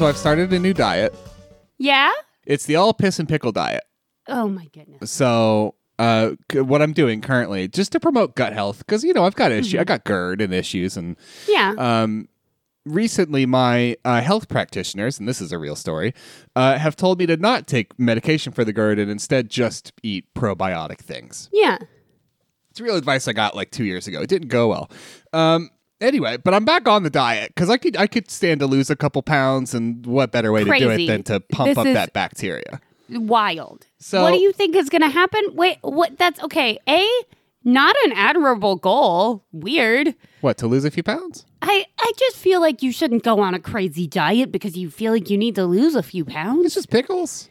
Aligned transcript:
So 0.00 0.06
I've 0.06 0.16
started 0.16 0.50
a 0.54 0.58
new 0.58 0.72
diet. 0.72 1.14
Yeah? 1.76 2.10
It's 2.46 2.64
the 2.64 2.76
all 2.76 2.94
piss 2.94 3.18
and 3.18 3.28
pickle 3.28 3.52
diet. 3.52 3.82
Oh 4.28 4.48
my 4.48 4.64
goodness. 4.72 5.10
So 5.10 5.74
uh, 5.98 6.30
c- 6.50 6.60
what 6.62 6.80
I'm 6.80 6.94
doing 6.94 7.20
currently, 7.20 7.68
just 7.68 7.92
to 7.92 8.00
promote 8.00 8.34
gut 8.34 8.54
health, 8.54 8.78
because 8.78 9.04
you 9.04 9.12
know 9.12 9.26
I've 9.26 9.34
got 9.34 9.52
issue, 9.52 9.78
I 9.78 9.84
got 9.84 10.04
GERD 10.04 10.40
and 10.40 10.54
issues, 10.54 10.96
and 10.96 11.16
Yeah. 11.46 11.74
um, 11.76 12.30
recently 12.86 13.44
my 13.44 13.94
uh, 14.06 14.22
health 14.22 14.48
practitioners, 14.48 15.18
and 15.18 15.28
this 15.28 15.42
is 15.42 15.52
a 15.52 15.58
real 15.58 15.76
story, 15.76 16.14
uh, 16.56 16.78
have 16.78 16.96
told 16.96 17.18
me 17.18 17.26
to 17.26 17.36
not 17.36 17.66
take 17.66 17.98
medication 17.98 18.54
for 18.54 18.64
the 18.64 18.72
GERD 18.72 18.98
and 19.00 19.10
instead 19.10 19.50
just 19.50 19.92
eat 20.02 20.24
probiotic 20.34 21.00
things. 21.00 21.50
yeah. 21.52 21.76
It's 22.70 22.80
real 22.80 22.96
advice 22.96 23.28
I 23.28 23.34
got 23.34 23.54
like 23.54 23.70
two 23.70 23.84
years 23.84 24.06
ago. 24.06 24.22
It 24.22 24.30
didn't 24.30 24.48
go 24.48 24.68
well. 24.68 24.90
Um, 25.34 25.68
anyway, 26.00 26.36
but 26.36 26.54
I'm 26.54 26.64
back 26.64 26.88
on 26.88 27.02
the 27.02 27.10
diet 27.10 27.52
because 27.54 27.70
I 27.70 27.76
could 27.76 27.96
I 27.96 28.06
could 28.06 28.30
stand 28.30 28.60
to 28.60 28.66
lose 28.66 28.90
a 28.90 28.96
couple 28.96 29.22
pounds, 29.22 29.74
and 29.74 30.04
what 30.06 30.32
better 30.32 30.52
way 30.52 30.64
to 30.64 30.78
do 30.78 30.90
it 30.90 31.06
than 31.06 31.22
to 31.24 31.40
pump 31.40 31.68
This 31.68 31.78
up 31.78 31.84
that 31.84 32.12
bacteria? 32.12 32.80
Wild. 33.08 33.86
So- 33.98 34.22
what 34.22 34.32
do 34.32 34.38
you 34.38 34.52
think 34.52 34.76
is 34.76 34.88
going 34.88 35.02
to 35.02 35.08
happen? 35.08 35.42
Wait, 35.54 35.78
what? 35.82 36.16
That's 36.18 36.40
okay. 36.44 36.78
A, 36.88 37.06
not 37.64 37.96
an 38.04 38.12
admirable 38.12 38.76
goal. 38.76 39.44
Weird. 39.52 40.14
What 40.40 40.56
to 40.58 40.66
lose 40.66 40.84
a 40.84 40.90
few 40.90 41.02
pounds? 41.02 41.44
I, 41.62 41.84
I 41.98 42.12
just 42.16 42.36
feel 42.36 42.60
like 42.60 42.82
you 42.82 42.92
shouldn't 42.92 43.22
go 43.22 43.40
on 43.40 43.52
a 43.52 43.58
crazy 43.60 44.06
diet 44.06 44.50
because 44.50 44.76
you 44.76 44.90
feel 44.90 45.12
like 45.12 45.28
you 45.28 45.36
need 45.36 45.54
to 45.56 45.66
lose 45.66 45.94
a 45.94 46.02
few 46.02 46.24
pounds. 46.24 46.64
It's 46.66 46.74
just 46.74 46.88
pickles. 46.90 47.48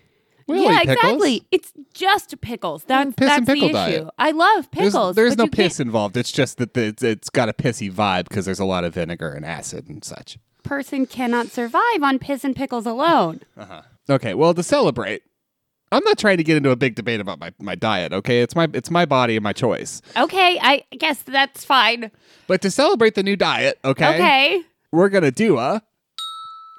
We 0.50 0.58
all 0.66 0.72
yeah, 0.72 0.82
exactly. 0.82 1.44
It's 1.52 1.72
just 1.94 2.40
pickles. 2.42 2.84
That's 2.86 3.14
piss 3.16 3.28
that's 3.28 3.38
and 3.38 3.48
pickle 3.48 3.70
the 3.70 3.88
issue. 3.88 4.00
diet. 4.04 4.08
I 4.18 4.32
love 4.32 4.72
pickles. 4.72 5.16
there's 5.16 5.36
but 5.36 5.38
no 5.38 5.44
you 5.46 5.50
can't- 5.52 5.70
piss 5.70 5.80
involved. 5.80 6.18
It's 6.18 6.32
just 6.32 6.58
that 6.58 6.74
the, 6.74 6.86
it's, 6.88 7.04
it's 7.04 7.30
got 7.30 7.50
a 7.50 7.54
pissy 7.54 7.92
vibe 7.92 8.28
because 8.28 8.46
there's 8.46 8.60
a 8.60 8.66
lot 8.66 8.84
of 8.84 8.94
vinegar 8.96 9.30
and 9.32 9.46
acid 9.46 9.88
and 9.88 10.04
such. 10.04 10.38
Person 10.64 11.06
cannot 11.06 11.48
survive 11.48 12.02
on 12.04 12.20
piss 12.20 12.44
and 12.44 12.56
pickles 12.56 12.86
alone. 12.86 13.42
Uh-huh. 13.58 13.82
Okay, 14.10 14.34
well 14.34 14.54
to 14.54 14.64
celebrate, 14.64 15.22
I'm 15.92 16.04
not 16.04 16.18
trying 16.18 16.38
to 16.38 16.44
get 16.44 16.58
into 16.58 16.70
a 16.72 16.76
big 16.76 16.96
debate 16.96 17.20
about 17.20 17.40
my, 17.40 17.54
my 17.60 17.76
diet. 17.76 18.12
Okay, 18.12 18.42
it's 18.42 18.56
my 18.56 18.68
it's 18.74 18.92
my 18.92 19.06
body 19.06 19.36
and 19.38 19.44
my 19.44 19.54
choice. 19.54 20.02
Okay, 20.18 20.60
I 20.62 20.84
guess 20.98 21.22
that's 21.24 21.64
fine. 21.64 22.12
But 22.48 22.62
to 22.64 22.72
celebrate 22.72 23.16
the 23.16 23.24
new 23.24 23.36
diet, 23.36 23.80
okay, 23.86 24.16
Okay. 24.16 24.62
we're 24.92 25.10
gonna 25.10 25.32
do 25.32 25.58
a 25.58 25.82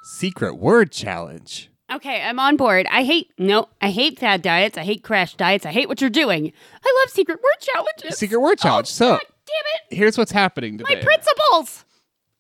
secret 0.03 0.57
word 0.57 0.93
challenge. 0.93 1.70
Okay, 1.93 2.23
I'm 2.23 2.39
on 2.39 2.57
board. 2.57 2.87
I 2.91 3.03
hate 3.03 3.33
no, 3.37 3.69
I 3.81 3.91
hate 3.91 4.19
fad 4.19 4.43
diets. 4.43 4.79
I 4.79 4.85
hate 4.85 5.03
crash 5.03 5.35
diets. 5.35 5.67
I 5.67 5.73
hate 5.73 5.89
what 5.89 6.01
you're 6.01 6.09
doing. 6.11 6.53
I 6.85 7.03
love 7.03 7.11
secret 7.11 7.39
word 7.39 7.61
challenges. 7.61 8.19
Secret 8.19 8.39
word 8.39 8.59
challenge. 8.59 8.89
Oh, 8.89 8.91
so 8.91 9.09
God 9.11 9.21
damn 9.21 9.91
it! 9.91 9.97
here's 9.97 10.17
what's 10.17 10.31
happening 10.31 10.79
today. 10.79 10.95
My 10.95 11.01
principles. 11.01 11.85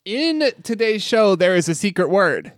In 0.04 0.52
today's 0.62 1.02
show, 1.02 1.36
there 1.36 1.56
is 1.56 1.68
a 1.68 1.74
secret 1.74 2.10
word. 2.10 2.52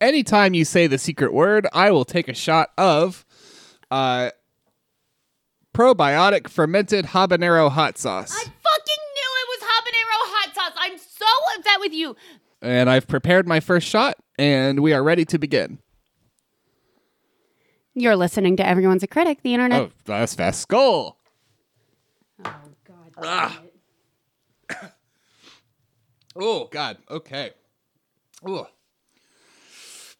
Anytime 0.00 0.54
you 0.54 0.64
say 0.64 0.86
the 0.86 0.98
secret 0.98 1.32
word, 1.32 1.66
I 1.72 1.90
will 1.90 2.04
take 2.04 2.28
a 2.28 2.34
shot 2.34 2.70
of 2.78 3.26
uh, 3.90 4.30
probiotic 5.74 6.48
fermented 6.48 7.06
habanero 7.06 7.70
hot 7.70 7.98
sauce. 7.98 8.32
I 8.32 8.42
fucking 8.42 8.52
knew 8.52 9.30
it 9.34 9.48
was 9.48 9.60
habanero 9.60 10.18
hot 10.30 10.54
sauce. 10.54 10.72
I'm 10.78 10.98
so 10.98 11.26
upset 11.58 11.80
with 11.80 11.92
you. 11.92 12.16
And 12.62 12.88
I've 12.88 13.06
prepared 13.06 13.46
my 13.46 13.60
first 13.60 13.86
shot, 13.86 14.16
and 14.38 14.80
we 14.80 14.92
are 14.92 15.02
ready 15.02 15.24
to 15.26 15.38
begin. 15.38 15.78
You're 17.98 18.14
listening 18.14 18.58
to 18.58 18.66
Everyone's 18.66 19.02
a 19.02 19.06
Critic, 19.06 19.38
the 19.42 19.54
internet. 19.54 19.80
Oh, 19.80 19.90
that's 20.04 20.34
fast. 20.34 20.60
Skull. 20.60 21.16
Oh, 22.44 22.52
God. 22.84 23.12
Ah. 23.16 23.60
Oh, 26.38 26.68
God. 26.70 26.98
Okay. 27.08 27.52
Oh. 28.44 28.66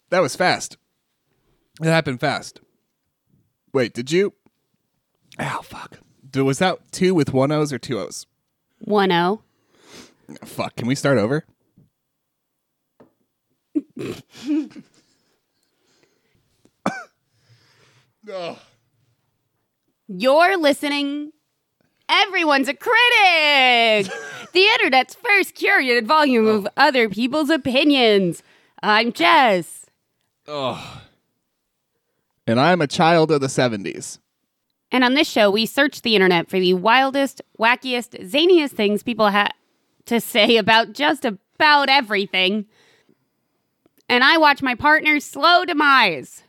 That 0.08 0.20
was 0.20 0.34
fast. 0.34 0.78
It 1.82 1.84
happened 1.88 2.20
fast. 2.20 2.60
Wait, 3.74 3.92
did 3.92 4.10
you? 4.10 4.32
Ow, 5.38 5.60
fuck. 5.60 5.98
D- 6.30 6.40
Was 6.40 6.58
that 6.60 6.90
two 6.90 7.14
with 7.14 7.34
one 7.34 7.52
O's 7.52 7.70
or 7.70 7.78
two 7.78 7.98
O's? 7.98 8.24
One 8.78 9.12
oh. 9.12 9.42
O. 10.30 10.34
Fuck, 10.46 10.76
can 10.76 10.86
we 10.86 10.94
start 10.94 11.18
over? 11.18 11.44
oh. 18.30 18.58
You're 20.08 20.56
listening. 20.56 21.32
Everyone's 22.08 22.68
a 22.68 22.74
critic. 22.74 24.12
the 24.52 24.62
internet's 24.62 25.14
first 25.14 25.54
curated 25.56 26.06
volume 26.06 26.46
of 26.46 26.68
other 26.76 27.08
people's 27.08 27.50
opinions. 27.50 28.42
I'm 28.82 29.12
Jess. 29.12 29.86
oh. 30.46 31.02
And 32.46 32.60
I'm 32.60 32.80
a 32.80 32.86
child 32.86 33.32
of 33.32 33.40
the 33.40 33.48
70s. 33.48 34.20
And 34.92 35.02
on 35.02 35.14
this 35.14 35.28
show, 35.28 35.50
we 35.50 35.66
search 35.66 36.02
the 36.02 36.14
internet 36.14 36.48
for 36.48 36.60
the 36.60 36.74
wildest, 36.74 37.42
wackiest, 37.58 38.30
zaniest 38.30 38.70
things 38.70 39.02
people 39.02 39.28
have 39.30 39.50
to 40.06 40.20
say 40.20 40.56
about 40.56 40.92
just 40.92 41.24
about 41.24 41.88
everything. 41.88 42.66
And 44.08 44.22
I 44.22 44.38
watch 44.38 44.62
my 44.62 44.76
partner's 44.76 45.24
slow 45.24 45.64
demise. 45.64 46.44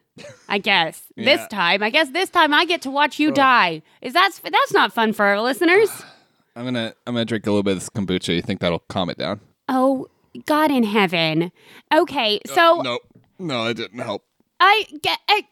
I 0.50 0.58
guess 0.58 1.04
this 1.18 1.46
time, 1.48 1.84
I 1.84 1.90
guess 1.90 2.10
this 2.12 2.30
time 2.30 2.54
I 2.54 2.66
get 2.66 2.82
to 2.84 2.92
watch 2.92 3.20
you 3.20 3.32
die. 3.32 3.82
Is 4.02 4.14
that 4.14 4.32
that's 4.44 4.74
not 4.74 4.94
fun 4.94 5.14
for 5.14 5.26
our 5.26 5.42
listeners? 5.42 5.90
I'm 6.56 6.64
gonna 6.66 6.94
I'm 7.06 7.14
gonna 7.14 7.26
drink 7.26 7.46
a 7.46 7.52
little 7.52 7.64
bit 7.64 7.74
of 7.74 7.80
this 7.80 7.90
kombucha. 7.90 8.36
You 8.36 8.42
think 8.42 8.60
that'll 8.62 8.80
calm 8.90 9.10
it 9.10 9.18
down? 9.18 9.40
Oh, 9.70 10.08
God 10.46 10.72
in 10.72 10.84
heaven. 10.84 11.52
Okay, 11.94 12.40
so 12.46 12.82
Nope. 12.84 13.02
No, 13.40 13.68
it 13.68 13.76
didn't 13.76 14.00
help. 14.00 14.24
I 14.60 14.86
get. 15.04 15.20
I, 15.30 15.44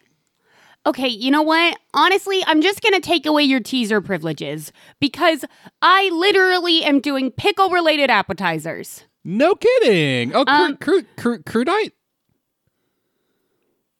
okay, 0.87 1.07
you 1.07 1.29
know 1.29 1.43
what? 1.43 1.77
Honestly, 1.93 2.43
I'm 2.47 2.61
just 2.61 2.81
going 2.81 2.93
to 2.93 2.99
take 2.99 3.27
away 3.27 3.43
your 3.43 3.59
teaser 3.59 4.01
privileges 4.01 4.71
because 4.99 5.45
I 5.83 6.09
literally 6.09 6.83
am 6.83 6.99
doing 7.01 7.29
pickle 7.29 7.69
related 7.69 8.09
appetizers. 8.09 9.03
No 9.23 9.53
kidding. 9.55 10.33
Oh, 10.35 10.43
Um, 10.47 10.77
cru- 10.77 11.05
cru- 11.17 11.43
crudite? 11.43 11.91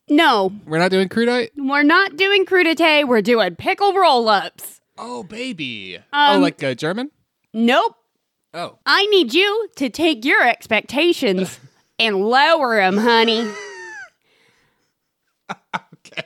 No, 0.08 0.54
We're 0.68 0.78
not 0.78 0.92
doing 0.92 1.10
crudite? 1.10 1.50
we're 1.58 1.82
not 1.84 2.16
doing 2.16 2.46
crudité, 2.46 3.08
we're 3.08 3.22
doing 3.24 3.56
pickle 3.56 3.94
roll 3.94 4.30
ups. 4.30 4.80
Oh, 4.98 5.24
baby. 5.24 5.98
oh, 6.14 6.36
Um, 6.36 6.42
like 6.42 6.64
uh, 6.64 6.74
German? 6.76 7.10
Nope. 7.54 7.96
Oh. 8.54 8.78
I 8.86 9.06
need 9.08 9.34
you 9.34 9.68
to 9.78 9.90
take 9.90 10.24
your 10.24 10.48
expectations 10.48 11.60
and 12.00 12.18
lower 12.26 12.76
them, 12.78 12.98
honey. 12.98 13.50
Okay. 16.08 16.24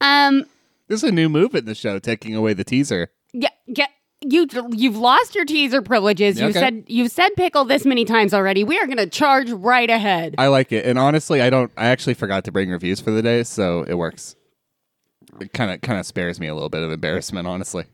Um, 0.00 0.44
This 0.86 1.02
is 1.02 1.08
a 1.10 1.12
new 1.12 1.28
move 1.28 1.54
in 1.54 1.64
the 1.64 1.74
show, 1.74 1.98
taking 1.98 2.34
away 2.36 2.52
the 2.54 2.64
teaser. 2.64 3.10
Yeah, 3.32 3.48
yeah. 3.66 3.86
You 4.20 4.46
you've 4.72 4.96
lost 4.96 5.34
your 5.36 5.44
teaser 5.44 5.80
privileges. 5.80 6.40
You 6.40 6.46
Okay. 6.48 6.58
said 6.58 6.84
you've 6.88 7.12
said 7.12 7.30
pickle 7.36 7.64
this 7.64 7.84
many 7.84 8.04
times 8.04 8.34
already. 8.34 8.64
We 8.64 8.78
are 8.78 8.86
going 8.86 8.98
to 8.98 9.06
charge 9.06 9.50
right 9.50 9.88
ahead. 9.88 10.34
I 10.38 10.48
like 10.48 10.72
it. 10.72 10.84
And 10.84 10.98
honestly, 10.98 11.40
I 11.40 11.50
don't 11.50 11.70
I 11.76 11.86
actually 11.88 12.14
forgot 12.14 12.44
to 12.44 12.52
bring 12.52 12.68
reviews 12.70 13.00
for 13.00 13.12
the 13.12 13.22
day, 13.22 13.44
so 13.44 13.84
it 13.84 13.94
works. 13.94 14.34
It 15.40 15.52
kind 15.52 15.70
of 15.70 15.80
kind 15.82 16.00
of 16.00 16.06
spares 16.06 16.40
me 16.40 16.48
a 16.48 16.54
little 16.54 16.68
bit 16.68 16.82
of 16.82 16.90
embarrassment, 16.90 17.46
honestly. 17.46 17.84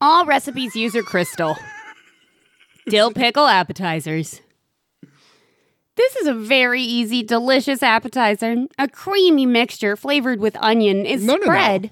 All 0.00 0.24
recipes 0.24 0.74
use 0.74 0.94
your 0.94 1.04
crystal. 1.04 1.56
Dill 2.88 3.12
pickle 3.12 3.46
appetizers. 3.46 4.40
This 5.96 6.16
is 6.16 6.26
a 6.26 6.34
very 6.34 6.82
easy, 6.82 7.22
delicious 7.22 7.82
appetizer. 7.82 8.66
A 8.78 8.86
creamy 8.88 9.44
mixture 9.46 9.96
flavored 9.96 10.40
with 10.40 10.56
onion 10.56 11.04
is 11.04 11.22
No, 11.24 11.34
no, 11.34 11.38
no. 11.38 11.44
spread 11.44 11.90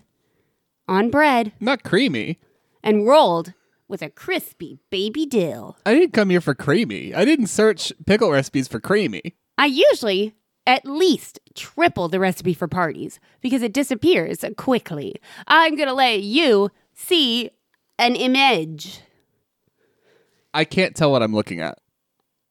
on 0.87 1.11
bread 1.11 1.53
Not 1.61 1.82
creamy. 1.82 2.38
and 2.82 3.06
rolled 3.06 3.55
with 3.94 4.02
a 4.02 4.11
crispy 4.11 4.76
baby 4.91 5.25
dill. 5.25 5.76
I 5.87 5.94
didn't 5.94 6.14
come 6.14 6.29
here 6.29 6.41
for 6.41 6.52
creamy. 6.52 7.14
I 7.14 7.25
didn't 7.25 7.46
search 7.46 7.93
pickle 8.06 8.32
recipes 8.32 8.67
for 8.67 8.81
creamy. 8.81 9.37
I 9.56 9.67
usually 9.67 10.35
at 10.67 10.85
least 10.85 11.38
triple 11.55 12.08
the 12.08 12.19
recipe 12.19 12.55
for 12.55 12.67
parties 12.67 13.20
because 13.41 13.62
it 13.62 13.73
disappears 13.73 14.44
quickly. 14.56 15.14
I'm 15.46 15.76
going 15.76 15.87
to 15.87 15.94
let 15.94 16.23
you 16.23 16.73
see 16.93 17.50
an 17.96 18.17
image. 18.17 18.99
I 20.52 20.64
can't 20.64 20.97
tell 20.97 21.12
what 21.12 21.23
I'm 21.23 21.32
looking 21.32 21.61
at. 21.61 21.79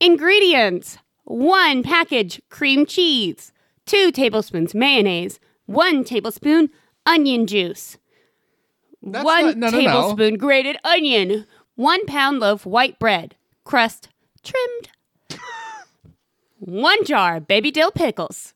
Ingredients 0.00 0.96
one 1.24 1.82
package 1.82 2.40
cream 2.48 2.86
cheese, 2.86 3.52
two 3.84 4.10
tablespoons 4.10 4.74
mayonnaise, 4.74 5.38
one 5.66 6.04
tablespoon 6.04 6.70
onion 7.04 7.46
juice, 7.46 7.98
That's 9.06 9.24
one 9.24 9.44
not- 9.44 9.56
no, 9.56 9.70
no, 9.70 9.78
no. 9.80 9.86
tablespoon 9.86 10.36
grated 10.38 10.76
onion, 10.84 11.46
one 11.76 12.04
pound 12.06 12.40
loaf 12.40 12.64
white 12.64 12.98
bread, 12.98 13.36
crust 13.64 14.08
trimmed, 14.42 15.38
one 16.58 17.04
jar 17.04 17.40
baby 17.40 17.70
dill 17.70 17.90
pickles. 17.90 18.54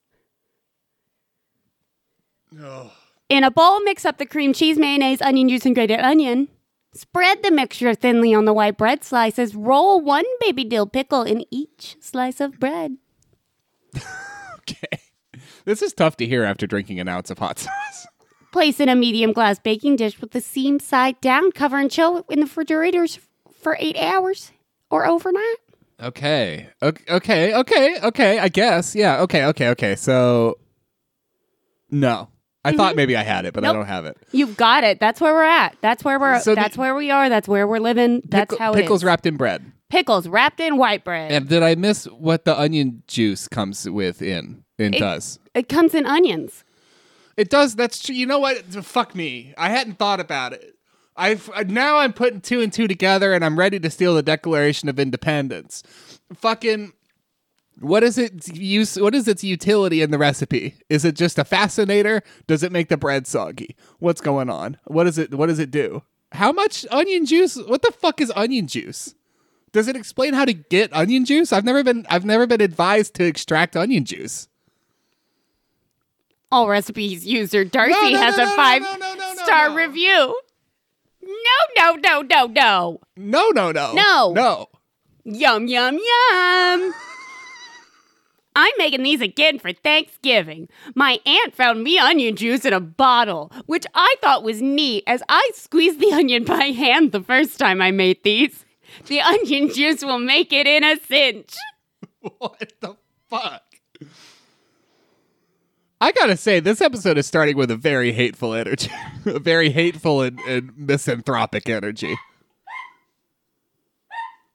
In 3.29 3.45
a 3.45 3.51
bowl, 3.51 3.81
mix 3.85 4.05
up 4.07 4.17
the 4.19 4.25
cream 4.27 4.53
cheese, 4.55 4.79
mayonnaise, 4.79 5.21
onion 5.21 5.49
juice, 5.51 5.67
and 5.67 5.75
grated 5.75 6.01
onion. 6.01 6.49
Spread 6.95 7.43
the 7.43 7.51
mixture 7.51 7.95
thinly 7.95 8.33
on 8.33 8.47
the 8.47 8.55
white 8.55 8.79
bread 8.79 9.05
slices. 9.05 9.55
Roll 9.55 10.01
one 10.01 10.25
baby 10.41 10.65
dill 10.65 10.87
pickle 10.87 11.23
in 11.23 11.45
each 11.51 11.97
slice 12.01 12.41
of 12.41 12.59
bread. 12.59 12.97
Okay. 14.71 14.99
This 15.65 15.81
is 15.81 15.95
tough 15.95 16.19
to 16.19 16.27
hear 16.27 16.45
after 16.45 16.67
drinking 16.67 17.01
an 17.01 17.09
ounce 17.09 17.31
of 17.31 17.39
hot 17.39 17.59
sauce. 17.59 18.07
Place 18.51 18.81
in 18.81 18.89
a 18.89 18.95
medium 18.95 19.33
glass 19.33 19.59
baking 19.59 19.97
dish 19.97 20.21
with 20.21 20.31
the 20.31 20.41
seam 20.41 20.81
side 20.81 21.21
down. 21.21 21.53
Cover 21.53 21.79
and 21.79 21.91
chill 21.91 22.25
in 22.31 22.41
the 22.41 22.47
refrigerators 22.47 23.19
for 23.53 23.77
eight 23.79 23.97
hours 23.99 24.53
or 24.91 25.07
overnight. 25.07 25.57
Okay. 26.01 26.69
Okay. 26.83 27.05
Okay. 27.11 27.55
Okay. 27.55 27.99
Okay. 28.03 28.39
I 28.39 28.49
guess. 28.49 28.95
Yeah. 28.95 29.21
Okay. 29.23 29.45
Okay. 29.47 29.69
Okay. 29.69 29.97
So, 29.97 30.59
no, 31.91 32.29
I 32.65 32.73
thought 32.73 32.91
mm-hmm. 32.91 32.97
maybe 32.97 33.17
I 33.17 33.23
had 33.23 33.45
it, 33.45 33.55
but 33.55 33.65
I 33.65 33.73
don't 33.73 33.87
have 33.87 34.05
it. 34.07 34.17
You've 34.33 34.57
got 34.57 34.85
it. 34.85 35.01
That's 35.01 35.21
where 35.21 35.35
we're 35.35 35.43
at. 35.43 35.77
That's 35.81 36.05
where 36.05 36.19
we're. 36.19 36.41
So 36.41 36.51
the- 36.55 36.61
that's 36.61 36.77
where 36.77 36.95
we 36.95 37.11
are. 37.11 37.29
That's 37.29 37.49
where 37.49 37.67
we're 37.67 37.81
living. 37.81 38.23
That's 38.25 38.53
Pickle- 38.53 38.59
how 38.59 38.73
it 38.73 38.77
pickles 38.77 39.01
is. 39.01 39.05
wrapped 39.05 39.27
in 39.27 39.37
bread. 39.37 39.73
pickles 39.91 40.29
wrapped 40.29 40.61
in 40.61 40.77
white 40.77 41.03
bread. 41.05 41.33
And 41.33 41.49
did 41.49 41.63
I 41.63 41.75
miss 41.75 42.05
what 42.07 42.45
the 42.45 42.59
onion 42.59 43.03
juice 43.09 43.49
comes 43.49 43.89
with 43.89 44.21
in? 44.23 44.65
It, 44.79 44.95
It- 44.95 44.99
does. 44.99 45.39
It 45.55 45.69
comes 45.69 45.95
in 45.95 46.07
onions. 46.07 46.63
It 47.39 47.51
does. 47.51 47.77
That's 47.77 48.03
true. 48.03 48.17
You 48.17 48.27
know 48.27 48.41
what? 48.41 48.59
Fuck 48.85 49.15
me. 49.15 49.55
I 49.57 49.71
hadn't 49.71 49.97
thought 49.97 50.19
about 50.19 50.53
it. 50.53 50.75
I've 51.17 51.49
uh, 51.55 51.63
now 51.69 51.99
I'm 51.99 52.13
putting 52.13 52.41
two 52.41 52.61
and 52.61 52.73
two 52.73 52.89
together, 52.89 53.33
and 53.33 53.45
I'm 53.45 53.57
ready 53.57 53.79
to 53.79 53.91
steal 53.91 54.17
the 54.17 54.25
Declaration 54.25 54.89
of 54.89 54.99
Independence. 54.99 55.85
Fucking. 56.35 56.93
What 57.79 58.03
is 58.03 58.19
it 58.19 58.53
use? 58.57 58.99
What 58.99 59.15
is 59.15 59.29
its 59.29 59.45
utility 59.45 60.03
in 60.03 60.11
the 60.11 60.19
recipe? 60.19 60.75
Is 60.89 61.05
it 61.05 61.15
just 61.15 61.39
a 61.39 61.45
fascinator? 61.45 62.23
Does 62.49 62.65
it 62.65 62.73
make 62.73 62.89
the 62.89 62.97
bread 62.97 63.29
soggy? 63.29 63.77
What's 64.01 64.21
going 64.21 64.51
on? 64.51 64.77
What 64.87 65.07
is 65.07 65.17
it? 65.17 65.33
What 65.33 65.47
does 65.47 65.61
it 65.61 65.71
do? 65.71 66.03
How 66.33 66.51
much 66.51 66.85
onion 66.91 67.25
juice? 67.25 67.57
What 67.57 67.83
the 67.83 67.93
fuck 67.93 68.21
is 68.21 68.33
onion 68.35 68.67
juice? 68.67 69.15
Does 69.71 69.87
it 69.87 69.95
explain 69.95 70.35
how 70.35 70.45
to 70.45 70.55
get 70.55 70.93
onion 70.93 71.25
juice? 71.25 71.53
I've 71.53 71.65
never 71.65 71.85
been. 71.85 72.05
I've 72.11 72.25
never 72.25 72.49
been 72.49 72.61
advised 72.61 73.15
to 73.15 73.25
extract 73.25 73.77
onion 73.77 74.05
juice. 74.05 74.49
All 76.51 76.69
recipes 76.69 77.27
user 77.27 77.65
Darcy 77.65 77.93
No, 77.93 78.11
no, 78.11 78.19
has 78.19 78.37
no, 78.37 78.45
a 78.45 78.57
five 78.57 78.83
star 79.39 79.75
review. 79.77 80.41
No, 81.23 81.35
no, 81.77 81.95
no, 81.97 82.23
no, 82.23 82.47
no. 82.47 83.01
No, 83.17 83.49
no, 83.51 83.73
no, 83.73 83.93
No. 83.93 84.33
no. 84.35 84.69
Yum, 85.25 85.67
yum, 85.67 85.95
yum. 85.99 86.95
I'm 88.57 88.73
making 88.79 89.03
these 89.05 89.21
again 89.21 89.59
for 89.61 89.73
Thanksgiving. 89.73 90.69
My 90.97 91.21
aunt 91.25 91.55
found 91.55 91.85
me 91.85 91.99
onion 91.99 92.35
juice 92.35 92.65
in 92.65 92.73
a 92.73 92.81
bottle, 92.81 93.53
which 93.67 93.87
I 93.95 94.15
thought 94.21 94.43
was 94.43 94.61
neat 94.63 95.05
as 95.07 95.23
I 95.29 95.51
squeezed 95.55 96.01
the 96.01 96.13
onion 96.15 96.45
by 96.45 96.65
hand 96.65 97.13
the 97.13 97.23
first 97.23 97.59
time 97.59 97.81
I 97.83 97.91
made 97.93 98.25
these. 98.25 98.65
The 99.07 99.21
onion 99.21 99.69
juice 99.73 100.03
will 100.03 100.19
make 100.19 100.53
it 100.53 100.67
in 100.67 100.83
a 100.83 100.97
cinch. 100.99 101.55
What 102.39 102.73
the 102.81 102.97
fuck? 103.31 103.63
I 106.01 106.13
gotta 106.13 106.37
say, 106.37 106.61
this 106.61 106.81
episode 106.81 107.19
is 107.19 107.27
starting 107.27 107.57
with 107.57 107.73
a 107.73 107.77
very 107.77 108.13
hateful 108.13 108.55
energy, 108.55 108.89
a 109.27 109.41
very 109.41 109.71
hateful 109.71 110.23
and, 110.23 110.39
and 110.41 110.73
misanthropic 110.77 111.69
energy. 111.69 112.17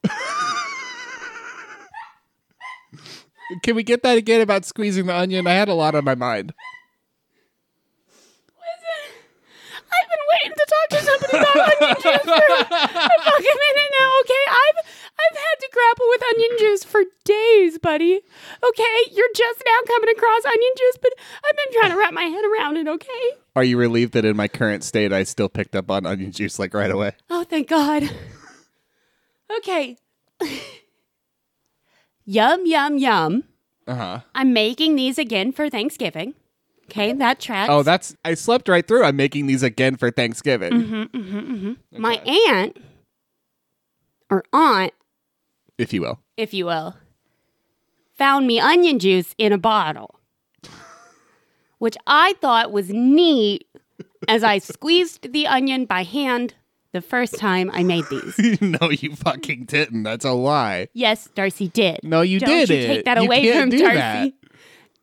Can 3.64 3.76
we 3.76 3.84
get 3.84 4.04
that 4.04 4.18
again 4.18 4.40
about 4.40 4.64
squeezing 4.64 5.06
the 5.08 5.16
onion? 5.16 5.46
I 5.46 5.52
had 5.54 5.68
a 5.68 5.74
lot 5.74 5.96
on 5.96 6.06
my 6.06 6.16
mind. 6.16 6.54
I've 9.76 10.10
been 10.10 10.18
waiting 10.32 10.54
to 10.58 10.66
talk 10.70 10.88
to 10.90 11.06
somebody 11.06 11.38
about 11.38 11.58
onion 11.60 11.96
juice 12.02 12.24
for 12.24 12.32
a 12.32 12.48
fucking 13.22 13.58
minute 13.60 13.92
now, 14.00 14.10
okay? 14.22 14.46
I've 14.48 14.80
I've 15.20 15.38
had 15.38 15.56
to 15.62 15.70
grapple 15.72 16.06
with 16.10 16.24
onion 16.34 16.58
juice 16.60 16.84
for 16.84 17.04
days, 17.24 17.78
buddy. 17.78 18.22
Okay? 18.64 18.98
You're 19.12 19.34
just 19.36 19.64
now 19.66 19.80
coming 19.88 20.10
across 20.10 20.46
onion 20.46 20.72
juice, 20.78 20.98
but 21.02 21.14
I've 21.46 21.58
been 21.58 21.82
trying 21.82 21.92
to 21.92 21.98
wrap 21.98 22.14
my 22.14 22.24
head 22.24 22.44
around 22.44 22.78
it, 22.78 22.88
okay? 22.88 23.32
Are 23.56 23.64
you 23.64 23.78
relieved 23.78 24.14
that 24.14 24.26
in 24.26 24.36
my 24.36 24.48
current 24.48 24.84
state, 24.84 25.14
I 25.14 25.24
still 25.24 25.50
picked 25.50 25.76
up 25.76 25.92
on 25.92 26.06
onion 26.06 26.32
juice 26.32 26.60
like 26.60 26.74
right 26.74 26.92
away? 26.92 27.14
Oh, 27.30 27.44
thank 27.44 27.68
God. 27.68 28.10
Okay. 29.58 29.98
yum, 32.26 32.66
yum, 32.66 32.98
yum. 32.98 33.44
Uh 33.88 33.96
huh. 33.96 34.20
I'm 34.34 34.54
making 34.54 34.96
these 34.96 35.18
again 35.18 35.52
for 35.52 35.70
Thanksgiving. 35.70 36.34
Okay, 36.86 37.14
that 37.14 37.40
tracks. 37.40 37.70
Oh, 37.72 37.84
that's 37.84 38.16
I 38.26 38.34
slept 38.34 38.68
right 38.68 38.88
through. 38.88 39.04
I'm 39.04 39.16
making 39.16 39.48
these 39.48 39.64
again 39.64 39.96
for 39.96 40.12
Thanksgiving, 40.12 40.72
mm-hmm, 40.72 41.18
mm-hmm, 41.18 41.38
mm-hmm. 41.40 42.02
My 42.02 42.16
aunt, 42.18 42.78
or 44.30 44.44
aunt, 44.52 44.94
if 45.78 45.94
you 45.94 46.02
will. 46.02 46.20
if 46.38 46.54
you 46.54 46.66
will, 46.66 46.96
found 48.18 48.48
me 48.48 48.60
onion 48.60 49.00
juice 49.00 49.34
in 49.38 49.52
a 49.52 49.58
bottle, 49.58 50.20
which 51.80 51.98
I 52.08 52.34
thought 52.42 52.72
was 52.72 52.90
neat 52.90 53.68
as 54.28 54.44
I 54.44 54.58
squeezed 54.60 55.34
the 55.34 55.48
onion 55.48 55.86
by 55.86 56.04
hand 56.04 56.56
the 56.94 57.02
first 57.02 57.38
time 57.38 57.72
I 57.74 57.84
made 57.84 58.06
these. 58.10 58.62
no, 58.62 58.90
you 58.92 59.16
fucking 59.16 59.66
didn't. 59.66 60.04
That's 60.04 60.26
a 60.26 60.32
lie. 60.32 60.88
Yes, 60.94 61.28
Darcy 61.34 61.68
did. 61.70 62.00
No, 62.04 62.22
you 62.22 62.40
Don't 62.40 62.50
didn't. 62.50 62.82
you 62.82 62.88
take 62.88 63.06
that 63.06 63.18
You 63.18 63.24
away 63.26 63.52
from 63.60 63.70
Darcy. 63.70 63.96
that. 63.96 64.34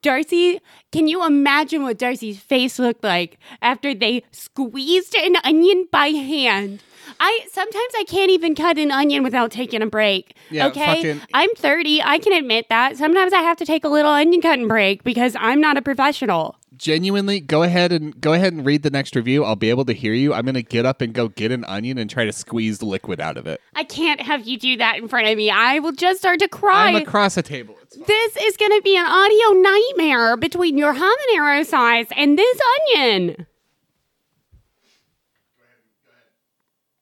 Darcy, 0.02 0.60
can 0.92 1.08
you 1.08 1.26
imagine 1.26 1.82
what 1.82 1.98
Darcy's 1.98 2.38
face 2.40 2.78
looked 2.78 3.04
like 3.04 3.38
after 3.60 3.92
they 3.92 4.22
squeezed 4.30 5.14
an 5.14 5.34
onion 5.44 5.88
by 5.92 6.06
hand? 6.08 6.82
I 7.20 7.46
sometimes 7.52 7.92
I 7.96 8.04
can't 8.08 8.30
even 8.30 8.54
cut 8.54 8.78
an 8.78 8.90
onion 8.90 9.22
without 9.22 9.50
taking 9.50 9.82
a 9.82 9.86
break. 9.86 10.34
Yeah, 10.50 10.66
okay, 10.68 10.86
fucking- 10.96 11.20
I'm 11.34 11.54
30. 11.54 12.02
I 12.02 12.18
can 12.18 12.32
admit 12.32 12.66
that. 12.70 12.96
Sometimes 12.96 13.32
I 13.32 13.40
have 13.42 13.58
to 13.58 13.66
take 13.66 13.84
a 13.84 13.88
little 13.88 14.10
onion 14.10 14.40
cutting 14.40 14.66
break 14.66 15.04
because 15.04 15.36
I'm 15.38 15.60
not 15.60 15.76
a 15.76 15.82
professional. 15.82 16.56
Genuinely, 16.76 17.40
go 17.40 17.62
ahead 17.62 17.92
and 17.92 18.18
go 18.22 18.32
ahead 18.32 18.54
and 18.54 18.64
read 18.64 18.82
the 18.82 18.88
next 18.90 19.14
review. 19.14 19.44
I'll 19.44 19.54
be 19.54 19.68
able 19.68 19.84
to 19.84 19.92
hear 19.92 20.14
you. 20.14 20.32
I'm 20.32 20.46
gonna 20.46 20.62
get 20.62 20.86
up 20.86 21.02
and 21.02 21.12
go 21.12 21.28
get 21.28 21.52
an 21.52 21.62
onion 21.66 21.98
and 21.98 22.08
try 22.08 22.24
to 22.24 22.32
squeeze 22.32 22.78
the 22.78 22.86
liquid 22.86 23.20
out 23.20 23.36
of 23.36 23.46
it. 23.46 23.60
I 23.74 23.84
can't 23.84 24.22
have 24.22 24.48
you 24.48 24.58
do 24.58 24.78
that 24.78 24.96
in 24.96 25.06
front 25.06 25.28
of 25.28 25.36
me. 25.36 25.50
I 25.50 25.78
will 25.80 25.92
just 25.92 26.20
start 26.20 26.38
to 26.38 26.48
cry. 26.48 26.88
I'm 26.88 26.96
across 26.96 27.36
a 27.36 27.42
table. 27.42 27.76
This 28.06 28.36
is 28.36 28.56
going 28.56 28.70
to 28.70 28.80
be 28.82 28.96
an 28.96 29.04
audio 29.04 29.60
nightmare 29.60 30.36
between 30.38 30.78
your 30.78 30.94
habanero 30.94 31.66
sauce 31.66 32.06
and 32.16 32.38
this 32.38 32.58
onion. 32.94 33.46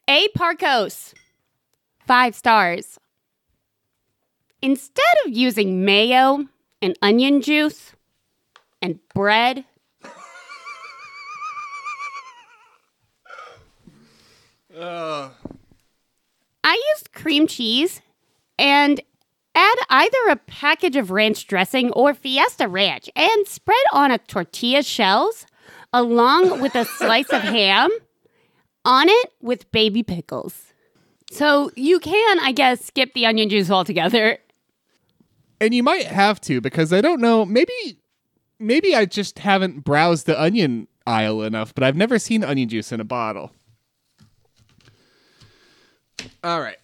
A. 0.09 0.27
Parkos, 0.29 1.13
Five 2.07 2.35
stars. 2.35 2.99
Instead 4.63 5.05
of 5.27 5.37
using 5.37 5.85
mayo 5.85 6.47
and 6.81 6.99
onion 7.03 7.43
juice 7.43 7.93
and 8.81 8.99
bread, 9.15 9.67
I 14.75 15.31
used 16.95 17.13
cream 17.13 17.47
cheese 17.47 18.01
and 18.59 19.03
add 19.55 19.77
either 19.91 20.29
a 20.31 20.37
package 20.37 20.97
of 20.97 21.11
ranch 21.11 21.47
dressing 21.47 21.91
or 21.93 22.15
Fiesta 22.15 22.67
Ranch 22.67 23.11
and 23.15 23.47
spread 23.47 23.77
on 23.93 24.11
a 24.11 24.17
tortilla 24.17 24.83
shells 24.83 25.45
along 25.93 26.63
with 26.63 26.75
a 26.75 26.87
slice 26.87 27.29
of 27.29 27.43
ham 27.43 27.91
on 28.85 29.09
it 29.09 29.33
with 29.41 29.71
baby 29.73 30.03
pickles. 30.03 30.73
So 31.31 31.71
you 31.77 32.01
can, 32.01 32.41
I 32.41 32.53
guess, 32.53 32.85
skip 32.85 33.13
the 33.13 33.27
onion 33.27 33.49
juice 33.49 33.71
altogether. 33.71 34.39
And 35.61 35.75
you 35.75 35.83
might 35.83 36.07
have 36.07 36.41
to 36.43 36.61
because 36.61 36.93
I 36.93 37.01
don't 37.01 37.21
know. 37.21 37.45
Maybe, 37.45 38.01
maybe 38.59 38.95
I 38.95 39.05
just 39.05 39.41
haven't 39.41 39.85
browsed 39.85 40.27
the 40.27 40.41
onion 40.41 40.89
aisle 41.07 41.43
enough. 41.43 41.75
But 41.75 41.85
I've 41.85 41.97
never 41.97 42.19
seen 42.19 42.45
onion 42.45 42.69
juice 42.69 42.93
in 42.93 43.01
a 43.01 43.05
bottle. 43.05 43.53
All 46.43 46.61
right, 46.61 46.79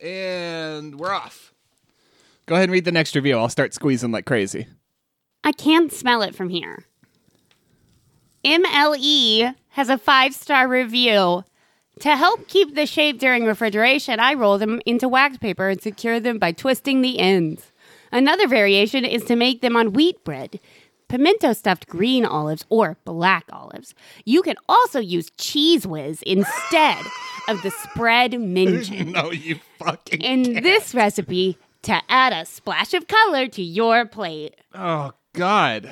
and 0.00 0.98
we're 0.98 1.12
off. 1.12 1.52
Go 2.46 2.54
ahead 2.54 2.64
and 2.64 2.72
read 2.72 2.84
the 2.84 2.92
next 2.92 3.14
review. 3.14 3.36
I'll 3.36 3.48
start 3.48 3.74
squeezing 3.74 4.12
like 4.12 4.26
crazy. 4.26 4.66
I 5.42 5.52
can't 5.52 5.92
smell 5.92 6.22
it 6.22 6.34
from 6.34 6.48
here. 6.48 6.84
MLE 8.44 9.54
has 9.70 9.88
a 9.88 9.98
five 9.98 10.34
star 10.34 10.68
review. 10.68 11.44
To 12.00 12.16
help 12.16 12.48
keep 12.48 12.74
the 12.74 12.86
shape 12.86 13.18
during 13.18 13.44
refrigeration, 13.44 14.20
I 14.20 14.32
roll 14.32 14.56
them 14.56 14.80
into 14.86 15.08
wax 15.08 15.36
paper 15.36 15.68
and 15.68 15.82
secure 15.82 16.18
them 16.18 16.38
by 16.38 16.52
twisting 16.52 17.02
the 17.02 17.18
ends. 17.18 17.72
Another 18.10 18.48
variation 18.48 19.04
is 19.04 19.24
to 19.24 19.36
make 19.36 19.60
them 19.60 19.76
on 19.76 19.92
wheat 19.92 20.24
bread, 20.24 20.60
pimento 21.08 21.52
stuffed 21.52 21.86
green 21.86 22.24
olives, 22.24 22.64
or 22.70 22.96
black 23.04 23.44
olives. 23.52 23.94
You 24.24 24.40
can 24.42 24.56
also 24.68 24.98
use 24.98 25.30
Cheez 25.32 25.84
Whiz 25.84 26.22
instead 26.22 27.04
of 27.48 27.60
the 27.62 27.70
spread 27.70 28.32
minging. 28.32 29.06
no, 29.12 29.30
you 29.30 29.60
fucking. 29.78 30.22
In 30.22 30.62
this 30.62 30.94
recipe, 30.94 31.58
to 31.82 32.00
add 32.08 32.32
a 32.32 32.46
splash 32.46 32.94
of 32.94 33.06
color 33.06 33.46
to 33.48 33.62
your 33.62 34.06
plate. 34.06 34.54
Oh 34.74 35.12
God. 35.34 35.90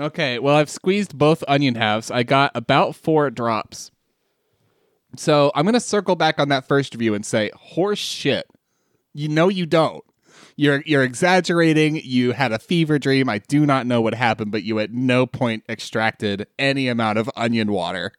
Okay, 0.00 0.38
well 0.38 0.56
I've 0.56 0.70
squeezed 0.70 1.16
both 1.16 1.42
onion 1.48 1.74
halves. 1.74 2.10
I 2.10 2.22
got 2.22 2.52
about 2.54 2.94
four 2.94 3.30
drops. 3.30 3.90
So 5.16 5.50
I'm 5.54 5.64
gonna 5.64 5.80
circle 5.80 6.16
back 6.16 6.38
on 6.38 6.48
that 6.50 6.68
first 6.68 6.94
review 6.94 7.14
and 7.14 7.26
say, 7.26 7.50
horse 7.54 7.98
shit. 7.98 8.46
You 9.14 9.28
know 9.28 9.48
you 9.48 9.66
don't. 9.66 10.04
You're 10.56 10.82
you're 10.86 11.02
exaggerating. 11.02 12.00
You 12.02 12.32
had 12.32 12.52
a 12.52 12.58
fever 12.58 12.98
dream. 12.98 13.28
I 13.28 13.38
do 13.38 13.64
not 13.64 13.86
know 13.86 14.00
what 14.00 14.14
happened, 14.14 14.52
but 14.52 14.64
you 14.64 14.78
at 14.80 14.92
no 14.92 15.26
point 15.26 15.64
extracted 15.68 16.46
any 16.58 16.88
amount 16.88 17.18
of 17.18 17.30
onion 17.36 17.72
water. 17.72 18.12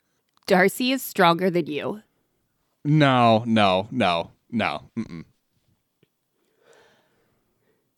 Darcy 0.47 0.91
is 0.91 1.01
stronger 1.01 1.49
than 1.49 1.67
you. 1.67 2.01
No, 2.83 3.43
no, 3.45 3.87
no, 3.91 4.31
no. 4.49 4.89
Mm-mm. 4.97 5.25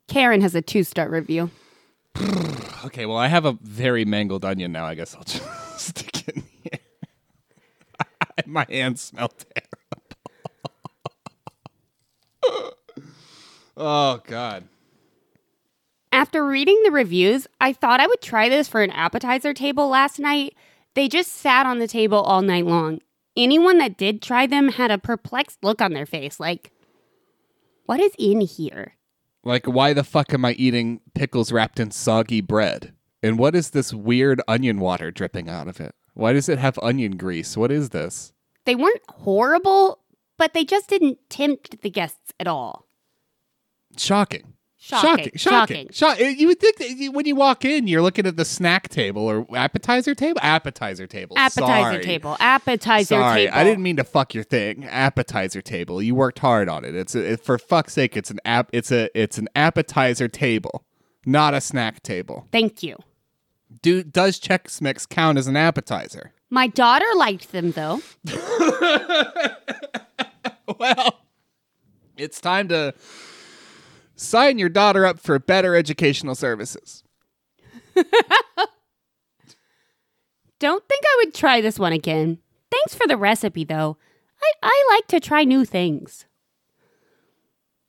Karen 0.08 0.42
has 0.42 0.56
a 0.56 0.62
two 0.62 0.84
star 0.84 1.08
review. 1.08 1.50
Okay, 2.84 3.06
well 3.06 3.18
I 3.18 3.28
have 3.28 3.46
a 3.46 3.54
very 3.62 4.06
mangled 4.06 4.44
onion 4.44 4.72
now. 4.72 4.86
I 4.86 4.96
guess 4.96 5.14
I'll 5.16 5.24
just 5.26 5.78
stick 5.78 6.28
it 6.28 6.36
in 6.36 6.44
here. 6.64 6.80
My 8.48 8.66
hands 8.68 9.02
smell 9.02 9.30
terrible. 9.30 9.72
oh 13.78 14.22
God. 14.26 14.64
After 16.12 16.46
reading 16.46 16.82
the 16.84 16.92
reviews, 16.92 17.48
I 17.62 17.72
thought 17.72 18.00
I 18.02 18.08
would 18.08 18.22
try 18.22 18.50
this 18.50 18.68
for 18.68 18.82
an 18.82 18.92
appetizer 18.92 19.54
table 19.54 19.88
last 19.88 20.20
night. 20.20 20.56
They 20.94 21.08
just 21.08 21.32
sat 21.32 21.66
on 21.66 21.80
the 21.80 21.88
table 21.88 22.20
all 22.20 22.42
night 22.42 22.66
long. 22.66 23.00
Anyone 23.38 23.78
that 23.78 23.98
did 23.98 24.22
try 24.22 24.46
them 24.46 24.70
had 24.70 24.92
a 24.92 24.98
perplexed 24.98 25.64
look 25.64 25.82
on 25.82 25.94
their 25.94 26.06
face, 26.06 26.40
like, 26.40 26.72
what 27.86 28.02
is 28.02 28.12
in 28.20 28.42
here? 28.42 28.96
Like, 29.44 29.66
why 29.66 29.94
the 29.94 30.04
fuck 30.04 30.34
am 30.34 30.46
I 30.46 30.54
eating 30.54 31.02
pickles 31.16 31.52
wrapped 31.52 31.80
in 31.80 31.92
soggy 31.92 32.42
bread? 32.42 32.94
And 33.24 33.40
what 33.40 33.56
is 33.56 33.72
this 33.72 33.94
weird 33.94 34.42
onion 34.48 34.80
water 34.80 35.12
dripping 35.12 35.50
out 35.50 35.68
of 35.68 35.80
it? 35.80 35.96
Why 36.14 36.34
does 36.34 36.50
it 36.50 36.60
have 36.60 36.78
onion 36.82 37.18
grease? 37.18 37.58
What 37.58 37.72
is 37.72 37.90
this? 37.90 38.34
They 38.66 38.76
weren't 38.76 39.02
horrible, 39.10 40.00
but 40.38 40.54
they 40.54 40.64
just 40.64 40.90
didn't 40.90 41.18
tempt 41.30 41.82
the 41.82 41.90
guests 41.90 42.34
at 42.40 42.48
all. 42.48 42.88
Shocking. 43.98 44.54
Shocking. 44.84 45.32
Shocking. 45.36 45.90
Shock- 45.92 46.20
eh, 46.20 46.30
You 46.30 46.48
would 46.48 46.60
think 46.60 46.78
that 46.78 46.90
you- 46.90 47.12
when 47.12 47.28
you 47.28 47.36
walk 47.36 47.64
in, 47.66 47.88
you're 47.88 48.02
looking 48.02 48.26
at 48.26 48.36
the 48.36 48.44
snack 48.44 48.90
table 48.90 49.22
or 49.22 49.46
appetizer 49.56 50.16
table? 50.16 50.40
Appetizer 50.44 51.06
table. 51.06 51.38
Appetizer 51.38 51.92
Sorry. 51.92 52.04
table. 52.04 52.36
Appetizer 52.40 53.06
Sorry, 53.16 53.42
table. 53.46 53.58
I 53.58 53.64
didn't 53.64 53.84
mean 53.84 53.98
to 53.98 54.04
fuck 54.04 54.34
your 54.34 54.44
thing. 54.44 54.86
Appetizer 54.86 55.62
table. 55.62 56.02
You 56.02 56.16
worked 56.16 56.40
hard 56.40 56.68
on 56.68 56.84
it. 56.84 56.96
It's 56.96 57.14
a, 57.14 57.34
it, 57.34 57.44
for 57.46 57.60
fuck's 57.60 57.94
sake. 57.94 58.18
It's 58.18 58.32
an 58.32 58.40
app. 58.44 58.70
It's 58.74 58.92
a 58.92 59.08
it's 59.14 59.38
an 59.38 59.50
appetizer 59.56 60.28
table, 60.28 60.84
not 61.28 61.54
a 61.54 61.62
snack 61.62 62.02
table. 62.02 62.48
Thank 62.52 62.82
you. 62.82 62.98
Do 63.84 64.02
does 64.04 64.40
Chex 64.40 64.82
Mix 64.82 65.06
count 65.06 65.38
as 65.38 65.46
an 65.46 65.56
appetizer? 65.56 66.34
My 66.50 66.66
daughter 66.66 67.06
liked 67.16 67.52
them 67.52 67.72
though. 67.72 68.02
Well, 70.80 71.20
it's 72.18 72.40
time 72.40 72.70
to 72.70 72.94
sign 74.22 74.58
your 74.60 74.70
daughter 74.70 75.06
up 75.06 75.20
for 75.20 75.38
better 75.40 75.76
educational 75.76 76.36
services. 76.36 77.04
Don't 80.60 80.88
think 80.88 81.04
I 81.04 81.24
would 81.24 81.34
try 81.34 81.60
this 81.62 81.80
one 81.80 81.94
again. 81.94 82.38
Thanks 82.70 82.94
for 82.94 83.08
the 83.08 83.18
recipe 83.18 83.64
though. 83.64 83.98
I, 84.42 84.52
I 84.64 84.96
like 84.96 85.08
to 85.08 85.20
try 85.20 85.44
new 85.44 85.66
things. 85.66 86.26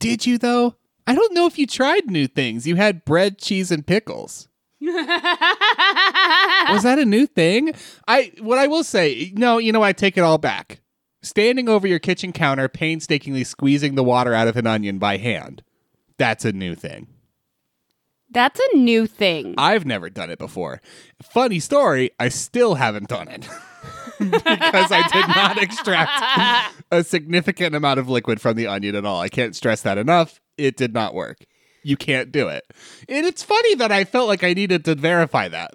Did 0.00 0.26
you 0.26 0.38
though? 0.38 0.76
I 1.06 1.14
don't 1.14 1.34
know 1.34 1.46
if 1.46 1.58
you 1.58 1.66
tried 1.66 2.06
new 2.06 2.26
things. 2.26 2.66
You 2.66 2.76
had 2.76 3.04
bread, 3.04 3.38
cheese, 3.38 3.70
and 3.70 3.86
pickles. 3.86 4.48
Was 4.80 4.94
that 6.82 6.98
a 6.98 7.04
new 7.04 7.26
thing? 7.26 7.74
I 8.08 8.32
what 8.40 8.58
I 8.58 8.66
will 8.66 8.84
say, 8.84 9.32
no, 9.34 9.58
you 9.58 9.72
know, 9.72 9.82
I 9.82 9.92
take 9.92 10.16
it 10.16 10.22
all 10.22 10.38
back. 10.38 10.80
Standing 11.22 11.68
over 11.68 11.86
your 11.86 12.00
kitchen 12.00 12.32
counter, 12.32 12.68
painstakingly 12.68 13.44
squeezing 13.44 13.94
the 13.94 14.02
water 14.02 14.34
out 14.34 14.48
of 14.48 14.56
an 14.56 14.66
onion 14.66 14.98
by 14.98 15.18
hand. 15.18 15.62
That's 16.18 16.44
a 16.44 16.52
new 16.52 16.74
thing. 16.74 17.08
That's 18.30 18.60
a 18.72 18.76
new 18.76 19.06
thing. 19.06 19.54
I've 19.58 19.84
never 19.84 20.08
done 20.08 20.30
it 20.30 20.38
before. 20.38 20.80
Funny 21.22 21.60
story, 21.60 22.12
I 22.18 22.30
still 22.30 22.76
haven't 22.76 23.08
done 23.08 23.28
it. 23.28 23.46
because 24.18 24.92
I 24.92 25.06
did 25.12 25.28
not 25.28 25.62
extract 25.62 26.74
a 26.90 27.02
significant 27.02 27.74
amount 27.74 27.98
of 27.98 28.08
liquid 28.08 28.40
from 28.40 28.56
the 28.56 28.66
onion 28.66 28.94
at 28.94 29.04
all. 29.04 29.20
I 29.20 29.28
can't 29.28 29.56
stress 29.56 29.82
that 29.82 29.98
enough. 29.98 30.40
It 30.56 30.76
did 30.76 30.94
not 30.94 31.14
work. 31.14 31.38
You 31.82 31.96
can't 31.96 32.30
do 32.30 32.48
it. 32.48 32.64
And 33.08 33.26
it's 33.26 33.42
funny 33.42 33.74
that 33.76 33.90
I 33.90 34.04
felt 34.04 34.28
like 34.28 34.44
I 34.44 34.54
needed 34.54 34.84
to 34.84 34.94
verify 34.94 35.48
that. 35.48 35.72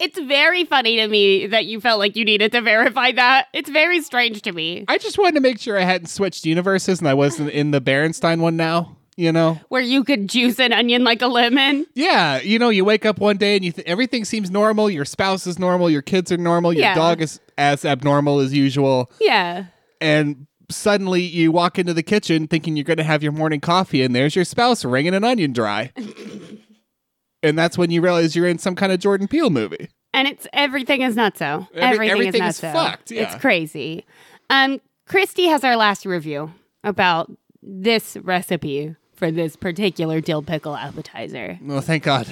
It's 0.00 0.18
very 0.18 0.64
funny 0.64 0.96
to 0.96 1.06
me 1.08 1.46
that 1.48 1.66
you 1.66 1.78
felt 1.80 1.98
like 1.98 2.16
you 2.16 2.24
needed 2.24 2.52
to 2.52 2.62
verify 2.62 3.12
that. 3.12 3.48
It's 3.52 3.68
very 3.68 4.00
strange 4.00 4.42
to 4.42 4.52
me. 4.52 4.86
I 4.88 4.96
just 4.96 5.18
wanted 5.18 5.34
to 5.34 5.40
make 5.40 5.60
sure 5.60 5.78
I 5.78 5.82
hadn't 5.82 6.06
switched 6.06 6.46
universes 6.46 7.00
and 7.00 7.08
I 7.08 7.14
wasn't 7.14 7.50
in 7.50 7.70
the 7.70 7.82
Berenstein 7.82 8.40
one 8.40 8.56
now, 8.56 8.96
you 9.20 9.32
know? 9.32 9.60
Where 9.68 9.80
you 9.82 10.02
could 10.04 10.28
juice 10.28 10.58
an 10.58 10.72
onion 10.72 11.04
like 11.04 11.22
a 11.22 11.26
lemon. 11.28 11.86
Yeah, 11.94 12.40
you 12.40 12.58
know, 12.58 12.70
you 12.70 12.84
wake 12.84 13.04
up 13.06 13.18
one 13.18 13.36
day 13.36 13.56
and 13.56 13.64
you 13.64 13.72
th- 13.72 13.86
everything 13.86 14.24
seems 14.24 14.50
normal. 14.50 14.88
Your 14.90 15.04
spouse 15.04 15.46
is 15.46 15.58
normal. 15.58 15.90
Your 15.90 16.02
kids 16.02 16.32
are 16.32 16.36
normal. 16.36 16.72
Your 16.72 16.82
Yeah. 16.82 16.94
dog 16.94 17.20
is 17.20 17.38
as 17.58 17.84
abnormal 17.84 18.40
as 18.40 18.52
usual. 18.54 19.10
Yeah. 19.20 19.64
And 20.00 20.46
suddenly 20.70 21.22
you 21.22 21.52
walk 21.52 21.78
into 21.78 21.92
the 21.92 22.02
kitchen 22.02 22.46
thinking 22.46 22.76
you're 22.76 22.84
going 22.84 22.96
to 22.96 23.02
have 23.04 23.22
your 23.22 23.32
morning 23.32 23.60
coffee, 23.60 24.02
and 24.02 24.14
there's 24.14 24.34
your 24.34 24.44
spouse 24.44 24.84
wringing 24.84 25.14
an 25.14 25.24
onion 25.24 25.52
dry. 25.52 25.92
and 27.42 27.58
that's 27.58 27.78
when 27.78 27.90
you 27.90 28.00
realize 28.00 28.36
you're 28.36 28.48
in 28.48 28.58
some 28.58 28.74
kind 28.74 28.92
of 28.92 28.98
Jordan 29.00 29.28
Peele 29.28 29.50
movie. 29.50 29.88
And 30.12 30.26
it's 30.28 30.46
everything 30.52 31.02
is 31.02 31.14
not 31.16 31.36
so. 31.38 31.66
Every- 31.74 32.08
everything, 32.08 32.10
everything 32.10 32.42
is 32.44 32.56
is 32.56 32.62
not 32.62 32.72
so. 32.72 32.78
fucked, 32.78 33.10
yeah. 33.10 33.22
It's 33.22 33.34
crazy. 33.40 34.04
Um, 34.48 34.80
Christy 35.06 35.46
has 35.46 35.64
our 35.64 35.76
last 35.76 36.04
review 36.06 36.52
about 36.84 37.30
this 37.62 38.16
recipe 38.22 38.96
for 39.20 39.30
this 39.30 39.54
particular 39.54 40.22
dill 40.22 40.42
pickle 40.42 40.74
appetizer. 40.74 41.58
Well, 41.62 41.82
thank 41.82 42.04
God. 42.04 42.26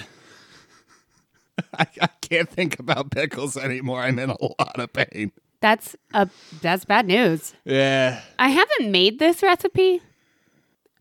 I, 1.79 1.87
I 2.01 2.09
can't 2.23 2.49
think 2.49 2.79
about 2.79 3.11
pickles 3.11 3.59
anymore. 3.59 4.01
I'm 4.01 4.19
in 4.19 4.31
a 4.31 4.37
lot 4.43 4.81
of 4.81 4.91
pain. 4.95 5.33
That's 5.61 5.95
a 6.15 6.31
that's 6.63 6.87
bad 6.87 7.07
news. 7.07 7.53
Yeah. 7.65 8.23
I 8.39 8.49
haven't 8.49 8.91
made 8.91 9.19
this 9.19 9.43
recipe, 9.43 10.01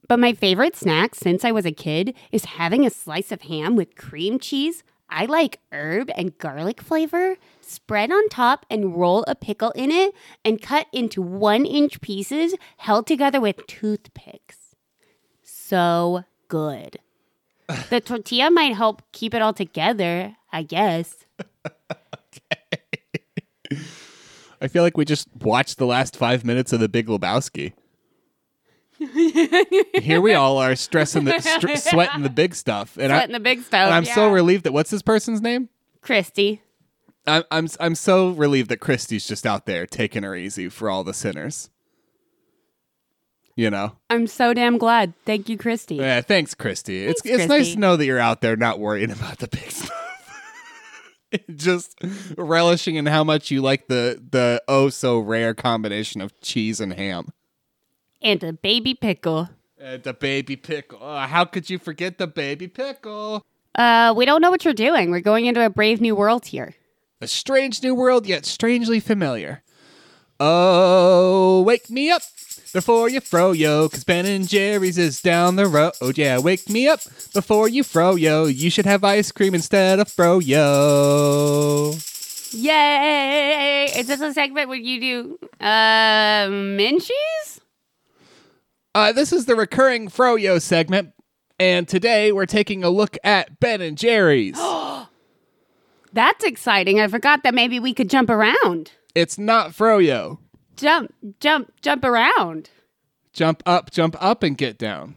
but 0.09 0.19
my 0.19 0.33
favorite 0.33 0.75
snack 0.75 1.15
since 1.15 1.45
I 1.45 1.53
was 1.53 1.65
a 1.65 1.71
kid 1.71 2.13
is 2.33 2.43
having 2.45 2.85
a 2.85 2.89
slice 2.89 3.31
of 3.31 3.43
ham 3.43 3.77
with 3.77 3.95
cream 3.95 4.39
cheese. 4.39 4.83
I 5.09 5.23
like 5.23 5.61
herb 5.71 6.11
and 6.17 6.37
garlic 6.37 6.81
flavor, 6.81 7.37
spread 7.61 8.11
on 8.11 8.27
top 8.27 8.65
and 8.69 8.97
roll 8.97 9.23
a 9.25 9.35
pickle 9.35 9.71
in 9.71 9.89
it 9.89 10.13
and 10.43 10.61
cut 10.61 10.87
into 10.91 11.21
one 11.21 11.65
inch 11.65 12.01
pieces 12.01 12.55
held 12.75 13.07
together 13.07 13.39
with 13.39 13.65
toothpicks. 13.67 14.66
So 15.67 16.23
good. 16.47 16.97
The 17.89 17.99
tortilla 17.99 18.49
might 18.49 18.73
help 18.75 19.01
keep 19.11 19.33
it 19.33 19.41
all 19.41 19.51
together, 19.51 20.37
I 20.53 20.63
guess. 20.63 21.25
Okay. 21.65 22.81
I 24.61 24.69
feel 24.69 24.83
like 24.83 24.95
we 24.95 25.03
just 25.03 25.27
watched 25.35 25.77
the 25.77 25.85
last 25.85 26.15
five 26.15 26.45
minutes 26.45 26.71
of 26.71 26.79
The 26.79 26.87
Big 26.87 27.07
Lebowski. 27.07 27.73
Here 28.97 30.21
we 30.21 30.33
all 30.33 30.57
are 30.57 30.77
stressing 30.77 31.25
the 31.25 31.41
str- 31.41 31.75
sweating 31.89 32.21
the 32.21 32.29
big 32.29 32.55
stuff, 32.55 32.97
and, 32.97 33.11
I, 33.11 33.17
Sweating 33.17 33.33
the 33.33 33.39
big 33.41 33.61
stuff. 33.63 33.87
and 33.87 33.93
I'm 33.93 34.05
so 34.05 34.29
relieved 34.31 34.63
that 34.63 34.71
what's 34.71 34.89
this 34.89 35.01
person's 35.01 35.41
name? 35.41 35.67
Christy. 36.01 36.61
I'm 37.27 37.43
I'm 37.51 37.67
I'm 37.81 37.95
so 37.95 38.29
relieved 38.29 38.69
that 38.69 38.79
Christy's 38.79 39.27
just 39.27 39.45
out 39.45 39.65
there 39.65 39.85
taking 39.85 40.23
her 40.23 40.35
easy 40.35 40.69
for 40.69 40.89
all 40.89 41.03
the 41.03 41.13
sinners. 41.13 41.69
You 43.57 43.71
know, 43.71 43.93
I'm 44.11 44.27
so 44.27 44.53
damn 44.53 44.77
glad. 44.77 45.13
Thank 45.25 45.49
you, 45.49 45.57
Christy. 45.57 45.95
yeah. 45.95 46.21
Thanks, 46.21 46.53
Christy. 46.53 47.05
it's 47.07 47.23
Thanks, 47.23 47.39
it's 47.41 47.49
nice 47.49 47.57
Christy. 47.57 47.73
to 47.73 47.79
know 47.79 47.97
that 47.97 48.05
you're 48.05 48.19
out 48.19 48.41
there 48.41 48.55
not 48.55 48.77
worrying 48.79 49.09
about 49.19 49.39
the 49.39 49.47
big 49.47 49.71
stuff. 49.71 49.91
just 51.55 51.95
relishing 52.37 52.97
in 52.97 53.07
how 53.07 53.23
much 53.23 53.49
you 53.49 53.63
like 53.63 53.87
the 53.87 54.23
the 54.31 54.61
oh 54.67 54.89
so 54.89 55.17
rare 55.17 55.55
combination 55.55 56.21
of 56.21 56.39
cheese 56.39 56.79
and 56.79 56.93
ham. 56.93 57.29
And 58.21 58.43
a 58.43 58.53
baby 58.53 58.93
pickle. 58.93 59.49
Uh, 59.83 59.97
the 59.97 60.13
baby 60.13 60.55
pickle. 60.55 60.99
Oh, 61.01 61.17
how 61.21 61.43
could 61.43 61.67
you 61.67 61.79
forget 61.79 62.19
the 62.19 62.27
baby 62.27 62.67
pickle? 62.67 63.43
Uh, 63.73 64.13
we 64.15 64.25
don't 64.25 64.41
know 64.41 64.51
what 64.51 64.65
you're 64.65 64.73
doing. 64.75 65.09
We're 65.09 65.19
going 65.19 65.47
into 65.47 65.65
a 65.65 65.69
brave 65.69 65.99
new 65.99 66.15
world 66.15 66.45
here. 66.45 66.75
A 67.21 67.27
strange 67.27 67.81
new 67.81 67.95
world, 67.95 68.27
yet 68.27 68.45
strangely 68.45 68.99
familiar. 68.99 69.63
Oh, 70.39 71.63
wake 71.63 71.89
me 71.89 72.11
up 72.11 72.21
before 72.73 73.09
you 73.09 73.21
froyo, 73.21 73.89
cause 73.91 74.03
Ben 74.03 74.25
and 74.25 74.47
Jerry's 74.47 74.97
is 74.97 75.21
down 75.21 75.55
the 75.55 75.67
road. 75.67 76.17
Yeah, 76.17 76.39
wake 76.39 76.69
me 76.69 76.87
up 76.87 77.01
before 77.33 77.67
you 77.67 77.83
froyo. 77.83 78.53
You 78.53 78.69
should 78.69 78.85
have 78.85 79.03
ice 79.03 79.31
cream 79.31 79.53
instead 79.55 79.99
of 79.99 80.07
froyo. 80.07 81.93
Yay! 82.53 83.91
Is 83.97 84.07
this 84.07 84.21
a 84.21 84.33
segment 84.33 84.69
where 84.69 84.77
you 84.77 84.99
do 84.99 85.39
uh, 85.59 86.47
Minchies? 86.47 87.59
Uh, 88.95 89.11
this 89.11 89.31
is 89.33 89.45
the 89.45 89.55
recurring 89.55 90.07
froyo 90.09 90.61
segment, 90.61 91.13
and 91.59 91.87
today 91.87 92.31
we're 92.31 92.45
taking 92.45 92.83
a 92.83 92.89
look 92.89 93.17
at 93.23 93.59
Ben 93.59 93.81
and 93.81 93.97
Jerry's. 93.97 94.57
That's 96.13 96.43
exciting. 96.43 96.99
I 96.99 97.07
forgot 97.07 97.43
that 97.43 97.53
maybe 97.53 97.79
we 97.79 97.93
could 97.93 98.09
jump 98.09 98.29
around. 98.29 98.91
it's 99.13 99.37
not 99.37 99.71
froyo. 99.71 100.39
Jump, 100.77 101.13
jump, 101.39 101.73
jump 101.81 102.03
around. 102.05 102.69
Jump 103.33 103.61
up, 103.65 103.91
jump 103.91 104.15
up, 104.19 104.43
and 104.43 104.57
get 104.57 104.77
down. 104.77 105.15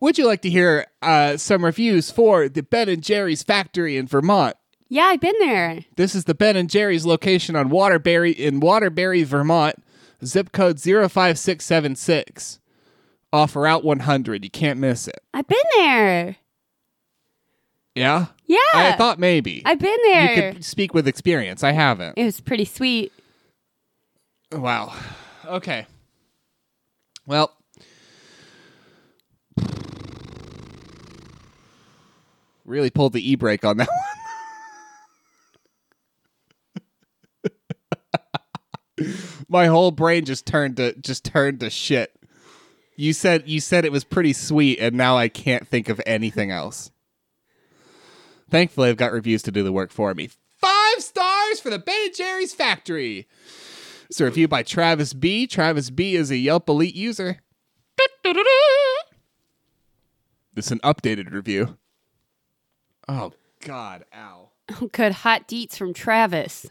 Would 0.00 0.18
you 0.18 0.26
like 0.26 0.42
to 0.42 0.50
hear 0.50 0.86
uh, 1.02 1.36
some 1.36 1.64
reviews 1.64 2.10
for 2.10 2.48
the 2.48 2.62
Ben 2.62 2.88
and 2.88 3.02
Jerry's 3.02 3.42
factory 3.42 3.96
in 3.96 4.06
Vermont? 4.06 4.56
Yeah, 4.88 5.04
I've 5.04 5.20
been 5.20 5.38
there. 5.38 5.84
This 5.96 6.14
is 6.14 6.24
the 6.24 6.34
Ben 6.34 6.56
and 6.56 6.68
Jerry's 6.68 7.06
location 7.06 7.54
on 7.54 7.68
Waterbury 7.68 8.32
in 8.32 8.60
Waterbury, 8.60 9.22
Vermont, 9.22 9.76
zip 10.24 10.52
code 10.52 10.80
05676. 10.80 12.58
Off 13.32 13.54
Route 13.54 13.84
100. 13.84 14.42
You 14.42 14.50
can't 14.50 14.80
miss 14.80 15.06
it. 15.06 15.20
I've 15.32 15.46
been 15.46 15.58
there. 15.76 16.36
Yeah? 17.94 18.26
Yeah. 18.46 18.56
I 18.74 18.94
thought 18.98 19.20
maybe. 19.20 19.62
I've 19.64 19.78
been 19.78 19.98
there. 20.06 20.34
you 20.34 20.52
could 20.54 20.64
speak 20.64 20.94
with 20.94 21.06
experience. 21.06 21.62
I 21.62 21.72
haven't. 21.72 22.18
It 22.18 22.24
was 22.24 22.40
pretty 22.40 22.64
sweet. 22.64 23.12
Wow. 24.52 24.94
Okay. 25.46 25.86
Well, 27.26 27.56
really 32.64 32.90
pulled 32.90 33.12
the 33.12 33.30
e 33.30 33.36
brake 33.36 33.64
on 33.64 33.76
that 33.78 33.88
one. 38.98 39.08
My 39.48 39.66
whole 39.66 39.90
brain 39.90 40.24
just 40.24 40.46
turned 40.46 40.76
to 40.76 40.94
just 40.94 41.24
turned 41.24 41.60
to 41.60 41.70
shit. 41.70 42.12
You 42.96 43.12
said 43.12 43.48
you 43.48 43.60
said 43.60 43.84
it 43.84 43.92
was 43.92 44.04
pretty 44.04 44.32
sweet, 44.32 44.78
and 44.78 44.96
now 44.96 45.16
I 45.16 45.28
can't 45.28 45.66
think 45.66 45.88
of 45.88 46.00
anything 46.06 46.50
else. 46.50 46.90
Thankfully, 48.50 48.88
I've 48.88 48.96
got 48.96 49.12
reviews 49.12 49.42
to 49.44 49.52
do 49.52 49.62
the 49.62 49.72
work 49.72 49.90
for 49.90 50.12
me. 50.14 50.28
Five 50.58 51.00
stars 51.00 51.60
for 51.60 51.70
the 51.70 51.78
Ben 51.78 52.06
and 52.06 52.14
Jerry's 52.14 52.52
factory. 52.52 53.26
It's 54.10 54.20
a 54.20 54.24
review 54.24 54.48
by 54.48 54.64
Travis 54.64 55.14
B. 55.14 55.46
Travis 55.46 55.88
B 55.88 56.16
is 56.16 56.32
a 56.32 56.36
Yelp 56.36 56.68
Elite 56.68 56.96
user. 56.96 57.38
This 60.52 60.66
is 60.66 60.72
an 60.72 60.80
updated 60.80 61.32
review. 61.32 61.78
Oh 63.06 63.30
God, 63.60 64.04
ow. 64.12 64.48
Oh, 64.68 64.86
good 64.92 65.12
hot 65.12 65.46
deets 65.46 65.76
from 65.76 65.94
Travis. 65.94 66.66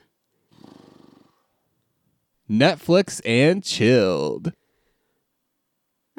Netflix 2.51 3.21
and 3.23 3.63
chilled. 3.63 4.51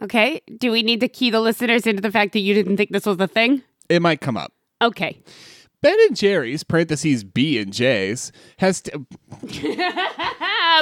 Okay. 0.00 0.40
Do 0.56 0.72
we 0.72 0.82
need 0.82 1.00
to 1.00 1.08
key 1.08 1.28
the 1.28 1.40
listeners 1.40 1.86
into 1.86 2.00
the 2.00 2.10
fact 2.10 2.32
that 2.32 2.40
you 2.40 2.54
didn't 2.54 2.78
think 2.78 2.92
this 2.92 3.04
was 3.04 3.20
a 3.20 3.28
thing? 3.28 3.62
It 3.90 4.00
might 4.00 4.22
come 4.22 4.38
up. 4.38 4.54
Okay. 4.80 5.20
Ben 5.82 5.96
and 6.08 6.16
Jerry's 6.16 6.62
parentheses 6.62 7.24
B 7.24 7.58
and 7.58 7.72
J's 7.72 8.32
has 8.58 8.82
t- 8.82 8.92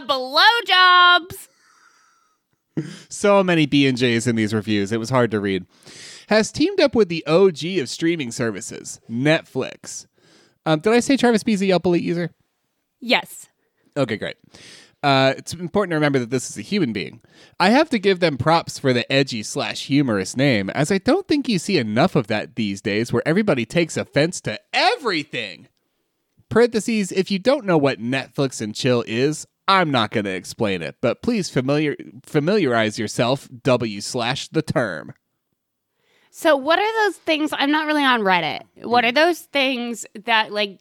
blowjobs. 0.02 1.48
so 3.08 3.42
many 3.44 3.66
B 3.66 3.86
and 3.86 3.96
J's 3.96 4.26
in 4.26 4.36
these 4.36 4.54
reviews. 4.54 4.92
It 4.92 4.98
was 5.00 5.10
hard 5.10 5.30
to 5.32 5.40
read. 5.40 5.66
Has 6.28 6.52
teamed 6.52 6.80
up 6.80 6.94
with 6.94 7.08
the 7.08 7.24
OG 7.26 7.64
of 7.80 7.88
streaming 7.88 8.30
services, 8.32 9.00
Netflix. 9.10 10.06
Um, 10.66 10.80
did 10.80 10.92
I 10.92 11.00
say 11.00 11.16
Travis 11.16 11.42
B's 11.42 11.62
a 11.62 11.66
Yelp 11.66 11.86
Elite 11.86 12.02
user? 12.02 12.30
Yes. 13.00 13.46
Okay, 13.96 14.16
great. 14.16 14.36
Uh, 15.02 15.34
it's 15.36 15.54
important 15.54 15.92
to 15.92 15.96
remember 15.96 16.18
that 16.18 16.30
this 16.30 16.50
is 16.50 16.58
a 16.58 16.62
human 16.62 16.92
being. 16.92 17.20
I 17.60 17.70
have 17.70 17.88
to 17.90 17.98
give 17.98 18.18
them 18.18 18.36
props 18.36 18.78
for 18.78 18.92
the 18.92 19.10
edgy 19.12 19.42
slash 19.44 19.86
humorous 19.86 20.36
name, 20.36 20.70
as 20.70 20.90
I 20.90 20.98
don't 20.98 21.28
think 21.28 21.48
you 21.48 21.58
see 21.58 21.78
enough 21.78 22.16
of 22.16 22.26
that 22.26 22.56
these 22.56 22.80
days 22.80 23.12
where 23.12 23.26
everybody 23.26 23.64
takes 23.64 23.96
offense 23.96 24.40
to 24.42 24.60
everything. 24.72 25.68
Parentheses, 26.48 27.12
if 27.12 27.30
you 27.30 27.38
don't 27.38 27.64
know 27.64 27.78
what 27.78 28.00
Netflix 28.00 28.60
and 28.60 28.74
chill 28.74 29.04
is, 29.06 29.46
I'm 29.68 29.90
not 29.90 30.10
going 30.10 30.24
to 30.24 30.34
explain 30.34 30.82
it, 30.82 30.96
but 31.00 31.22
please 31.22 31.50
familiar 31.50 31.94
familiarize 32.24 32.98
yourself, 32.98 33.48
W 33.62 34.00
slash 34.00 34.48
the 34.48 34.62
term. 34.62 35.12
So, 36.30 36.56
what 36.56 36.78
are 36.78 37.06
those 37.06 37.16
things? 37.16 37.50
I'm 37.52 37.70
not 37.70 37.86
really 37.86 38.04
on 38.04 38.20
Reddit. 38.20 38.62
What 38.82 39.04
are 39.04 39.12
those 39.12 39.40
things 39.40 40.06
that, 40.24 40.52
like, 40.52 40.80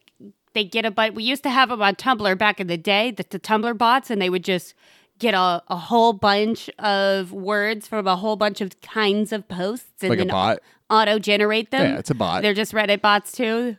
they 0.57 0.63
get 0.65 0.85
a 0.85 0.91
but? 0.91 1.13
We 1.13 1.23
used 1.23 1.43
to 1.43 1.49
have 1.49 1.69
them 1.69 1.81
on 1.81 1.95
Tumblr 1.95 2.37
back 2.37 2.59
in 2.59 2.67
the 2.67 2.77
day, 2.77 3.11
the, 3.11 3.25
the 3.29 3.39
Tumblr 3.39 3.77
bots, 3.77 4.09
and 4.09 4.21
they 4.21 4.29
would 4.29 4.43
just 4.43 4.73
get 5.19 5.33
a, 5.33 5.63
a 5.67 5.77
whole 5.77 6.13
bunch 6.13 6.69
of 6.79 7.31
words 7.31 7.87
from 7.87 8.07
a 8.07 8.15
whole 8.15 8.35
bunch 8.35 8.61
of 8.61 8.79
kinds 8.81 9.31
of 9.31 9.47
posts 9.47 10.01
and 10.01 10.09
Like 10.09 10.19
a 10.19 10.21
then 10.21 10.27
bot. 10.27 10.59
auto 10.89 11.17
generate 11.19 11.71
them. 11.71 11.93
Yeah, 11.93 11.99
it's 11.99 12.09
a 12.11 12.15
bot. 12.15 12.41
They're 12.43 12.53
just 12.53 12.73
Reddit 12.73 13.01
bots 13.01 13.31
too. 13.31 13.77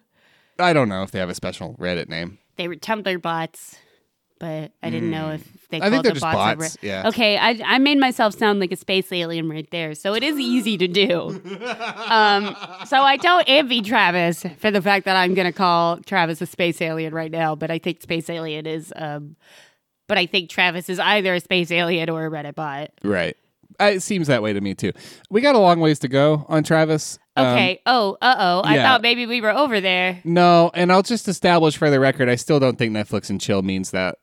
I 0.59 0.73
don't 0.73 0.89
know 0.89 1.03
if 1.03 1.11
they 1.13 1.19
have 1.21 1.29
a 1.31 1.35
special 1.37 1.75
Reddit 1.79 2.09
name. 2.09 2.39
They 2.57 2.67
were 2.67 2.75
Tumblr 2.77 3.23
bots, 3.23 3.77
but 4.39 4.73
I 4.83 4.91
didn't 4.91 5.11
know 5.11 5.31
if 5.31 5.43
they 5.71 5.79
Hmm. 5.79 5.83
I 5.85 5.91
called 5.91 5.93
think 5.93 6.03
they're 6.05 6.11
the 6.11 6.21
just 6.21 6.23
bots. 6.23 6.35
bots, 6.61 6.77
over- 6.77 6.87
yeah. 6.87 7.09
Okay, 7.09 7.37
I, 7.37 7.61
I 7.65 7.79
made 7.79 7.99
myself 7.99 8.35
sound 8.35 8.61
like 8.61 8.73
a 8.73 8.77
space 8.77 9.13
alien 9.13 9.49
right 9.49 9.71
there, 9.71 9.95
so 9.95 10.15
it 10.15 10.23
is 10.23 10.39
easy 10.39 10.79
to 10.79 10.89
do. 10.89 11.29
um, 12.09 12.57
so 12.87 13.03
I 13.03 13.17
don't 13.21 13.45
envy 13.47 13.83
Travis 13.83 14.45
for 14.59 14.71
the 14.71 14.81
fact 14.83 15.05
that 15.05 15.17
I'm 15.17 15.35
going 15.35 15.47
to 15.47 15.53
call 15.53 15.99
Travis 15.99 16.41
a 16.41 16.47
space 16.47 16.81
alien 16.81 17.15
right 17.15 17.31
now, 17.31 17.55
but 17.55 17.71
I 17.71 17.79
think 17.79 18.01
space 18.03 18.29
alien 18.31 18.67
is. 18.67 18.93
Um, 18.97 19.37
but 20.07 20.17
I 20.17 20.27
think 20.27 20.49
Travis 20.49 20.89
is 20.89 20.99
either 20.99 21.35
a 21.35 21.41
space 21.41 21.71
alien 21.71 22.09
or 22.09 22.25
a 22.27 22.31
Reddit 22.31 22.55
bot. 22.55 22.91
Right. 23.05 23.37
Uh, 23.79 23.85
It 23.95 24.01
seems 24.03 24.27
that 24.29 24.43
way 24.43 24.55
to 24.55 24.61
me 24.61 24.75
too. 24.75 24.93
We 25.31 25.41
got 25.43 25.55
a 25.55 25.59
long 25.59 25.81
ways 25.81 25.99
to 26.01 26.09
go 26.09 26.47
on 26.49 26.65
Travis. 26.65 27.19
Um, 27.37 27.47
Okay. 27.49 27.81
oh, 27.87 28.17
uh 28.23 28.35
oh. 28.39 28.61
I 28.65 28.77
yeah. 28.77 28.83
thought 28.85 29.03
maybe 29.03 29.27
we 29.27 29.41
were 29.43 29.51
over 29.51 29.81
there. 29.81 30.21
No, 30.25 30.71
and 30.75 30.91
I'll 30.91 31.03
just 31.03 31.29
establish 31.29 31.77
for 31.77 31.91
the 31.91 32.01
record, 32.01 32.29
I 32.31 32.35
still 32.37 32.59
don't 32.59 32.77
think 32.79 32.93
Netflix 32.97 33.29
and 33.31 33.39
chill 33.41 33.61
means 33.63 33.91
that. 33.91 34.17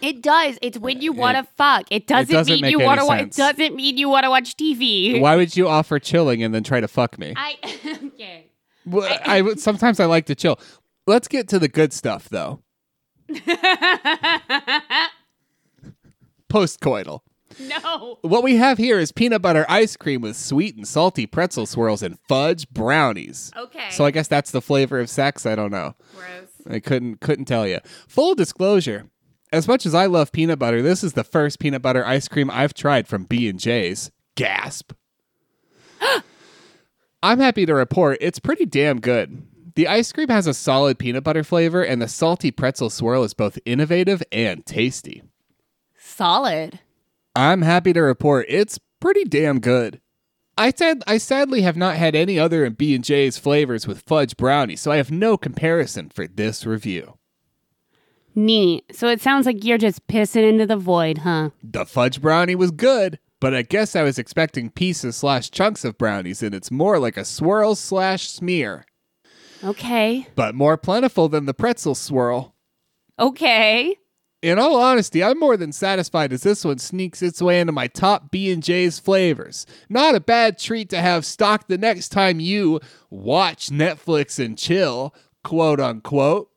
It 0.00 0.22
does. 0.22 0.58
It's 0.62 0.78
when 0.78 1.00
you 1.00 1.12
want 1.12 1.36
to 1.36 1.44
fuck. 1.56 1.86
It 1.90 2.06
doesn't, 2.06 2.32
doesn't 2.32 2.60
mean 2.60 2.70
you 2.70 2.78
want 2.80 3.00
to. 3.00 3.06
Wa- 3.06 3.14
it 3.14 3.34
sense. 3.34 3.36
doesn't 3.36 3.74
mean 3.74 3.98
you 3.98 4.08
want 4.08 4.24
to 4.24 4.30
watch 4.30 4.56
TV. 4.56 5.20
Why 5.20 5.36
would 5.36 5.56
you 5.56 5.68
offer 5.68 5.98
chilling 5.98 6.42
and 6.42 6.54
then 6.54 6.62
try 6.62 6.80
to 6.80 6.88
fuck 6.88 7.18
me? 7.18 7.34
I 7.36 7.56
okay. 8.04 8.46
Well, 8.86 9.18
I 9.24 9.42
would 9.42 9.60
sometimes 9.60 10.00
I 10.00 10.06
like 10.06 10.26
to 10.26 10.34
chill. 10.34 10.58
Let's 11.06 11.28
get 11.28 11.48
to 11.48 11.58
the 11.58 11.68
good 11.68 11.92
stuff 11.92 12.28
though. 12.28 12.62
Postcoital. 16.50 17.20
no. 17.60 18.18
What 18.22 18.42
we 18.42 18.56
have 18.56 18.78
here 18.78 18.98
is 18.98 19.12
peanut 19.12 19.42
butter 19.42 19.66
ice 19.68 19.96
cream 19.96 20.20
with 20.22 20.36
sweet 20.36 20.76
and 20.76 20.86
salty 20.86 21.26
pretzel 21.26 21.66
swirls 21.66 22.02
and 22.02 22.18
fudge 22.28 22.68
brownies. 22.70 23.50
Okay. 23.56 23.90
So 23.90 24.04
I 24.04 24.10
guess 24.10 24.28
that's 24.28 24.50
the 24.50 24.62
flavor 24.62 24.98
of 25.00 25.10
sex. 25.10 25.44
I 25.44 25.54
don't 25.54 25.70
know. 25.70 25.94
Gross. 26.14 26.48
I 26.68 26.80
couldn't 26.80 27.20
couldn't 27.20 27.44
tell 27.46 27.66
you. 27.66 27.80
Full 28.06 28.34
disclosure: 28.34 29.06
as 29.52 29.68
much 29.68 29.86
as 29.86 29.94
I 29.94 30.06
love 30.06 30.32
peanut 30.32 30.58
butter, 30.58 30.82
this 30.82 31.02
is 31.02 31.14
the 31.14 31.24
first 31.24 31.58
peanut 31.58 31.82
butter 31.82 32.04
ice 32.04 32.28
cream 32.28 32.50
I've 32.50 32.74
tried 32.74 33.08
from 33.08 33.24
B 33.24 33.48
and 33.48 33.58
J's. 33.58 34.10
Gasp! 34.34 34.92
I'm 37.22 37.40
happy 37.40 37.66
to 37.66 37.74
report 37.74 38.18
it's 38.20 38.38
pretty 38.38 38.66
damn 38.66 39.00
good. 39.00 39.42
The 39.74 39.88
ice 39.88 40.12
cream 40.12 40.28
has 40.28 40.46
a 40.46 40.54
solid 40.54 40.98
peanut 40.98 41.24
butter 41.24 41.44
flavor, 41.44 41.82
and 41.82 42.02
the 42.02 42.08
salty 42.08 42.50
pretzel 42.50 42.90
swirl 42.90 43.22
is 43.22 43.34
both 43.34 43.58
innovative 43.64 44.22
and 44.32 44.66
tasty. 44.66 45.22
Solid. 45.96 46.80
I'm 47.36 47.62
happy 47.62 47.92
to 47.92 48.00
report 48.00 48.46
it's 48.48 48.78
pretty 49.00 49.24
damn 49.24 49.60
good. 49.60 50.00
I 50.56 50.72
said 50.72 51.04
I 51.06 51.18
sadly 51.18 51.62
have 51.62 51.76
not 51.76 51.94
had 51.96 52.16
any 52.16 52.38
other 52.38 52.68
B 52.70 52.94
and 52.94 53.04
J's 53.04 53.38
flavors 53.38 53.86
with 53.86 54.02
fudge 54.02 54.36
brownie, 54.36 54.74
so 54.74 54.90
I 54.90 54.96
have 54.96 55.12
no 55.12 55.36
comparison 55.36 56.08
for 56.08 56.26
this 56.26 56.66
review. 56.66 57.17
Neat. 58.38 58.84
So 58.96 59.08
it 59.08 59.20
sounds 59.20 59.46
like 59.46 59.64
you're 59.64 59.78
just 59.78 60.06
pissing 60.06 60.48
into 60.48 60.64
the 60.64 60.76
void, 60.76 61.18
huh? 61.18 61.50
The 61.62 61.84
fudge 61.84 62.22
brownie 62.22 62.54
was 62.54 62.70
good, 62.70 63.18
but 63.40 63.52
I 63.52 63.62
guess 63.62 63.96
I 63.96 64.02
was 64.04 64.16
expecting 64.16 64.70
pieces 64.70 65.16
slash 65.16 65.50
chunks 65.50 65.84
of 65.84 65.98
brownies, 65.98 66.40
and 66.42 66.54
it's 66.54 66.70
more 66.70 67.00
like 67.00 67.16
a 67.16 67.24
swirl 67.24 67.74
slash 67.74 68.28
smear, 68.28 68.86
Okay. 69.64 70.28
but 70.36 70.54
more 70.54 70.76
plentiful 70.76 71.28
than 71.28 71.46
the 71.46 71.54
pretzel 71.54 71.96
swirl. 71.96 72.54
Okay. 73.18 73.96
In 74.40 74.56
all 74.60 74.76
honesty, 74.76 75.20
I'm 75.24 75.40
more 75.40 75.56
than 75.56 75.72
satisfied 75.72 76.32
as 76.32 76.44
this 76.44 76.64
one 76.64 76.78
sneaks 76.78 77.22
its 77.22 77.42
way 77.42 77.58
into 77.58 77.72
my 77.72 77.88
top 77.88 78.30
B 78.30 78.52
and 78.52 78.62
J's 78.62 79.00
flavors. 79.00 79.66
Not 79.88 80.14
a 80.14 80.20
bad 80.20 80.58
treat 80.60 80.88
to 80.90 81.00
have 81.00 81.26
stocked 81.26 81.68
the 81.68 81.76
next 81.76 82.10
time 82.10 82.38
you 82.38 82.78
watch 83.10 83.66
Netflix 83.70 84.38
and 84.42 84.56
chill, 84.56 85.12
quote 85.42 85.80
unquote. 85.80 86.47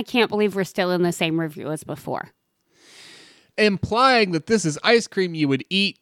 I 0.00 0.02
can't 0.02 0.30
believe 0.30 0.56
we're 0.56 0.64
still 0.64 0.90
in 0.92 1.02
the 1.02 1.12
same 1.12 1.38
review 1.38 1.70
as 1.70 1.84
before. 1.84 2.30
implying 3.58 4.30
that 4.32 4.46
this 4.46 4.64
is 4.64 4.78
ice 4.82 5.06
cream 5.06 5.34
you 5.34 5.46
would 5.46 5.62
eat 5.68 5.98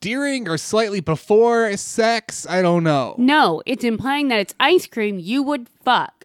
during 0.00 0.48
or 0.48 0.56
slightly 0.56 1.00
before 1.00 1.76
sex. 1.76 2.46
I 2.48 2.62
don't 2.62 2.84
know. 2.84 3.16
No, 3.18 3.60
it's 3.66 3.82
implying 3.82 4.28
that 4.28 4.38
it's 4.38 4.54
ice 4.60 4.86
cream 4.86 5.18
you 5.18 5.42
would 5.42 5.68
fuck. 5.84 6.24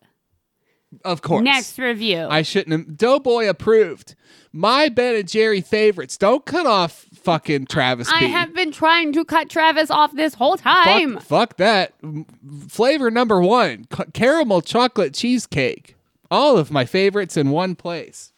Of 1.04 1.24
course. 1.24 1.44
Next 1.44 1.80
review. 1.80 2.28
I 2.30 2.44
shouldn't 2.44 2.88
have. 2.88 2.98
Doughboy 2.98 3.48
approved. 3.48 4.14
My 4.54 4.88
Ben 4.90 5.16
and 5.16 5.28
Jerry 5.28 5.62
favorites. 5.62 6.16
Don't 6.18 6.46
cut 6.46 6.66
off 6.68 7.08
fucking 7.16 7.66
Travis 7.66 8.10
I 8.14 8.20
B. 8.22 8.28
have 8.28 8.54
been 8.54 8.72
trying 8.72 9.14
to 9.14 9.26
cut 9.26 9.50
Travis 9.50 9.90
off 9.90 10.14
this 10.16 10.36
whole 10.36 10.58
time. 10.58 11.16
Fuck, 11.16 11.24
fuck 11.24 11.58
that. 11.58 11.94
Flavor 12.70 13.10
number 13.10 13.42
one 13.42 13.86
caramel 14.14 14.62
chocolate 14.62 15.16
cheesecake. 15.16 15.96
All 16.30 16.58
of 16.58 16.72
my 16.72 16.86
favorites 16.86 17.38
in 17.38 17.52
one 17.52 17.76
place. 17.76 18.34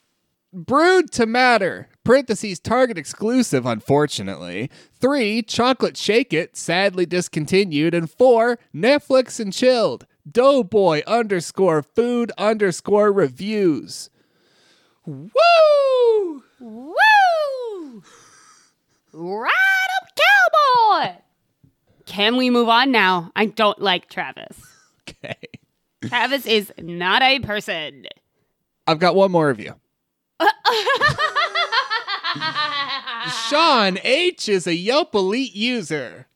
Brewed 0.52 1.12
to 1.12 1.26
matter. 1.26 1.90
Parentheses 2.04 2.60
Target 2.60 2.98
exclusive, 2.98 3.66
unfortunately. 3.66 4.72
Three, 5.00 5.44
chocolate 5.44 5.96
shake 5.96 6.34
it, 6.34 6.58
sadly 6.58 7.06
discontinued. 7.06 7.94
And 7.94 8.10
four, 8.10 8.58
Netflix 8.74 9.40
and 9.40 9.54
chilled. 9.54 10.08
Doughboy 10.30 11.02
underscore 11.06 11.84
food 11.84 12.32
underscore 12.38 13.12
reviews. 13.12 14.10
Woo! 15.06 16.44
Woo! 16.60 18.04
Ride 19.14 19.50
up, 20.02 20.10
cowboy! 20.16 21.22
Can 22.06 22.38
we 22.38 22.50
move 22.50 22.70
on 22.70 22.92
now? 22.92 23.32
I 23.36 23.46
don't 23.46 23.80
like 23.82 24.10
Travis. 24.10 24.58
Okay. 25.24 25.38
Travis 26.06 26.46
is 26.46 26.72
not 26.78 27.22
a 27.22 27.40
person. 27.40 28.06
I've 28.88 29.00
got 29.00 29.16
one 29.16 29.32
more 29.32 29.50
of 29.50 29.60
you. 29.60 29.76
Sean 33.50 33.98
H 34.04 34.48
is 34.48 34.66
a 34.68 34.76
Yelp 34.76 35.14
Elite 35.14 35.56
user. 35.56 36.28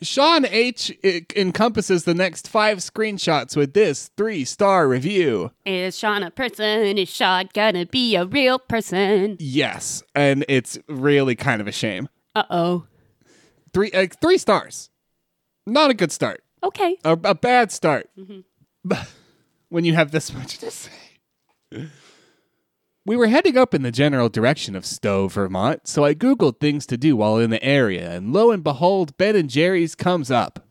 Sean 0.00 0.44
H 0.46 0.96
encompasses 1.34 2.04
the 2.04 2.14
next 2.14 2.46
five 2.48 2.78
screenshots 2.78 3.56
with 3.56 3.72
this 3.74 4.10
three 4.16 4.44
star 4.44 4.86
review. 4.86 5.50
Is 5.66 5.98
Sean 5.98 6.22
a 6.22 6.30
person? 6.30 6.96
Is 6.98 7.08
Sean 7.08 7.48
gonna 7.52 7.86
be 7.86 8.14
a 8.14 8.24
real 8.24 8.60
person? 8.60 9.36
Yes, 9.40 10.04
and 10.14 10.44
it's 10.48 10.78
really 10.88 11.34
kind 11.34 11.60
of 11.60 11.66
a 11.66 11.72
shame. 11.72 12.08
Uh 12.36 12.44
oh. 12.48 12.86
Three 13.74 13.90
uh, 13.90 14.06
three 14.20 14.38
stars. 14.38 14.90
Not 15.66 15.90
a 15.90 15.94
good 15.94 16.12
start. 16.12 16.44
Okay. 16.62 16.96
A, 17.04 17.12
a 17.12 17.34
bad 17.34 17.72
start. 17.72 18.08
Mm-hmm. 18.18 18.92
when 19.68 19.84
you 19.84 19.94
have 19.94 20.10
this 20.10 20.32
much 20.32 20.58
to 20.58 20.70
say. 20.70 20.90
We 23.04 23.16
were 23.16 23.28
heading 23.28 23.56
up 23.56 23.74
in 23.74 23.82
the 23.82 23.90
general 23.90 24.28
direction 24.28 24.76
of 24.76 24.84
Stowe, 24.84 25.28
Vermont, 25.28 25.86
so 25.88 26.04
I 26.04 26.14
googled 26.14 26.60
things 26.60 26.86
to 26.86 26.96
do 26.96 27.16
while 27.16 27.38
in 27.38 27.50
the 27.50 27.62
area, 27.62 28.10
and 28.10 28.32
lo 28.32 28.50
and 28.50 28.62
behold, 28.62 29.16
Ben 29.16 29.36
and 29.36 29.48
Jerry's 29.48 29.94
comes 29.94 30.30
up. 30.30 30.66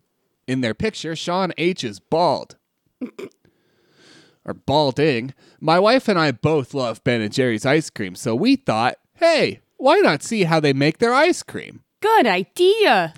In 0.46 0.62
their 0.62 0.74
picture, 0.74 1.16
Sean 1.16 1.52
H 1.58 1.84
is 1.84 2.00
bald. 2.00 2.58
or 4.46 4.54
balding. 4.54 5.34
My 5.60 5.80
wife 5.80 6.08
and 6.08 6.18
I 6.18 6.32
both 6.32 6.74
love 6.74 7.04
Ben 7.04 7.22
and 7.22 7.34
Jerry's 7.34 7.66
ice 7.66 7.90
cream, 7.90 8.16
so 8.16 8.36
we 8.36 8.56
thought, 8.56 8.98
hey, 9.16 9.62
why 9.78 9.98
not 10.00 10.24
see 10.24 10.44
how 10.44 10.60
they 10.60 10.74
make 10.74 11.00
their 11.00 11.14
ice 11.14 11.44
cream? 11.44 11.82
Good 12.02 12.28
idea. 12.28 13.14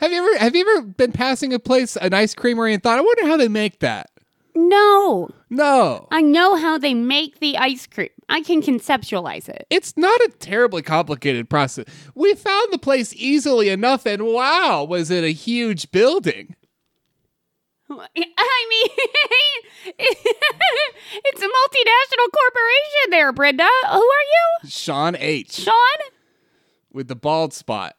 Have 0.00 0.12
you 0.12 0.18
ever 0.26 0.38
have 0.38 0.54
you 0.54 0.76
ever 0.76 0.86
been 0.86 1.12
passing 1.12 1.52
a 1.54 1.58
place, 1.58 1.96
an 1.96 2.12
ice 2.12 2.34
creamery, 2.34 2.74
and 2.74 2.82
thought, 2.82 2.98
I 2.98 3.02
wonder 3.02 3.26
how 3.26 3.36
they 3.36 3.48
make 3.48 3.80
that? 3.80 4.10
No, 4.56 5.30
No. 5.50 6.06
I 6.12 6.20
know 6.20 6.54
how 6.54 6.78
they 6.78 6.94
make 6.94 7.40
the 7.40 7.56
ice 7.58 7.88
cream. 7.88 8.10
I 8.28 8.40
can 8.40 8.62
conceptualize 8.62 9.48
it. 9.48 9.66
It's 9.68 9.96
not 9.96 10.20
a 10.20 10.28
terribly 10.38 10.80
complicated 10.80 11.50
process. 11.50 11.86
We 12.14 12.34
found 12.34 12.72
the 12.72 12.78
place 12.78 13.12
easily 13.14 13.68
enough, 13.68 14.06
and 14.06 14.22
wow, 14.26 14.84
was 14.84 15.10
it 15.10 15.24
a 15.24 15.32
huge 15.32 15.90
building? 15.90 16.54
I 17.90 18.66
mean, 18.70 18.88
it's 19.98 21.42
a 21.42 21.46
multinational 21.46 22.30
corporation 22.32 23.10
there, 23.10 23.32
Brenda. 23.32 23.68
Who 23.88 23.96
are 23.96 23.98
you? 23.98 24.68
Sean 24.70 25.16
H. 25.16 25.52
Sean? 25.52 25.74
with 26.92 27.08
the 27.08 27.16
bald 27.16 27.52
spot. 27.52 27.96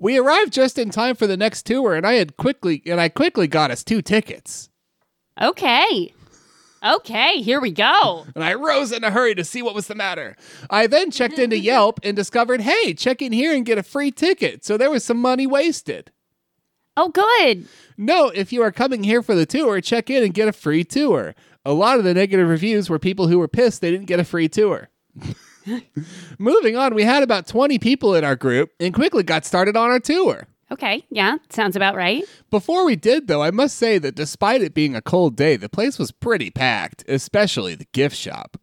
We 0.00 0.18
arrived 0.18 0.52
just 0.52 0.78
in 0.78 0.88
time 0.88 1.14
for 1.14 1.26
the 1.26 1.36
next 1.36 1.66
tour, 1.66 1.94
and 1.94 2.06
I 2.06 2.14
had 2.14 2.38
quickly 2.38 2.82
and 2.86 3.00
I 3.00 3.10
quickly 3.10 3.46
got 3.46 3.70
us 3.70 3.84
two 3.84 4.00
tickets. 4.00 4.70
Okay. 5.40 6.14
Okay, 6.82 7.42
here 7.42 7.60
we 7.60 7.70
go. 7.70 8.24
And 8.34 8.42
I 8.42 8.54
rose 8.54 8.90
in 8.90 9.04
a 9.04 9.10
hurry 9.10 9.34
to 9.34 9.44
see 9.44 9.60
what 9.60 9.74
was 9.74 9.86
the 9.86 9.94
matter. 9.94 10.34
I 10.70 10.86
then 10.86 11.10
checked 11.10 11.38
into 11.38 11.58
Yelp 11.58 12.00
and 12.02 12.16
discovered, 12.16 12.62
hey, 12.62 12.94
check 12.94 13.20
in 13.20 13.32
here 13.32 13.54
and 13.54 13.66
get 13.66 13.76
a 13.76 13.82
free 13.82 14.10
ticket. 14.10 14.64
So 14.64 14.78
there 14.78 14.90
was 14.90 15.04
some 15.04 15.20
money 15.20 15.46
wasted. 15.46 16.10
Oh, 16.96 17.10
good. 17.10 17.68
No, 17.98 18.28
if 18.28 18.50
you 18.50 18.62
are 18.62 18.72
coming 18.72 19.04
here 19.04 19.22
for 19.22 19.34
the 19.34 19.44
tour, 19.44 19.82
check 19.82 20.08
in 20.08 20.24
and 20.24 20.32
get 20.32 20.48
a 20.48 20.52
free 20.52 20.84
tour. 20.84 21.34
A 21.66 21.74
lot 21.74 21.98
of 21.98 22.04
the 22.04 22.14
negative 22.14 22.48
reviews 22.48 22.88
were 22.88 22.98
people 22.98 23.26
who 23.26 23.38
were 23.38 23.48
pissed 23.48 23.82
they 23.82 23.90
didn't 23.90 24.06
get 24.06 24.20
a 24.20 24.24
free 24.24 24.48
tour. 24.48 24.88
Moving 26.38 26.76
on, 26.76 26.94
we 26.94 27.04
had 27.04 27.22
about 27.22 27.46
20 27.46 27.78
people 27.78 28.14
in 28.14 28.24
our 28.24 28.36
group 28.36 28.70
and 28.80 28.94
quickly 28.94 29.22
got 29.22 29.44
started 29.44 29.76
on 29.76 29.90
our 29.90 30.00
tour. 30.00 30.46
Okay, 30.72 31.04
yeah, 31.10 31.38
sounds 31.48 31.74
about 31.74 31.96
right. 31.96 32.24
Before 32.48 32.84
we 32.84 32.94
did, 32.94 33.26
though, 33.26 33.42
I 33.42 33.50
must 33.50 33.76
say 33.76 33.98
that 33.98 34.14
despite 34.14 34.62
it 34.62 34.72
being 34.72 34.94
a 34.94 35.02
cold 35.02 35.36
day, 35.36 35.56
the 35.56 35.68
place 35.68 35.98
was 35.98 36.12
pretty 36.12 36.50
packed, 36.50 37.04
especially 37.08 37.74
the 37.74 37.88
gift 37.92 38.16
shop. 38.16 38.56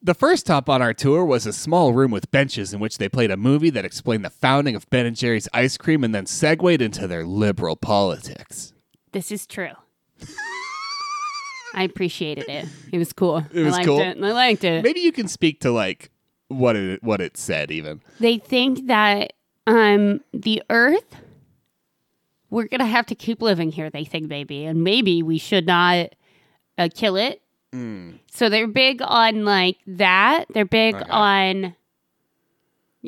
The 0.00 0.14
first 0.14 0.46
stop 0.46 0.68
on 0.68 0.80
our 0.80 0.94
tour 0.94 1.24
was 1.24 1.44
a 1.44 1.52
small 1.52 1.92
room 1.92 2.12
with 2.12 2.30
benches 2.30 2.72
in 2.72 2.78
which 2.78 2.98
they 2.98 3.08
played 3.08 3.32
a 3.32 3.36
movie 3.36 3.70
that 3.70 3.84
explained 3.84 4.24
the 4.24 4.30
founding 4.30 4.76
of 4.76 4.88
Ben 4.90 5.06
and 5.06 5.16
Jerry's 5.16 5.48
ice 5.52 5.76
cream 5.76 6.04
and 6.04 6.14
then 6.14 6.26
segued 6.26 6.80
into 6.80 7.08
their 7.08 7.26
liberal 7.26 7.74
politics. 7.74 8.72
This 9.10 9.32
is 9.32 9.44
true. 9.44 9.72
I 11.74 11.82
appreciated 11.82 12.48
it. 12.48 12.66
It 12.92 12.98
was 12.98 13.12
cool. 13.12 13.44
It 13.52 13.64
was 13.64 13.74
I 13.74 13.78
liked 13.78 13.86
cool? 13.86 14.00
it. 14.00 14.16
I 14.22 14.32
liked 14.32 14.62
it. 14.62 14.84
Maybe 14.84 15.00
you 15.00 15.10
can 15.10 15.26
speak 15.26 15.60
to 15.62 15.72
like 15.72 16.12
what 16.48 16.76
it 16.76 17.02
what 17.02 17.20
it 17.20 17.36
said 17.36 17.70
even. 17.70 18.00
They 18.20 18.38
think 18.38 18.86
that 18.86 19.32
um 19.66 20.20
the 20.32 20.62
earth 20.70 21.16
we're 22.50 22.66
going 22.66 22.80
to 22.80 22.86
have 22.86 23.04
to 23.04 23.14
keep 23.14 23.42
living 23.42 23.70
here, 23.70 23.90
they 23.90 24.06
think 24.06 24.26
maybe, 24.26 24.64
and 24.64 24.82
maybe 24.82 25.22
we 25.22 25.36
should 25.36 25.66
not 25.66 26.14
uh, 26.78 26.88
kill 26.94 27.16
it. 27.16 27.42
So 28.32 28.48
they're 28.48 28.66
big 28.66 29.02
on 29.02 29.44
like 29.44 29.76
that. 29.86 30.46
They're 30.54 30.64
big 30.64 30.94
Okay. 30.94 31.04
on 31.10 31.76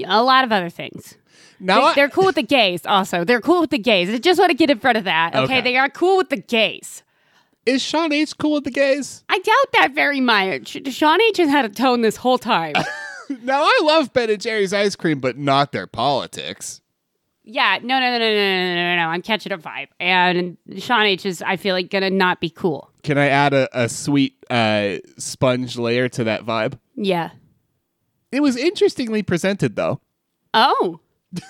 a 0.06 0.22
lot 0.22 0.44
of 0.44 0.52
other 0.52 0.68
things. 0.68 1.16
Now 1.58 1.88
They, 1.88 1.94
they're 1.94 2.10
cool 2.10 2.26
with 2.26 2.34
the 2.34 2.42
gays 2.42 2.84
also. 2.84 3.24
They're 3.24 3.40
cool 3.40 3.62
with 3.62 3.70
the 3.70 3.78
gays. 3.78 4.10
I 4.10 4.18
just 4.18 4.38
want 4.38 4.50
to 4.50 4.54
get 4.56 4.68
in 4.68 4.78
front 4.78 4.98
of 4.98 5.04
that. 5.04 5.34
Okay? 5.34 5.44
Okay. 5.44 5.60
They 5.62 5.76
are 5.78 5.88
cool 5.88 6.18
with 6.18 6.28
the 6.28 6.36
gays. 6.36 7.02
is 7.64 7.80
Sean 7.80 8.12
H 8.12 8.36
cool 8.36 8.52
with 8.52 8.64
the 8.64 8.70
gays? 8.70 9.24
I 9.30 9.38
doubt 9.38 9.72
that 9.80 9.92
very 9.94 10.20
much. 10.20 10.76
Sean 10.92 11.20
H 11.22 11.38
has 11.38 11.48
had 11.48 11.64
a 11.64 11.70
tone 11.70 12.02
this 12.02 12.16
whole 12.16 12.36
time. 12.38 12.74
Now 13.42 13.62
I 13.62 13.80
love 13.84 14.12
Ben 14.12 14.28
and 14.30 14.40
Jerry's 14.40 14.72
ice 14.72 14.96
cream, 14.96 15.20
but 15.20 15.38
not 15.38 15.72
their 15.72 15.86
politics. 15.86 16.80
yeah, 17.44 17.78
no, 17.82 18.00
no, 18.00 18.10
no, 18.10 18.18
no, 18.18 18.34
no, 18.34 18.74
no, 18.74 18.74
no, 18.74 18.96
no. 18.96 19.08
I'm 19.08 19.22
catching 19.22 19.52
a 19.52 19.58
vibe. 19.58 19.88
And 20.00 20.56
Sean 20.78 21.02
H 21.02 21.24
is, 21.24 21.40
I 21.42 21.56
feel 21.56 21.74
like, 21.74 21.90
gonna 21.90 22.10
not 22.10 22.40
be 22.40 22.50
cool. 22.50 22.90
Can 23.02 23.18
I 23.18 23.28
add 23.28 23.54
a, 23.54 23.68
a 23.72 23.88
sweet 23.88 24.34
uh, 24.50 24.96
sponge 25.16 25.78
layer 25.78 26.08
to 26.10 26.24
that 26.24 26.44
vibe? 26.44 26.78
Yeah. 26.96 27.30
It 28.32 28.40
was 28.40 28.56
interestingly 28.56 29.22
presented 29.22 29.74
though. 29.76 30.00
Oh. 30.52 31.00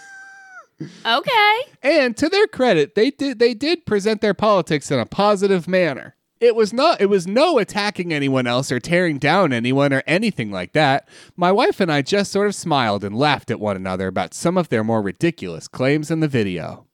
okay. 1.06 1.58
And 1.82 2.16
to 2.16 2.28
their 2.28 2.46
credit, 2.46 2.94
they 2.94 3.10
did 3.10 3.38
they 3.38 3.54
did 3.54 3.84
present 3.86 4.20
their 4.20 4.34
politics 4.34 4.90
in 4.90 4.98
a 4.98 5.06
positive 5.06 5.66
manner. 5.68 6.14
It 6.40 6.56
was 6.56 6.72
not 6.72 7.02
it 7.02 7.06
was 7.06 7.26
no 7.26 7.58
attacking 7.58 8.14
anyone 8.14 8.46
else 8.46 8.72
or 8.72 8.80
tearing 8.80 9.18
down 9.18 9.52
anyone 9.52 9.92
or 9.92 10.02
anything 10.06 10.50
like 10.50 10.72
that. 10.72 11.06
My 11.36 11.52
wife 11.52 11.80
and 11.80 11.92
I 11.92 12.00
just 12.00 12.32
sort 12.32 12.46
of 12.46 12.54
smiled 12.54 13.04
and 13.04 13.14
laughed 13.14 13.50
at 13.50 13.60
one 13.60 13.76
another 13.76 14.08
about 14.08 14.32
some 14.32 14.56
of 14.56 14.70
their 14.70 14.82
more 14.82 15.02
ridiculous 15.02 15.68
claims 15.68 16.10
in 16.10 16.20
the 16.20 16.28
video. 16.28 16.86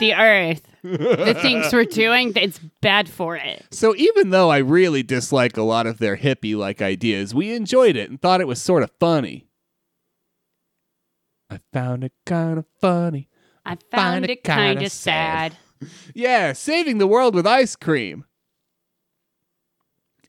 The 0.00 0.14
earth. 0.14 0.66
the 0.82 1.38
things 1.40 1.72
we're 1.72 1.84
doing, 1.84 2.32
it's 2.34 2.58
bad 2.80 3.08
for 3.08 3.36
it. 3.36 3.66
So 3.70 3.94
even 3.94 4.30
though 4.30 4.50
I 4.50 4.58
really 4.58 5.02
dislike 5.02 5.56
a 5.56 5.62
lot 5.62 5.86
of 5.86 5.98
their 5.98 6.16
hippie 6.16 6.56
like 6.56 6.82
ideas, 6.82 7.34
we 7.34 7.52
enjoyed 7.52 7.94
it 7.94 8.10
and 8.10 8.20
thought 8.20 8.40
it 8.40 8.48
was 8.48 8.60
sort 8.60 8.82
of 8.82 8.90
funny. 8.98 9.46
I 11.50 11.60
found 11.72 12.02
it 12.02 12.12
kind 12.24 12.58
of 12.58 12.64
funny. 12.80 13.28
I 13.64 13.76
found 13.92 14.24
it 14.24 14.30
it 14.30 14.44
kind 14.44 14.82
of 14.82 14.90
sad. 14.90 15.56
Yeah, 16.14 16.52
saving 16.52 16.98
the 16.98 17.06
world 17.06 17.34
with 17.34 17.46
ice 17.46 17.76
cream. 17.76 18.24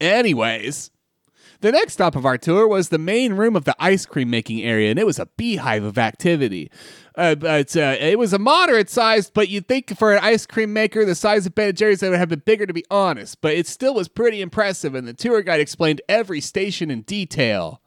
Anyways, 0.01 0.91
The 1.63 1.71
next 1.71 1.93
stop 1.93 2.17
of 2.17 2.25
our 2.25 2.37
tour 2.37 2.67
was 2.67 2.89
the 2.89 2.97
main 2.97 3.35
room 3.35 3.55
of 3.55 3.63
the 3.63 3.73
ice 3.79 4.05
cream 4.05 4.29
making 4.29 4.61
area, 4.61 4.89
and 4.89 4.99
it 4.99 5.05
was 5.05 5.17
a 5.17 5.27
beehive 5.37 5.85
of 5.85 5.97
activity. 5.97 6.69
Uh, 7.15 7.35
but 7.35 7.77
uh, 7.77 7.95
it 8.01 8.19
was 8.19 8.33
a 8.33 8.37
moderate 8.37 8.89
size, 8.89 9.29
but 9.29 9.47
you'd 9.47 9.69
think 9.69 9.97
for 9.97 10.11
an 10.11 10.19
ice 10.21 10.45
cream 10.45 10.73
maker 10.73 11.05
the 11.05 11.15
size 11.15 11.45
of 11.45 11.55
Ben 11.55 11.73
& 11.73 11.75
Jerry's, 11.75 12.01
they 12.01 12.09
would 12.09 12.19
have 12.19 12.27
been 12.27 12.43
bigger, 12.45 12.65
to 12.65 12.73
be 12.73 12.83
honest. 12.91 13.39
But 13.39 13.53
it 13.53 13.65
still 13.65 13.93
was 13.93 14.09
pretty 14.09 14.41
impressive, 14.41 14.93
and 14.93 15.07
the 15.07 15.13
tour 15.13 15.41
guide 15.41 15.61
explained 15.61 16.01
every 16.09 16.41
station 16.41 16.91
in 16.91 17.03
detail. 17.03 17.81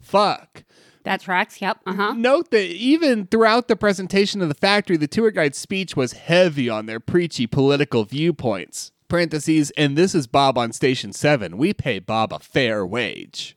Fuck. 0.00 0.62
That 1.04 1.20
tracks. 1.20 1.60
Yep. 1.60 1.80
Uh 1.86 1.94
huh. 1.94 2.12
Note 2.14 2.50
that 2.50 2.66
even 2.66 3.26
throughout 3.26 3.68
the 3.68 3.76
presentation 3.76 4.42
of 4.42 4.48
the 4.48 4.54
factory, 4.54 4.96
the 4.96 5.08
tour 5.08 5.30
guide's 5.30 5.58
speech 5.58 5.96
was 5.96 6.12
heavy 6.12 6.68
on 6.68 6.86
their 6.86 7.00
preachy 7.00 7.46
political 7.46 8.04
viewpoints. 8.04 8.92
Parentheses, 9.08 9.72
and 9.76 9.96
this 9.96 10.14
is 10.14 10.26
Bob 10.26 10.56
on 10.56 10.72
Station 10.72 11.12
7. 11.12 11.56
We 11.56 11.74
pay 11.74 11.98
Bob 11.98 12.32
a 12.32 12.38
fair 12.38 12.86
wage. 12.86 13.56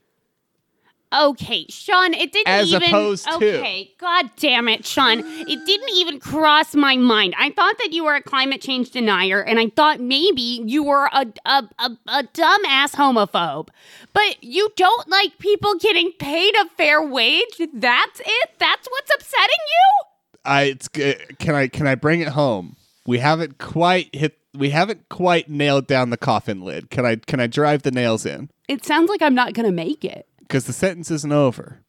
Okay, 1.14 1.66
Sean, 1.68 2.12
it 2.12 2.32
didn't 2.32 2.48
As 2.48 2.68
even. 2.72 2.82
opposed 2.82 3.24
to- 3.26 3.34
Okay, 3.36 3.92
god 4.00 4.30
damn 4.36 4.68
it, 4.68 4.84
Sean. 4.84 5.20
It 5.20 5.64
didn't 5.64 5.90
even 5.94 6.18
cross 6.18 6.74
my 6.74 6.96
mind. 6.96 7.34
I 7.38 7.50
thought 7.50 7.76
that 7.78 7.92
you 7.92 8.04
were 8.04 8.16
a 8.16 8.22
climate 8.22 8.60
change 8.60 8.90
denier, 8.90 9.40
and 9.40 9.60
I 9.60 9.68
thought 9.68 10.00
maybe 10.00 10.62
you 10.64 10.82
were 10.82 11.08
a, 11.12 11.26
a, 11.46 11.68
a, 11.78 11.90
a 12.08 12.22
dumbass 12.24 12.94
homophobe. 12.96 13.68
But 14.12 14.42
you 14.42 14.70
don't 14.76 15.08
like 15.08 15.38
people 15.38 15.76
getting 15.76 16.12
paid 16.18 16.54
a 16.56 16.68
fair 16.70 17.02
wage? 17.06 17.60
That's 17.72 18.20
it? 18.20 18.50
That's 18.58 18.88
what's 18.90 19.14
upsetting 19.14 19.48
you? 19.48 20.04
I 20.44 20.62
it's 20.64 20.88
can 20.88 21.54
I 21.54 21.68
can 21.68 21.86
I 21.86 21.94
bring 21.94 22.20
it 22.20 22.28
home? 22.28 22.76
We 23.06 23.18
haven't 23.18 23.58
quite 23.58 24.14
hit 24.14 24.36
we 24.52 24.70
haven't 24.70 25.08
quite 25.08 25.48
nailed 25.48 25.86
down 25.86 26.10
the 26.10 26.16
coffin 26.16 26.60
lid. 26.60 26.90
Can 26.90 27.06
I 27.06 27.16
can 27.16 27.40
I 27.40 27.46
drive 27.46 27.82
the 27.82 27.90
nails 27.90 28.26
in? 28.26 28.50
It 28.68 28.84
sounds 28.84 29.08
like 29.08 29.22
I'm 29.22 29.34
not 29.34 29.52
going 29.54 29.66
to 29.66 29.72
make 29.72 30.04
it. 30.04 30.26
Because 30.46 30.64
the 30.64 30.72
sentence 30.72 31.10
isn't 31.10 31.32
over. 31.32 31.80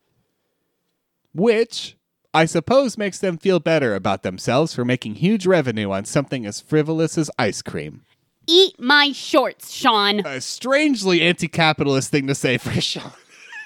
Which 1.34 1.98
I 2.34 2.46
suppose 2.46 2.98
makes 2.98 3.20
them 3.20 3.38
feel 3.38 3.60
better 3.60 3.96
about 3.96 4.24
themselves 4.24 4.74
for 4.74 4.84
making 4.84 5.16
huge 5.16 5.46
revenue 5.46 5.92
on 5.92 6.06
something 6.06 6.46
as 6.46 6.60
frivolous 6.62 7.18
as 7.18 7.32
ice 7.40 7.62
cream. 7.62 8.04
Eat 8.48 8.80
my 8.80 9.12
shorts, 9.14 9.72
Sean. 9.72 10.26
A 10.26 10.40
strangely 10.42 11.22
anti-capitalist 11.22 12.12
thing 12.12 12.28
to 12.28 12.36
say 12.36 12.58
for 12.58 12.72
Sean. 12.82 13.12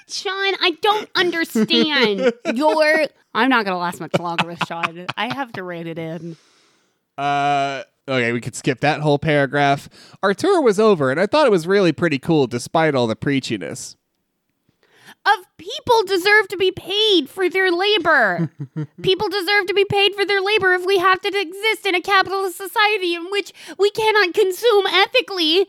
Sean, 0.08 0.54
I 0.60 0.76
don't 0.82 1.08
understand 1.14 2.32
your. 2.54 3.06
I'm 3.34 3.48
not 3.48 3.64
going 3.64 3.74
to 3.74 3.78
last 3.78 4.00
much 4.00 4.18
longer 4.18 4.46
with 4.46 4.64
Sean. 4.66 5.06
I 5.16 5.32
have 5.34 5.52
to 5.52 5.62
rein 5.62 5.86
it 5.86 5.98
in. 5.98 6.36
Uh, 7.18 7.82
okay, 8.08 8.32
we 8.32 8.40
could 8.40 8.56
skip 8.56 8.80
that 8.80 9.00
whole 9.00 9.18
paragraph. 9.18 9.88
Our 10.22 10.34
tour 10.34 10.60
was 10.62 10.80
over, 10.80 11.10
and 11.10 11.20
I 11.20 11.26
thought 11.26 11.46
it 11.46 11.52
was 11.52 11.66
really 11.66 11.92
pretty 11.92 12.18
cool 12.18 12.46
despite 12.46 12.94
all 12.94 13.06
the 13.06 13.16
preachiness. 13.16 13.96
Of 15.26 15.46
people 15.58 16.02
deserve 16.06 16.48
to 16.48 16.56
be 16.56 16.72
paid 16.72 17.28
for 17.28 17.50
their 17.50 17.70
labor. 17.70 18.50
people 19.02 19.28
deserve 19.28 19.66
to 19.66 19.74
be 19.74 19.84
paid 19.84 20.14
for 20.14 20.24
their 20.24 20.40
labor 20.40 20.72
if 20.72 20.86
we 20.86 20.98
have 20.98 21.20
to 21.20 21.28
exist 21.28 21.84
in 21.84 21.94
a 21.94 22.00
capitalist 22.00 22.56
society 22.56 23.14
in 23.14 23.30
which 23.30 23.52
we 23.78 23.90
cannot 23.90 24.32
consume 24.32 24.86
ethically. 24.86 25.66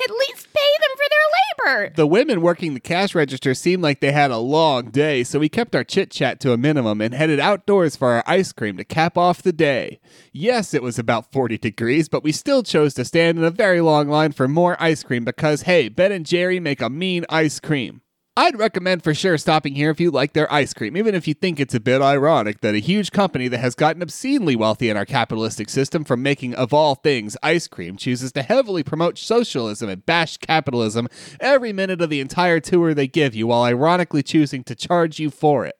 At 0.00 0.10
least 0.10 0.52
pay 0.52 0.70
them 0.80 0.96
for 0.96 1.04
their 1.10 1.76
labor. 1.84 1.94
The 1.96 2.06
women 2.06 2.40
working 2.40 2.74
the 2.74 2.80
cash 2.80 3.14
register 3.16 3.52
seemed 3.54 3.82
like 3.82 4.00
they 4.00 4.12
had 4.12 4.30
a 4.30 4.38
long 4.38 4.90
day, 4.90 5.24
so 5.24 5.40
we 5.40 5.48
kept 5.48 5.74
our 5.74 5.82
chit 5.82 6.10
chat 6.10 6.38
to 6.40 6.52
a 6.52 6.56
minimum 6.56 7.00
and 7.00 7.14
headed 7.14 7.40
outdoors 7.40 7.96
for 7.96 8.12
our 8.12 8.22
ice 8.26 8.52
cream 8.52 8.76
to 8.76 8.84
cap 8.84 9.18
off 9.18 9.42
the 9.42 9.52
day. 9.52 9.98
Yes, 10.32 10.72
it 10.72 10.84
was 10.84 11.00
about 11.00 11.32
40 11.32 11.58
degrees, 11.58 12.08
but 12.08 12.22
we 12.22 12.30
still 12.30 12.62
chose 12.62 12.94
to 12.94 13.04
stand 13.04 13.38
in 13.38 13.44
a 13.44 13.50
very 13.50 13.80
long 13.80 14.08
line 14.08 14.30
for 14.32 14.46
more 14.46 14.80
ice 14.80 15.02
cream 15.02 15.24
because, 15.24 15.62
hey, 15.62 15.88
Ben 15.88 16.12
and 16.12 16.26
Jerry 16.26 16.60
make 16.60 16.80
a 16.80 16.90
mean 16.90 17.24
ice 17.28 17.58
cream. 17.58 18.00
I'd 18.38 18.56
recommend 18.56 19.02
for 19.02 19.14
sure 19.14 19.36
stopping 19.36 19.74
here 19.74 19.90
if 19.90 19.98
you 19.98 20.12
like 20.12 20.32
their 20.32 20.50
ice 20.52 20.72
cream, 20.72 20.96
even 20.96 21.16
if 21.16 21.26
you 21.26 21.34
think 21.34 21.58
it's 21.58 21.74
a 21.74 21.80
bit 21.80 22.00
ironic 22.00 22.60
that 22.60 22.76
a 22.76 22.78
huge 22.78 23.10
company 23.10 23.48
that 23.48 23.58
has 23.58 23.74
gotten 23.74 24.00
obscenely 24.00 24.54
wealthy 24.54 24.88
in 24.88 24.96
our 24.96 25.04
capitalistic 25.04 25.68
system 25.68 26.04
from 26.04 26.22
making, 26.22 26.54
of 26.54 26.72
all 26.72 26.94
things, 26.94 27.36
ice 27.42 27.66
cream 27.66 27.96
chooses 27.96 28.30
to 28.30 28.42
heavily 28.42 28.84
promote 28.84 29.18
socialism 29.18 29.88
and 29.88 30.06
bash 30.06 30.36
capitalism 30.36 31.08
every 31.40 31.72
minute 31.72 32.00
of 32.00 32.10
the 32.10 32.20
entire 32.20 32.60
tour 32.60 32.94
they 32.94 33.08
give 33.08 33.34
you 33.34 33.48
while 33.48 33.64
ironically 33.64 34.22
choosing 34.22 34.62
to 34.62 34.76
charge 34.76 35.18
you 35.18 35.30
for 35.30 35.66
it. 35.66 35.74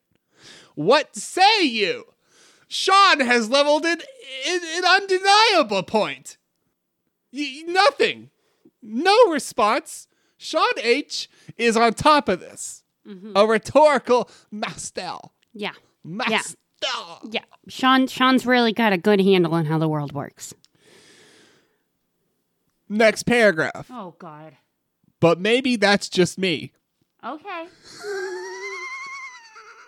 What 0.75 1.15
say 1.15 1.63
you? 1.63 2.07
Sean 2.67 3.21
has 3.21 3.49
leveled 3.49 3.85
an, 3.85 4.01
an, 4.49 4.85
undeniable 4.85 5.85
point. 5.85 6.39
Y- 7.33 7.63
nothing. 7.69 8.31
No 8.83 9.17
response. 9.29 10.08
Sean 10.39 10.73
H 10.83 11.29
is 11.57 11.77
on 11.77 11.93
top 11.95 12.29
of 12.29 12.41
this. 12.41 12.85
Mm-hmm. 13.07 13.33
A 13.35 13.47
rhetorical 13.47 14.31
master. 14.51 15.17
Yeah. 15.53 15.73
Master. 16.05 16.57
Yeah. 17.31 17.43
Sean 17.69 18.07
Sean's 18.07 18.47
really 18.47 18.73
got 18.73 18.93
a 18.93 18.99
good 18.99 19.21
handle 19.21 19.53
on 19.55 19.67
how 19.67 19.79
the 19.79 19.89
world 19.89 20.13
works. 20.13 20.55
Next 22.89 23.25
paragraph. 23.25 23.91
Oh 23.91 24.15
god. 24.19 24.57
But 25.21 25.41
maybe 25.41 25.77
that's 25.77 26.09
just 26.09 26.39
me. 26.39 26.73
Okay. 27.25 27.67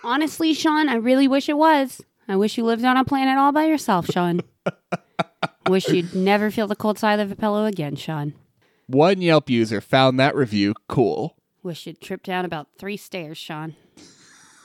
Honestly, 0.02 0.52
Sean, 0.54 0.88
I 0.88 0.96
really 0.96 1.28
wish 1.28 1.48
it 1.48 1.56
was. 1.56 2.02
I 2.26 2.36
wish 2.36 2.58
you 2.58 2.64
lived 2.64 2.84
on 2.84 2.96
a 2.96 3.04
planet 3.04 3.38
all 3.38 3.52
by 3.52 3.66
yourself, 3.66 4.06
Sean. 4.06 4.40
wish 5.68 5.88
you'd 5.88 6.14
never 6.14 6.50
feel 6.50 6.66
the 6.66 6.74
cold 6.76 6.98
side 6.98 7.20
of 7.20 7.30
a 7.30 7.36
pillow 7.36 7.64
again, 7.66 7.94
Sean. 7.96 8.34
One 8.90 9.20
Yelp 9.22 9.48
user 9.48 9.80
found 9.80 10.18
that 10.18 10.34
review 10.34 10.74
cool. 10.88 11.36
Wish 11.62 11.86
you'd 11.86 12.00
trip 12.00 12.24
down 12.24 12.44
about 12.44 12.66
three 12.76 12.96
stairs, 12.96 13.38
Sean. 13.38 13.76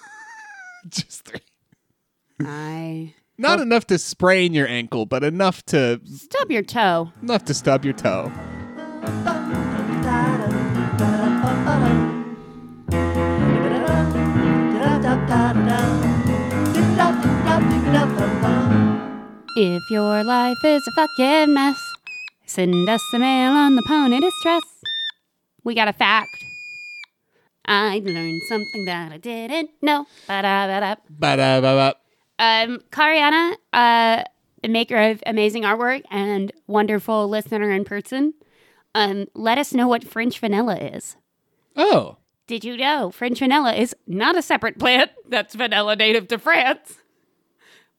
Just 0.89 1.25
three. 1.25 1.41
I 2.41 3.13
Not 3.37 3.59
enough 3.59 3.85
to 3.87 3.99
sprain 3.99 4.53
your 4.53 4.67
ankle, 4.67 5.05
but 5.05 5.23
enough 5.23 5.63
to 5.67 6.01
stub 6.05 6.49
your 6.49 6.63
toe. 6.63 7.11
enough 7.21 7.45
to 7.45 7.53
stub 7.53 7.85
your 7.85 7.93
toe. 7.93 8.31
If 19.57 19.89
your 19.89 20.23
life 20.23 20.63
is 20.63 20.87
a 20.87 20.91
fucking 20.91 21.53
mess, 21.53 21.84
send 22.45 22.87
us 22.89 23.01
a 23.13 23.19
mail 23.19 23.51
on 23.51 23.75
the 23.75 23.83
pony 23.87 24.19
distress. 24.19 24.63
We 25.63 25.75
got 25.75 25.87
a 25.87 25.93
fact. 25.93 26.29
I 27.65 28.01
learned 28.03 28.41
something 28.47 28.85
that 28.85 29.11
I 29.11 29.17
didn't 29.17 29.71
know. 29.81 30.05
Ba-da-ba-da. 30.27 30.95
Ba-da-ba-ba. 31.09 31.95
Um, 32.37 32.79
Kariana, 32.91 33.55
uh, 33.73 34.23
a 34.63 34.67
maker 34.67 34.97
of 34.97 35.23
amazing 35.25 35.63
artwork 35.63 36.03
and 36.11 36.51
wonderful 36.67 37.27
listener 37.27 37.71
in 37.71 37.85
person, 37.85 38.33
um, 38.93 39.25
let 39.33 39.57
us 39.57 39.73
know 39.73 39.87
what 39.87 40.03
French 40.03 40.39
vanilla 40.39 40.75
is. 40.77 41.17
Oh. 41.75 42.17
Did 42.47 42.63
you 42.63 42.77
know 42.77 43.09
French 43.11 43.39
vanilla 43.39 43.73
is 43.73 43.95
not 44.05 44.35
a 44.35 44.41
separate 44.41 44.77
plant 44.77 45.11
that's 45.29 45.55
vanilla 45.55 45.95
native 45.95 46.27
to 46.27 46.37
France, 46.37 46.97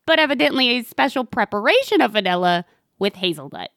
but 0.06 0.18
evidently 0.18 0.68
a 0.70 0.84
special 0.84 1.24
preparation 1.24 2.00
of 2.00 2.12
vanilla 2.12 2.64
with 2.98 3.16
hazelnut? 3.16 3.70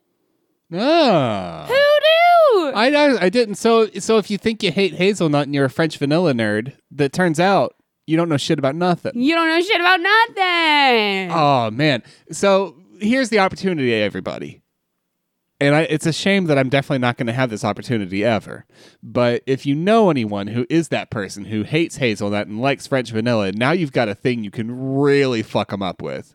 Ah. 0.74 1.66
Who 1.68 1.74
knew? 1.74 2.72
I, 2.74 2.92
I 2.94 3.24
I 3.26 3.30
didn't. 3.30 3.56
So 3.56 3.88
so 4.00 4.18
if 4.18 4.30
you 4.30 4.38
think 4.38 4.62
you 4.64 4.72
hate 4.72 4.94
hazelnut 4.94 5.44
and 5.48 5.56
you're 5.56 5.66
a 5.66 5.70
French 5.70 5.98
vanilla 5.98 6.34
nerd, 6.34 6.74
that 6.92 7.14
turns 7.14 7.40
out 7.40 7.76
you 8.06 8.18
don't 8.18 8.30
know 8.30 8.38
shit 8.38 8.60
about 8.60 8.76
nothing. 8.76 9.12
you 9.16 9.34
don't 9.36 9.48
know 9.50 9.62
shit 9.62 9.80
about 9.80 10.00
nothing. 10.00 11.32
Oh 11.32 11.72
man. 11.72 12.04
So 12.32 12.76
here's 13.00 13.30
the 13.30 13.40
opportunity, 13.40 13.94
everybody. 13.94 14.62
And 15.62 15.76
I, 15.76 15.82
it's 15.82 16.06
a 16.06 16.14
shame 16.14 16.46
that 16.46 16.58
I'm 16.58 16.70
definitely 16.70 17.00
not 17.00 17.18
going 17.18 17.28
to 17.28 17.34
have 17.34 17.50
this 17.50 17.66
opportunity 17.66 18.24
ever. 18.24 18.66
But 19.04 19.44
if 19.46 19.66
you 19.66 19.76
know 19.76 20.10
anyone 20.10 20.48
who 20.48 20.66
is 20.70 20.88
that 20.88 21.12
person 21.12 21.44
who 21.46 21.64
hates 21.64 21.98
hazelnut 21.98 22.48
and 22.48 22.62
likes 22.62 22.88
French 22.88 23.12
vanilla, 23.12 23.52
now 23.52 23.72
you've 23.72 23.92
got 23.92 24.08
a 24.08 24.16
thing 24.16 24.44
you 24.46 24.52
can 24.52 24.72
really 24.72 25.44
fuck 25.44 25.72
them 25.72 25.82
up 25.84 26.02
with. 26.02 26.34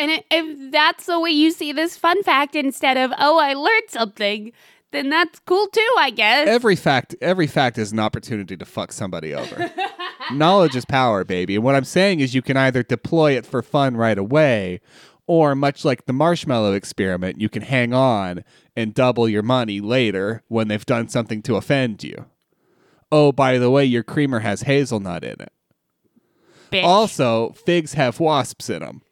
And 0.00 0.24
if 0.30 0.72
that's 0.72 1.04
the 1.04 1.20
way 1.20 1.30
you 1.30 1.50
see 1.50 1.72
this 1.72 1.94
fun 1.94 2.22
fact 2.22 2.56
instead 2.56 2.96
of, 2.96 3.12
oh, 3.18 3.38
I 3.38 3.52
learned 3.52 3.90
something, 3.90 4.50
then 4.92 5.10
that's 5.10 5.38
cool 5.40 5.66
too, 5.66 5.90
I 5.98 6.08
guess. 6.08 6.48
Every 6.48 6.74
fact, 6.74 7.14
every 7.20 7.46
fact 7.46 7.76
is 7.76 7.92
an 7.92 7.98
opportunity 7.98 8.56
to 8.56 8.64
fuck 8.64 8.92
somebody 8.92 9.34
over. 9.34 9.70
Knowledge 10.32 10.74
is 10.74 10.86
power, 10.86 11.22
baby. 11.22 11.54
And 11.54 11.64
what 11.64 11.74
I'm 11.74 11.84
saying 11.84 12.20
is 12.20 12.34
you 12.34 12.40
can 12.40 12.56
either 12.56 12.82
deploy 12.82 13.36
it 13.36 13.44
for 13.44 13.60
fun 13.60 13.94
right 13.94 14.16
away, 14.16 14.80
or 15.26 15.54
much 15.54 15.84
like 15.84 16.06
the 16.06 16.14
marshmallow 16.14 16.72
experiment, 16.72 17.38
you 17.38 17.50
can 17.50 17.62
hang 17.62 17.92
on 17.92 18.42
and 18.74 18.94
double 18.94 19.28
your 19.28 19.42
money 19.42 19.80
later 19.80 20.42
when 20.48 20.68
they've 20.68 20.86
done 20.86 21.08
something 21.08 21.42
to 21.42 21.56
offend 21.56 22.02
you. 22.02 22.24
Oh, 23.12 23.32
by 23.32 23.58
the 23.58 23.70
way, 23.70 23.84
your 23.84 24.02
creamer 24.02 24.38
has 24.38 24.62
hazelnut 24.62 25.24
in 25.24 25.40
it. 25.40 25.52
Bitch. 26.72 26.84
Also, 26.84 27.50
figs 27.50 27.92
have 27.92 28.18
wasps 28.18 28.70
in 28.70 28.80
them. 28.80 29.02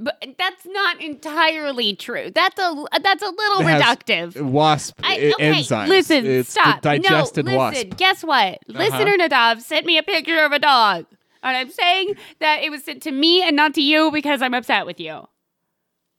But 0.00 0.24
that's 0.38 0.64
not 0.64 1.02
entirely 1.02 1.96
true. 1.96 2.30
That's 2.32 2.58
a 2.58 2.84
that's 3.02 3.22
a 3.22 3.28
little 3.28 3.62
It 3.62 3.64
reductive. 3.64 4.40
Wasp 4.40 5.00
I, 5.02 5.32
okay, 5.34 5.60
enzymes. 5.62 5.88
listen, 5.88 6.24
it's 6.24 6.50
stop. 6.50 6.82
Digested 6.82 7.44
no, 7.46 7.50
listen. 7.50 7.58
wasp. 7.58 7.86
Uh-huh. 7.86 7.94
Guess 7.96 8.22
what? 8.24 8.58
Listener 8.68 9.16
Nadav 9.16 9.60
sent 9.60 9.86
me 9.86 9.98
a 9.98 10.02
picture 10.04 10.44
of 10.44 10.52
a 10.52 10.60
dog, 10.60 11.06
and 11.42 11.56
I'm 11.56 11.70
saying 11.70 12.14
that 12.38 12.62
it 12.62 12.70
was 12.70 12.84
sent 12.84 13.02
to 13.02 13.10
me 13.10 13.42
and 13.42 13.56
not 13.56 13.74
to 13.74 13.82
you 13.82 14.12
because 14.12 14.40
I'm 14.40 14.54
upset 14.54 14.86
with 14.86 15.00
you. 15.00 15.26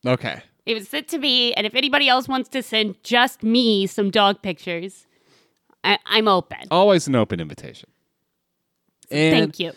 Okay. 0.06 0.42
It 0.66 0.74
was 0.74 0.88
sent 0.88 1.08
to 1.08 1.18
me, 1.18 1.54
and 1.54 1.66
if 1.66 1.74
anybody 1.74 2.08
else 2.08 2.28
wants 2.28 2.48
to 2.50 2.62
send 2.62 3.02
just 3.02 3.42
me 3.42 3.86
some 3.86 4.10
dog 4.10 4.42
pictures, 4.42 5.06
I, 5.82 5.98
I'm 6.04 6.28
open. 6.28 6.58
Always 6.70 7.08
an 7.08 7.16
open 7.16 7.40
invitation. 7.40 7.88
And 9.10 9.34
Thank 9.34 9.58
you. 9.58 9.72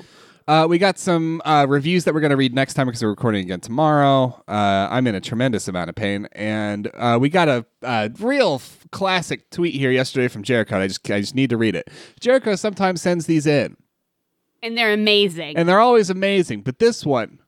Uh, 0.47 0.67
we 0.69 0.77
got 0.77 0.99
some 0.99 1.41
uh, 1.45 1.65
reviews 1.69 2.03
that 2.03 2.13
we're 2.13 2.19
going 2.19 2.29
to 2.31 2.35
read 2.37 2.53
next 2.53 2.73
time 2.73 2.85
because 2.87 3.01
we're 3.01 3.09
recording 3.09 3.45
again 3.45 3.61
tomorrow. 3.61 4.43
Uh, 4.47 4.87
I'm 4.91 5.07
in 5.07 5.15
a 5.15 5.21
tremendous 5.21 5.67
amount 5.69 5.89
of 5.89 5.95
pain, 5.95 6.27
and 6.33 6.89
uh, 6.95 7.17
we 7.19 7.29
got 7.29 7.47
a, 7.47 7.65
a 7.81 8.11
real 8.19 8.55
f- 8.55 8.85
classic 8.91 9.49
tweet 9.51 9.73
here 9.73 9.89
yesterday 9.91 10.27
from 10.27 10.43
Jericho. 10.43 10.77
I 10.79 10.87
just 10.87 11.09
I 11.09 11.21
just 11.21 11.33
need 11.35 11.49
to 11.51 11.57
read 11.57 11.75
it. 11.75 11.89
Jericho 12.19 12.55
sometimes 12.55 13.01
sends 13.01 13.25
these 13.25 13.47
in, 13.47 13.77
And 14.61 14.77
they're 14.77 14.91
amazing. 14.93 15.55
and 15.55 15.67
they're 15.69 15.79
always 15.79 16.09
amazing. 16.09 16.61
But 16.63 16.79
this 16.79 17.05
one, 17.05 17.39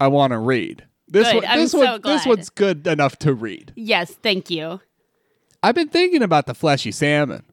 I 0.00 0.08
want 0.08 0.32
to 0.32 0.38
read. 0.38 0.84
This 1.06 1.28
Good. 1.28 1.36
one, 1.36 1.44
I'm 1.46 1.58
this 1.60 1.70
so 1.72 1.78
one, 1.78 2.00
this 2.02 2.26
one's 2.26 2.50
good 2.50 2.86
enough 2.88 3.18
to 3.18 3.34
read. 3.34 3.72
yes, 3.76 4.10
thank 4.10 4.50
you. 4.50 4.80
I've 5.62 5.74
been 5.76 5.88
thinking 5.90 6.22
about 6.22 6.46
the 6.46 6.54
fleshy 6.54 6.90
salmon. 6.90 7.44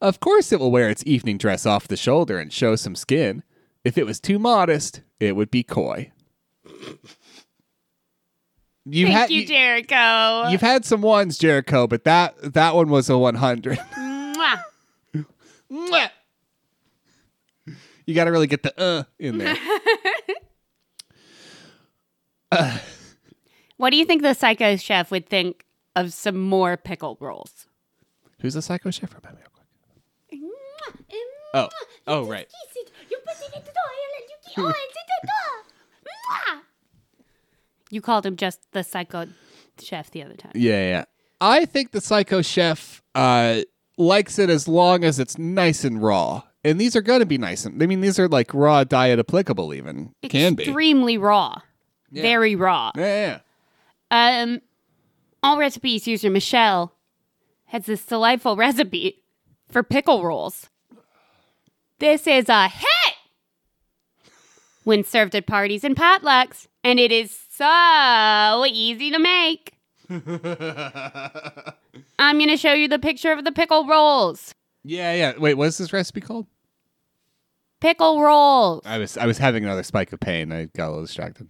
Of 0.00 0.20
course, 0.20 0.50
it 0.52 0.60
will 0.60 0.70
wear 0.70 0.88
its 0.88 1.02
evening 1.06 1.36
dress 1.38 1.66
off 1.66 1.86
the 1.88 1.96
shoulder 1.96 2.38
and 2.38 2.52
show 2.52 2.74
some 2.76 2.94
skin. 2.94 3.42
If 3.84 3.98
it 3.98 4.06
was 4.06 4.18
too 4.20 4.38
modest, 4.38 5.02
it 5.18 5.36
would 5.36 5.50
be 5.50 5.62
coy. 5.62 6.12
You've 8.86 9.08
Thank 9.08 9.18
had 9.18 9.30
you, 9.30 9.46
Jericho. 9.46 10.48
you've 10.48 10.62
had 10.62 10.86
some 10.86 11.02
ones, 11.02 11.36
Jericho, 11.36 11.86
but 11.86 12.04
that 12.04 12.54
that 12.54 12.74
one 12.74 12.88
was 12.88 13.10
a 13.10 13.18
one 13.18 13.34
hundred. 13.34 13.78
Mwah. 15.70 16.10
you 18.06 18.14
got 18.14 18.24
to 18.24 18.32
really 18.32 18.46
get 18.46 18.62
the 18.62 18.80
uh 18.80 19.04
in 19.18 19.38
there. 19.38 19.56
What 23.76 23.90
do 23.90 23.96
you 23.96 24.04
think 24.04 24.20
the 24.22 24.34
psycho 24.34 24.76
chef 24.76 25.10
would 25.10 25.26
think 25.28 25.64
of 25.96 26.12
some 26.12 26.36
more 26.38 26.76
pickle 26.76 27.16
rolls? 27.18 27.66
Who's 28.40 28.52
the 28.54 28.60
psycho 28.60 28.90
chef? 28.90 29.14
Remind 29.14 29.36
me 29.36 29.40
real 29.40 29.49
quick. 29.49 29.49
Oh, 31.54 31.68
oh, 32.06 32.26
right. 32.26 32.46
You 37.90 38.00
called 38.00 38.24
him 38.24 38.36
just 38.36 38.60
the 38.72 38.84
psycho 38.84 39.26
chef 39.80 40.10
the 40.10 40.22
other 40.22 40.34
time. 40.34 40.52
Yeah, 40.54 40.88
yeah. 40.88 41.04
I 41.40 41.64
think 41.64 41.90
the 41.90 42.00
psycho 42.00 42.40
chef 42.42 43.02
uh, 43.14 43.62
likes 43.96 44.38
it 44.38 44.48
as 44.48 44.68
long 44.68 45.02
as 45.02 45.18
it's 45.18 45.38
nice 45.38 45.84
and 45.84 46.00
raw. 46.02 46.42
And 46.62 46.80
these 46.80 46.94
are 46.94 47.00
going 47.00 47.20
to 47.20 47.26
be 47.26 47.38
nice. 47.38 47.64
And, 47.64 47.82
I 47.82 47.86
mean, 47.86 48.00
these 48.00 48.18
are 48.18 48.28
like 48.28 48.54
raw 48.54 48.84
diet 48.84 49.18
applicable, 49.18 49.74
even. 49.74 50.14
Can 50.28 50.54
be. 50.54 50.64
Extremely 50.64 51.18
raw. 51.18 51.60
Very 52.12 52.54
raw. 52.56 52.92
Yeah, 52.96 53.40
yeah. 54.10 54.42
Um, 54.42 54.60
all 55.42 55.58
recipes 55.58 56.06
user 56.06 56.30
Michelle 56.30 56.92
has 57.66 57.86
this 57.86 58.04
delightful 58.04 58.56
recipe 58.56 59.22
for 59.68 59.82
pickle 59.82 60.24
rolls. 60.24 60.69
This 62.00 62.26
is 62.26 62.48
a 62.48 62.66
hit 62.66 63.14
when 64.84 65.04
served 65.04 65.34
at 65.34 65.46
parties 65.46 65.84
and 65.84 65.94
potlucks, 65.94 66.66
and 66.82 66.98
it 66.98 67.12
is 67.12 67.38
so 67.50 68.64
easy 68.66 69.10
to 69.10 69.18
make. 69.18 69.74
I'm 72.18 72.38
going 72.38 72.48
to 72.48 72.56
show 72.56 72.72
you 72.72 72.88
the 72.88 72.98
picture 72.98 73.32
of 73.32 73.44
the 73.44 73.52
pickle 73.52 73.86
rolls. 73.86 74.54
Yeah, 74.82 75.12
yeah. 75.12 75.34
Wait, 75.36 75.54
what's 75.54 75.76
this 75.76 75.92
recipe 75.92 76.22
called? 76.22 76.46
Pickle 77.82 78.22
rolls. 78.22 78.80
I 78.86 78.96
was 78.96 79.18
I 79.18 79.26
was 79.26 79.36
having 79.36 79.62
another 79.64 79.82
spike 79.82 80.10
of 80.14 80.20
pain. 80.20 80.52
I 80.52 80.70
got 80.74 80.86
a 80.86 80.90
little 80.90 81.04
distracted. 81.04 81.48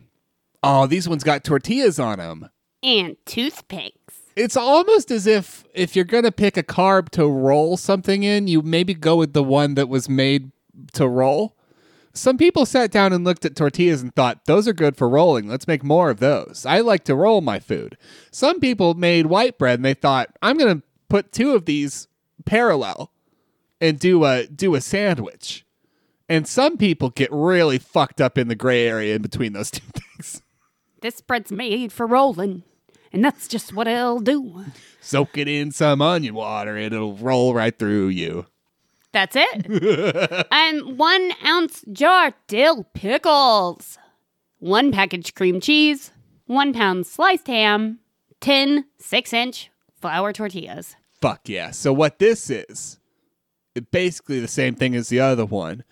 Oh, 0.64 0.88
these 0.88 1.08
ones 1.08 1.22
got 1.22 1.44
tortillas 1.44 2.00
on 2.00 2.18
them. 2.18 2.50
And 2.82 3.16
toothpicks. 3.24 3.99
It's 4.36 4.56
almost 4.56 5.10
as 5.10 5.26
if 5.26 5.64
if 5.74 5.94
you're 5.96 6.04
gonna 6.04 6.32
pick 6.32 6.56
a 6.56 6.62
carb 6.62 7.10
to 7.10 7.26
roll 7.26 7.76
something 7.76 8.22
in, 8.22 8.46
you 8.46 8.62
maybe 8.62 8.94
go 8.94 9.16
with 9.16 9.32
the 9.32 9.42
one 9.42 9.74
that 9.74 9.88
was 9.88 10.08
made 10.08 10.52
to 10.92 11.08
roll. 11.08 11.56
Some 12.12 12.36
people 12.36 12.66
sat 12.66 12.90
down 12.90 13.12
and 13.12 13.24
looked 13.24 13.44
at 13.44 13.54
tortillas 13.54 14.02
and 14.02 14.14
thought, 14.14 14.44
those 14.46 14.66
are 14.66 14.72
good 14.72 14.96
for 14.96 15.08
rolling. 15.08 15.48
Let's 15.48 15.68
make 15.68 15.84
more 15.84 16.10
of 16.10 16.18
those. 16.18 16.66
I 16.66 16.80
like 16.80 17.04
to 17.04 17.14
roll 17.14 17.40
my 17.40 17.60
food. 17.60 17.96
Some 18.32 18.58
people 18.58 18.94
made 18.94 19.26
white 19.26 19.58
bread 19.58 19.78
and 19.78 19.84
they 19.84 19.94
thought, 19.94 20.28
I'm 20.42 20.58
going 20.58 20.80
to 20.80 20.86
put 21.08 21.30
two 21.30 21.52
of 21.52 21.66
these 21.66 22.08
parallel 22.44 23.12
and 23.80 23.98
do 23.98 24.24
a 24.24 24.46
do 24.46 24.74
a 24.74 24.80
sandwich. 24.80 25.64
And 26.28 26.46
some 26.46 26.76
people 26.76 27.10
get 27.10 27.30
really 27.32 27.78
fucked 27.78 28.20
up 28.20 28.36
in 28.38 28.48
the 28.48 28.54
gray 28.54 28.86
area 28.86 29.16
in 29.16 29.22
between 29.22 29.52
those 29.52 29.70
two 29.70 29.86
things. 29.94 30.42
This 31.00 31.20
bread's 31.20 31.50
made 31.52 31.92
for 31.92 32.06
rolling, 32.06 32.62
and 33.12 33.24
that's 33.24 33.48
just 33.48 33.72
what 33.72 33.88
it'll 33.88 34.20
do. 34.20 34.64
Soak 35.00 35.38
it 35.38 35.48
in 35.48 35.72
some 35.72 36.00
onion 36.02 36.34
water 36.34 36.76
and 36.76 36.94
it'll 36.94 37.16
roll 37.16 37.54
right 37.54 37.76
through 37.76 38.08
you. 38.08 38.46
That's 39.12 39.36
it. 39.36 40.46
and 40.52 40.98
one 40.98 41.32
ounce 41.44 41.84
jar 41.92 42.32
dill 42.46 42.84
pickles, 42.94 43.98
one 44.58 44.92
package 44.92 45.34
cream 45.34 45.60
cheese, 45.60 46.12
one 46.46 46.72
pound 46.72 47.06
sliced 47.06 47.48
ham, 47.48 47.98
10 48.40 48.86
six 48.98 49.32
inch 49.32 49.70
flour 50.00 50.32
tortillas. 50.32 50.96
Fuck 51.20 51.48
yeah. 51.48 51.70
So 51.72 51.92
what 51.92 52.18
this 52.18 52.48
is, 52.48 52.98
basically 53.90 54.40
the 54.40 54.48
same 54.48 54.74
thing 54.74 54.94
as 54.94 55.08
the 55.08 55.20
other 55.20 55.44
one. 55.44 55.84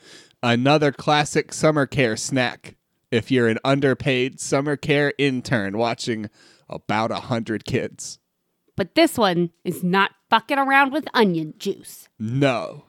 Another 0.43 0.93
classic 0.93 1.53
summer 1.53 1.87
care 1.87 2.17
snack. 2.17 2.77
If 3.11 3.31
you're 3.31 3.49
an 3.49 3.59
underpaid 3.65 4.39
summer 4.39 4.77
care 4.77 5.15
intern 5.19 5.79
watching 5.79 6.31
about 6.69 7.11
a 7.11 7.17
hundred 7.21 7.65
kids. 7.65 8.19
But 8.77 8.95
this 8.95 9.19
one 9.19 9.51
is 9.65 9.83
not 9.83 10.13
fucking 10.31 10.59
around 10.59 10.93
with 10.93 11.07
onion 11.15 11.55
juice. 11.59 12.09
No. 12.19 12.85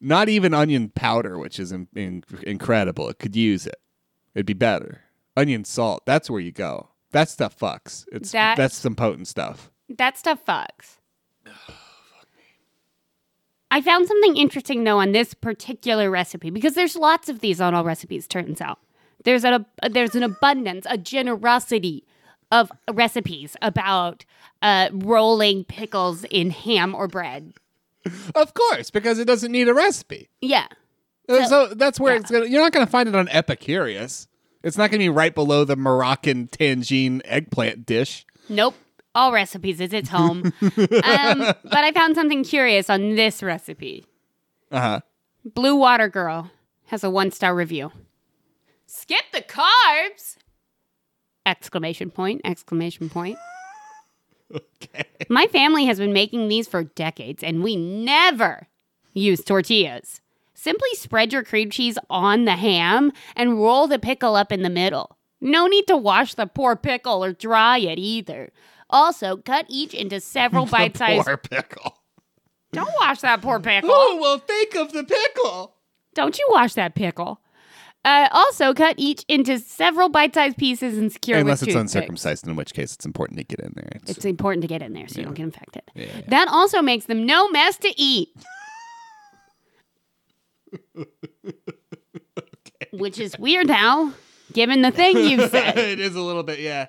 Not 0.00 0.28
even 0.28 0.52
onion 0.52 0.88
powder, 0.90 1.38
which 1.38 1.58
is 1.60 1.72
in, 1.72 1.88
in- 1.94 2.24
incredible. 2.42 3.08
It 3.08 3.18
could 3.18 3.36
use 3.36 3.66
it. 3.66 3.76
It'd 4.34 4.46
be 4.46 4.52
better. 4.52 5.02
Onion 5.36 5.64
salt. 5.64 6.04
That's 6.06 6.28
where 6.28 6.40
you 6.40 6.52
go. 6.52 6.88
That 7.12 7.28
stuff 7.28 7.58
fucks. 7.58 8.04
It's 8.12 8.32
That- 8.32 8.56
that's 8.56 8.74
some 8.76 8.94
potent 8.96 9.28
stuff. 9.28 9.70
That 9.88 10.18
stuff 10.18 10.44
fucks. 10.44 10.96
I 13.70 13.80
found 13.82 14.06
something 14.06 14.36
interesting 14.36 14.84
though 14.84 14.98
on 15.00 15.12
this 15.12 15.34
particular 15.34 16.10
recipe 16.10 16.50
because 16.50 16.74
there's 16.74 16.96
lots 16.96 17.28
of 17.28 17.40
these 17.40 17.60
on 17.60 17.74
all 17.74 17.84
recipes. 17.84 18.26
Turns 18.26 18.60
out 18.60 18.78
there's 19.24 19.44
a 19.44 19.66
there's 19.90 20.14
an 20.14 20.22
abundance, 20.22 20.86
a 20.88 20.96
generosity 20.96 22.04
of 22.52 22.70
recipes 22.92 23.56
about 23.62 24.24
uh, 24.62 24.88
rolling 24.92 25.64
pickles 25.64 26.24
in 26.24 26.50
ham 26.50 26.94
or 26.94 27.08
bread. 27.08 27.52
Of 28.34 28.54
course, 28.54 28.90
because 28.90 29.18
it 29.18 29.24
doesn't 29.26 29.50
need 29.50 29.68
a 29.68 29.74
recipe. 29.74 30.28
Yeah, 30.40 30.66
Uh, 31.28 31.44
So- 31.44 31.68
So, 31.68 31.74
that's 31.74 31.98
where 31.98 32.14
yeah. 32.14 32.20
it's 32.20 32.30
gonna. 32.30 32.46
You're 32.46 32.62
not 32.62 32.72
gonna 32.72 32.86
find 32.86 33.08
it 33.08 33.14
on 33.16 33.26
Epicurious. 33.28 34.28
It's 34.62 34.76
not 34.78 34.90
gonna 34.90 34.98
be 35.02 35.08
right 35.08 35.34
below 35.34 35.64
the 35.64 35.76
Moroccan 35.76 36.46
tangine 36.48 37.20
eggplant 37.24 37.84
dish. 37.86 38.24
nope. 38.48 38.74
All 39.14 39.32
recipes 39.32 39.80
is 39.80 39.92
its 39.94 40.10
home. 40.10 40.52
um, 40.62 40.72
but 40.82 41.64
I 41.74 41.90
found 41.94 42.14
something 42.16 42.44
curious 42.44 42.90
on 42.90 43.14
this 43.16 43.42
recipe. 43.42 44.04
Uh 44.70 44.80
huh. 44.80 45.00
Blue 45.44 45.74
Water 45.74 46.08
Girl 46.08 46.50
has 46.88 47.02
a 47.02 47.08
one 47.10 47.30
star 47.30 47.54
review. 47.54 47.92
Skip 48.86 49.22
the 49.32 49.40
carbs! 49.42 50.35
Exclamation 51.46 52.10
point, 52.10 52.42
exclamation 52.44 53.08
point. 53.08 53.38
Okay. 54.54 55.02
My 55.28 55.46
family 55.48 55.86
has 55.86 55.98
been 55.98 56.12
making 56.12 56.46
these 56.46 56.68
for 56.68 56.84
decades 56.84 57.42
and 57.42 57.64
we 57.64 57.74
never 57.74 58.68
use 59.12 59.42
tortillas. 59.42 60.20
Simply 60.54 60.88
spread 60.94 61.32
your 61.32 61.42
cream 61.42 61.68
cheese 61.68 61.98
on 62.08 62.44
the 62.44 62.54
ham 62.54 63.12
and 63.34 63.58
roll 63.60 63.88
the 63.88 63.98
pickle 63.98 64.36
up 64.36 64.52
in 64.52 64.62
the 64.62 64.70
middle. 64.70 65.18
No 65.40 65.66
need 65.66 65.88
to 65.88 65.96
wash 65.96 66.34
the 66.34 66.46
poor 66.46 66.76
pickle 66.76 67.24
or 67.24 67.32
dry 67.32 67.78
it 67.78 67.98
either. 67.98 68.52
Also, 68.88 69.36
cut 69.36 69.66
each 69.68 69.92
into 69.92 70.20
several 70.20 70.64
bite 70.70 70.96
sized. 70.96 71.26
Poor 71.26 71.36
pickle. 71.36 71.98
Don't 72.72 72.94
wash 73.00 73.20
that 73.22 73.42
poor 73.42 73.58
pickle. 73.58 73.90
Oh 73.92 74.18
well, 74.20 74.38
think 74.38 74.76
of 74.76 74.92
the 74.92 75.02
pickle. 75.02 75.74
Don't 76.14 76.38
you 76.38 76.46
wash 76.52 76.74
that 76.74 76.94
pickle. 76.94 77.40
Uh, 78.06 78.28
also, 78.30 78.72
cut 78.72 78.94
each 78.98 79.24
into 79.26 79.58
several 79.58 80.08
bite-sized 80.08 80.56
pieces 80.56 80.96
and 80.96 81.10
secure 81.12 81.38
Unless 81.38 81.62
it's 81.64 81.74
uncircumcised, 81.74 82.46
in 82.46 82.54
which 82.54 82.72
case 82.72 82.94
it's 82.94 83.04
important 83.04 83.36
to 83.38 83.44
get 83.44 83.58
in 83.58 83.72
there. 83.74 83.88
It's- 83.96 84.16
It's 84.16 84.24
important 84.24 84.62
to 84.62 84.68
get 84.68 84.80
in 84.80 84.92
there 84.92 85.08
so 85.08 85.18
you 85.18 85.24
don't 85.24 85.34
get 85.34 85.42
infected. 85.42 85.82
yeah. 85.94 86.06
That 86.28 86.46
also 86.48 86.80
makes 86.82 87.06
them 87.06 87.26
no 87.26 87.48
mess 87.48 87.76
to 87.78 87.92
eat. 88.00 88.28
Which 92.92 93.18
is 93.18 93.38
weird 93.38 93.66
now 93.66 94.12
given 94.52 94.82
the 94.82 94.90
thing 94.90 95.16
you 95.18 95.48
said. 95.48 95.76
it 95.76 95.98
is 96.00 96.14
a 96.14 96.20
little 96.20 96.42
bit, 96.42 96.60
yeah. 96.60 96.86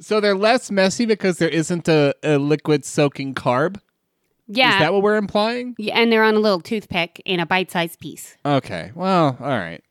So 0.00 0.20
they're 0.20 0.36
less 0.36 0.70
messy 0.70 1.06
because 1.06 1.38
there 1.38 1.48
isn't 1.48 1.88
a, 1.88 2.14
a 2.22 2.36
liquid 2.38 2.84
soaking 2.84 3.34
carb. 3.34 3.80
Yeah. 4.46 4.74
Is 4.74 4.80
that 4.80 4.92
what 4.92 5.02
we're 5.02 5.16
implying? 5.16 5.74
Yeah, 5.78 5.98
and 5.98 6.12
they're 6.12 6.22
on 6.24 6.34
a 6.34 6.38
little 6.40 6.60
toothpick 6.60 7.22
in 7.24 7.40
a 7.40 7.46
bite-sized 7.46 7.98
piece. 7.98 8.36
Okay. 8.44 8.92
Well, 8.94 9.36
all 9.40 9.46
right. 9.48 9.82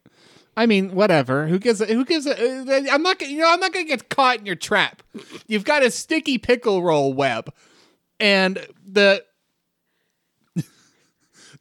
I 0.56 0.66
mean, 0.66 0.94
whatever. 0.94 1.48
Who 1.48 1.58
gives? 1.58 1.82
A, 1.82 1.86
who 1.86 2.06
gives? 2.06 2.28
A, 2.28 2.34
uh, 2.34 2.84
I'm 2.92 3.02
not. 3.02 3.22
You 3.22 3.40
know, 3.40 3.52
I'm 3.52 3.60
not 3.60 3.74
gonna 3.74 3.86
get 3.86 4.10
caught 4.10 4.40
in 4.40 4.46
your 4.46 4.56
trap. 4.56 5.02
You've 5.48 5.64
got 5.64 5.84
a 5.84 5.90
sticky 5.90 6.38
pickle 6.38 6.84
roll 6.84 7.14
web, 7.14 7.52
and 8.20 8.66
the 8.86 9.24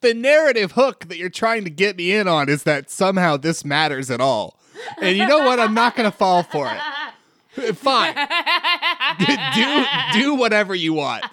the 0.03 0.13
narrative 0.15 0.73
hook 0.73 1.07
that 1.09 1.17
you're 1.17 1.31
trying 1.31 1.65
to 1.65 1.71
get 1.71 1.97
me 1.97 2.13
in 2.13 2.29
on 2.29 2.49
is 2.49 2.65
that 2.65 2.91
somehow 2.91 3.37
this 3.37 3.65
matters 3.65 4.11
at 4.11 4.21
all. 4.21 4.59
And 5.01 5.17
you 5.17 5.27
know 5.27 5.39
what? 5.39 5.59
I'm 5.59 5.75
not 5.75 5.97
gonna 5.97 6.13
fall 6.13 6.43
for 6.43 6.71
it. 6.71 7.77
Fine. 7.77 8.15
do 9.55 9.85
do 10.13 10.35
whatever 10.35 10.75
you 10.75 10.95
want. 10.95 11.25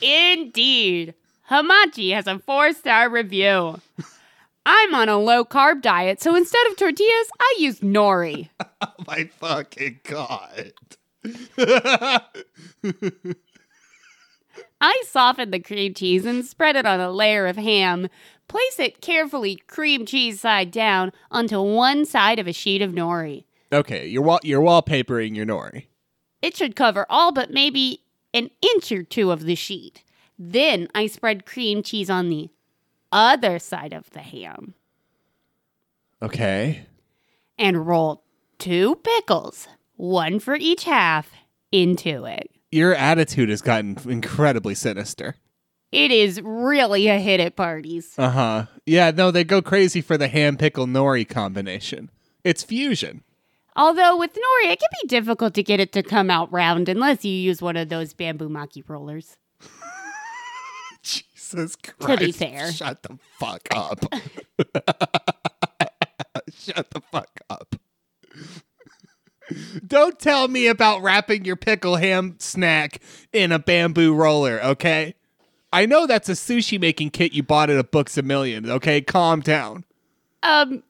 Indeed. 0.00 1.14
Hamachi 1.50 2.12
has 2.12 2.26
a 2.26 2.38
four 2.38 2.72
star 2.72 3.08
review. 3.08 3.80
I'm 4.68 4.94
on 4.96 5.08
a 5.08 5.16
low 5.16 5.44
carb 5.44 5.80
diet, 5.80 6.20
so 6.20 6.34
instead 6.34 6.66
of 6.66 6.76
tortillas, 6.76 7.30
I 7.40 7.54
use 7.58 7.80
nori. 7.80 8.50
Oh 8.82 8.92
my 9.06 9.24
fucking 9.24 10.00
god. 10.04 10.72
I 14.80 15.02
soften 15.06 15.50
the 15.50 15.58
cream 15.60 15.94
cheese 15.94 16.26
and 16.26 16.44
spread 16.44 16.76
it 16.76 16.84
on 16.84 17.00
a 17.00 17.10
layer 17.10 17.46
of 17.46 17.56
ham. 17.56 18.08
Place 18.48 18.78
it 18.78 19.00
carefully, 19.00 19.56
cream 19.66 20.04
cheese 20.04 20.40
side 20.40 20.70
down, 20.70 21.12
onto 21.30 21.60
one 21.60 22.04
side 22.04 22.38
of 22.38 22.46
a 22.46 22.52
sheet 22.52 22.82
of 22.82 22.92
nori. 22.92 23.44
Okay, 23.72 24.06
you're 24.06 24.22
wall- 24.22 24.40
you're 24.42 24.60
wallpapering 24.62 25.34
your 25.34 25.46
nori. 25.46 25.86
It 26.42 26.54
should 26.56 26.76
cover 26.76 27.06
all 27.08 27.32
but 27.32 27.50
maybe 27.50 28.02
an 28.34 28.50
inch 28.74 28.92
or 28.92 29.02
two 29.02 29.30
of 29.30 29.44
the 29.44 29.54
sheet. 29.54 30.04
Then 30.38 30.88
I 30.94 31.06
spread 31.06 31.46
cream 31.46 31.82
cheese 31.82 32.10
on 32.10 32.28
the 32.28 32.50
other 33.16 33.58
side 33.58 33.92
of 33.94 34.10
the 34.10 34.20
ham 34.20 34.74
Okay. 36.22 36.86
and 37.58 37.86
roll 37.86 38.22
two 38.58 38.96
pickles, 38.96 39.68
one 39.96 40.38
for 40.38 40.54
each 40.54 40.84
half, 40.84 41.30
into 41.72 42.24
it. 42.26 42.50
Your 42.70 42.94
attitude 42.94 43.48
has 43.48 43.62
gotten 43.62 43.96
incredibly 44.08 44.74
sinister. 44.74 45.36
It 45.92 46.10
is 46.10 46.40
really 46.42 47.06
a 47.08 47.18
hit 47.18 47.40
at 47.40 47.56
parties. 47.56 48.14
Uh 48.18 48.30
huh. 48.30 48.66
Yeah, 48.84 49.12
no, 49.12 49.30
they 49.30 49.44
go 49.44 49.62
crazy 49.62 50.00
for 50.00 50.18
the 50.18 50.28
ham 50.28 50.56
pickle 50.56 50.86
nori 50.86 51.26
combination. 51.28 52.10
It's 52.44 52.62
fusion. 52.62 53.22
Although 53.76 54.16
with 54.18 54.32
nori, 54.32 54.72
it 54.72 54.80
can 54.80 54.88
be 55.02 55.08
difficult 55.08 55.54
to 55.54 55.62
get 55.62 55.80
it 55.80 55.92
to 55.92 56.02
come 56.02 56.30
out 56.30 56.52
round 56.52 56.88
unless 56.88 57.24
you 57.24 57.32
use 57.32 57.62
one 57.62 57.76
of 57.76 57.88
those 57.88 58.14
bamboo 58.14 58.48
maki 58.48 58.82
rollers. 58.88 59.36
Jesus 61.50 61.76
Christ. 61.76 62.20
be 62.20 62.32
fair. 62.32 62.72
Shut 62.72 63.02
the 63.02 63.18
fuck 63.38 63.68
up. 63.70 64.00
Shut 66.52 66.90
the 66.90 67.00
fuck 67.12 67.40
up. 67.48 67.76
Don't 69.86 70.18
tell 70.18 70.48
me 70.48 70.66
about 70.66 71.02
wrapping 71.02 71.44
your 71.44 71.56
pickle 71.56 71.96
ham 71.96 72.34
snack 72.40 73.00
in 73.32 73.52
a 73.52 73.60
bamboo 73.60 74.12
roller, 74.14 74.60
okay? 74.62 75.14
I 75.72 75.86
know 75.86 76.06
that's 76.06 76.28
a 76.28 76.32
sushi 76.32 76.80
making 76.80 77.10
kit 77.10 77.32
you 77.32 77.42
bought 77.44 77.70
at 77.70 77.78
a 77.78 77.84
Books 77.84 78.18
a 78.18 78.22
Million, 78.22 78.68
okay? 78.68 79.00
Calm 79.00 79.40
down. 79.40 79.84
Um, 80.42 80.82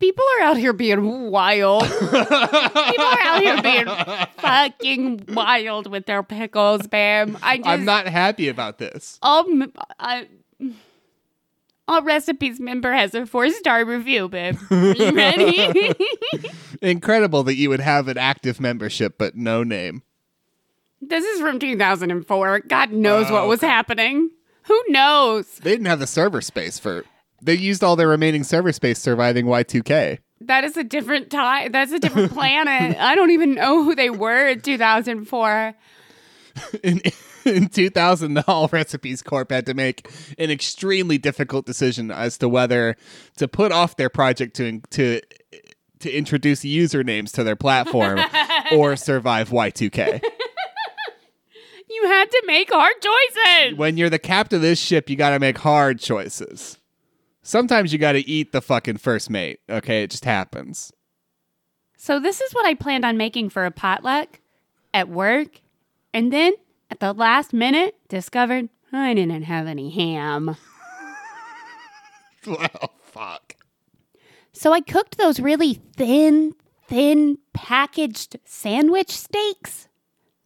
people 0.00 0.24
are 0.38 0.42
out 0.42 0.56
here 0.56 0.72
being 0.72 1.30
wild. 1.30 1.84
people 1.84 2.18
are 2.18 3.20
out 3.20 3.40
here 3.42 3.62
being 3.62 3.86
fucking 4.38 5.24
wild 5.28 5.88
with 5.88 6.06
their 6.06 6.22
pickles, 6.22 6.86
Bam. 6.88 7.38
I 7.42 7.58
just, 7.58 7.68
I'm 7.68 7.84
not 7.84 8.08
happy 8.08 8.48
about 8.48 8.78
this. 8.78 9.18
All, 9.22 9.46
I, 9.98 10.26
all 11.86 12.02
recipes 12.02 12.58
member 12.58 12.92
has 12.92 13.14
a 13.14 13.26
four 13.26 13.50
star 13.50 13.84
review, 13.84 14.28
babe. 14.28 14.56
Are 14.70 14.92
you 14.92 15.12
ready? 15.12 15.94
Incredible 16.82 17.44
that 17.44 17.56
you 17.56 17.68
would 17.68 17.80
have 17.80 18.08
an 18.08 18.18
active 18.18 18.60
membership 18.60 19.16
but 19.18 19.36
no 19.36 19.62
name. 19.62 20.02
this 21.00 21.24
is 21.24 21.40
from 21.40 21.58
2004. 21.58 22.60
God 22.60 22.92
knows 22.92 23.30
what 23.30 23.44
oh, 23.44 23.48
was 23.48 23.60
happening. 23.60 24.30
Who 24.64 24.84
knows? 24.88 25.46
They 25.58 25.70
didn't 25.70 25.86
have 25.86 26.00
the 26.00 26.06
server 26.06 26.40
space 26.40 26.78
for. 26.78 27.04
They 27.42 27.54
used 27.54 27.82
all 27.82 27.96
their 27.96 28.08
remaining 28.08 28.44
server 28.44 28.72
space 28.72 28.98
surviving 28.98 29.46
Y2K. 29.46 30.18
That 30.42 30.64
is 30.64 30.76
a 30.76 30.84
different 30.84 31.30
time. 31.30 31.72
That's 31.72 31.92
a 31.92 31.98
different 31.98 32.32
planet. 32.34 32.96
I 32.98 33.14
don't 33.14 33.30
even 33.30 33.54
know 33.54 33.84
who 33.84 33.94
they 33.94 34.10
were 34.10 34.48
in 34.48 34.60
2004. 34.60 35.74
In, 36.82 37.00
in 37.44 37.68
2000, 37.68 38.34
the 38.34 38.44
All 38.48 38.68
Recipes 38.68 39.22
Corp 39.22 39.52
had 39.52 39.66
to 39.66 39.72
make 39.74 40.10
an 40.36 40.50
extremely 40.50 41.16
difficult 41.16 41.64
decision 41.64 42.10
as 42.10 42.36
to 42.38 42.48
whether 42.48 42.96
to 43.36 43.46
put 43.46 43.70
off 43.70 43.96
their 43.96 44.10
project 44.10 44.56
to 44.56 44.80
to 44.90 45.20
to 46.00 46.10
introduce 46.10 46.60
usernames 46.62 47.30
to 47.34 47.44
their 47.44 47.54
platform 47.56 48.18
or 48.72 48.96
survive 48.96 49.50
Y2K. 49.50 50.20
You 51.88 52.04
had 52.06 52.30
to 52.30 52.42
make 52.46 52.70
hard 52.72 52.94
choices. 53.00 53.78
when 53.78 53.96
you're 53.96 54.10
the 54.10 54.18
captain 54.18 54.56
of 54.56 54.62
this 54.62 54.80
ship, 54.80 55.08
you 55.08 55.14
got 55.16 55.30
to 55.30 55.38
make 55.38 55.58
hard 55.58 56.00
choices. 56.00 56.78
Sometimes 57.42 57.92
you 57.92 57.98
got 57.98 58.12
to 58.12 58.28
eat 58.28 58.52
the 58.52 58.60
fucking 58.60 58.98
first 58.98 59.30
mate. 59.30 59.60
Okay, 59.68 60.02
it 60.02 60.10
just 60.10 60.24
happens. 60.24 60.92
So 61.96 62.18
this 62.20 62.40
is 62.40 62.52
what 62.52 62.66
I 62.66 62.74
planned 62.74 63.04
on 63.04 63.16
making 63.16 63.50
for 63.50 63.64
a 63.64 63.70
potluck 63.70 64.40
at 64.94 65.08
work, 65.08 65.60
and 66.14 66.32
then 66.32 66.54
at 66.90 67.00
the 67.00 67.12
last 67.12 67.52
minute 67.52 67.96
discovered 68.08 68.68
I 68.92 69.14
didn't 69.14 69.42
have 69.42 69.66
any 69.66 69.90
ham. 69.90 70.56
Well, 72.46 72.68
oh, 72.82 72.88
fuck. 73.02 73.56
So 74.52 74.72
I 74.72 74.80
cooked 74.80 75.18
those 75.18 75.40
really 75.40 75.74
thin, 75.74 76.54
thin 76.86 77.38
packaged 77.52 78.38
sandwich 78.44 79.10
steaks 79.10 79.88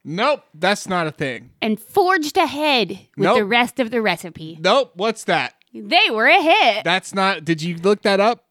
Nope, 0.06 0.42
that's 0.52 0.86
not 0.86 1.06
a 1.06 1.10
thing. 1.10 1.50
and 1.62 1.80
forged 1.80 2.36
ahead 2.36 2.90
with 3.16 3.24
Nope. 3.24 3.38
the 3.38 3.44
rest 3.46 3.80
of 3.80 3.90
the 3.90 4.02
recipe. 4.02 4.58
Nope, 4.60 4.92
what's 4.96 5.24
that? 5.24 5.54
They 5.74 6.10
were 6.10 6.26
a 6.26 6.40
hit. 6.40 6.84
That's 6.84 7.12
not. 7.14 7.44
Did 7.44 7.60
you 7.62 7.76
look 7.76 8.02
that 8.02 8.20
up? 8.20 8.44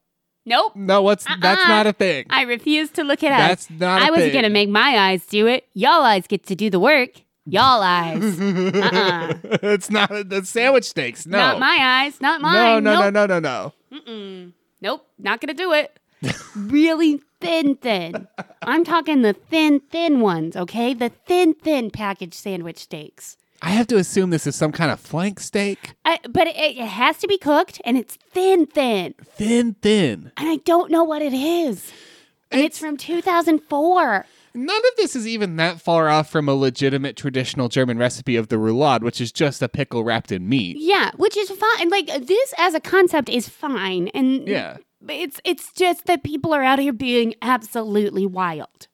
nope. 0.45 0.75
No, 0.75 1.01
what's 1.01 1.25
uh-uh. 1.25 1.37
that's 1.41 1.61
Uh-uh. 1.61 1.67
not 1.69 1.87
a 1.87 1.93
thing. 1.93 2.25
I 2.29 2.41
refuse 2.43 2.89
to 2.91 3.03
look 3.03 3.23
it 3.23 3.31
up. 3.31 3.37
That's 3.39 3.69
not 3.69 4.01
a 4.01 4.05
I 4.05 4.09
wasn't 4.09 4.31
thing. 4.33 4.41
gonna 4.41 4.49
make 4.49 4.67
my 4.69 4.97
eyes 4.97 5.25
do 5.25 5.47
it. 5.47 5.65
Y'all 5.73 6.03
eyes 6.03 6.27
get 6.27 6.45
to 6.47 6.55
do 6.55 6.69
the 6.69 6.79
work. 6.81 7.11
Y'all 7.45 7.81
eyes. 7.81 8.21
uh-uh. 8.39 9.33
it's 9.63 9.89
not 9.89 10.09
the 10.09 10.41
sandwich 10.45 10.83
steaks. 10.85 11.25
No, 11.25 11.37
Not 11.37 11.59
my 11.59 11.77
eyes. 11.81 12.19
Not 12.21 12.41
mine. 12.41 12.83
no, 12.83 12.93
nope. 12.93 13.13
no, 13.13 13.25
no, 13.25 13.39
no, 13.39 13.71
no. 13.91 14.51
Nope. 14.81 15.07
Not 15.17 15.39
gonna 15.41 15.53
do 15.53 15.71
it. 15.73 15.97
really 16.55 17.21
thin, 17.41 17.75
thin. 17.75 18.27
I'm 18.61 18.83
talking 18.85 19.21
the 19.23 19.33
thin, 19.33 19.79
thin 19.91 20.21
ones. 20.21 20.55
Okay, 20.55 20.93
the 20.93 21.09
thin, 21.25 21.53
thin 21.53 21.89
packaged 21.91 22.33
sandwich 22.33 22.79
steaks. 22.79 23.35
I 23.65 23.69
have 23.71 23.87
to 23.87 23.97
assume 23.97 24.29
this 24.29 24.45
is 24.45 24.55
some 24.55 24.71
kind 24.73 24.91
of 24.91 24.99
flank 24.99 25.39
steak. 25.39 25.93
I, 26.05 26.19
but 26.29 26.47
it, 26.47 26.55
it 26.57 26.77
has 26.85 27.17
to 27.19 27.27
be 27.27 27.37
cooked, 27.37 27.81
and 27.85 27.97
it's 27.97 28.15
thin, 28.31 28.65
thin, 28.65 29.15
Thin, 29.23 29.75
thin. 29.81 30.31
and 30.37 30.49
I 30.49 30.57
don't 30.57 30.91
know 30.91 31.03
what 31.05 31.21
it 31.21 31.33
is. 31.33 31.91
And 32.51 32.61
it's, 32.61 32.77
It's- 32.77 32.79
from 32.79 32.97
2004. 32.97 34.25
None 34.55 34.77
of 34.77 34.83
this 34.97 35.15
is 35.15 35.25
even 35.27 35.55
that 35.55 35.81
far 35.81 36.09
off 36.09 36.29
from 36.29 36.47
a 36.47 36.53
legitimate 36.53 37.15
traditional 37.17 37.69
German 37.69 37.97
recipe 37.97 38.35
of 38.35 38.49
the 38.49 38.57
roulade, 38.57 39.01
which 39.01 39.19
is 39.19 39.31
just 39.31 39.63
a 39.63 39.67
pickle 39.67 40.03
wrapped 40.03 40.31
in 40.31 40.47
meat. 40.47 40.77
Yeah, 40.79 41.09
which 41.15 41.35
is 41.35 41.49
fine. 41.49 41.89
Like 41.89 42.05
this 42.27 42.53
as 42.59 42.75
a 42.75 42.79
concept 42.79 43.29
is 43.29 43.49
fine, 43.49 44.09
and 44.09 44.47
Yeah. 44.47 44.77
it's 45.09 45.39
it's 45.43 45.71
just 45.73 46.05
that 46.05 46.21
people 46.23 46.53
are 46.53 46.61
out 46.61 46.77
here 46.77 46.93
being 46.93 47.33
absolutely 47.41 48.27
wild. 48.27 48.87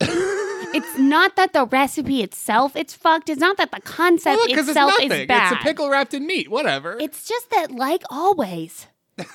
it's 0.74 0.98
not 0.98 1.36
that 1.36 1.52
the 1.52 1.66
recipe 1.66 2.22
itself 2.22 2.76
it's 2.76 2.94
fucked. 2.94 3.28
It's 3.28 3.40
not 3.40 3.56
that 3.58 3.70
the 3.70 3.80
concept 3.80 4.36
Well, 4.38 4.46
because 4.46 4.68
it's 4.68 4.76
nothing. 4.76 5.10
is 5.12 5.26
bad. 5.26 5.52
It's 5.52 5.60
a 5.60 5.64
pickle 5.64 5.88
wrapped 5.90 6.14
in 6.14 6.26
meat. 6.26 6.50
Whatever. 6.50 6.96
It's 7.00 7.26
just 7.26 7.50
that, 7.50 7.70
like 7.72 8.02
always, 8.10 8.86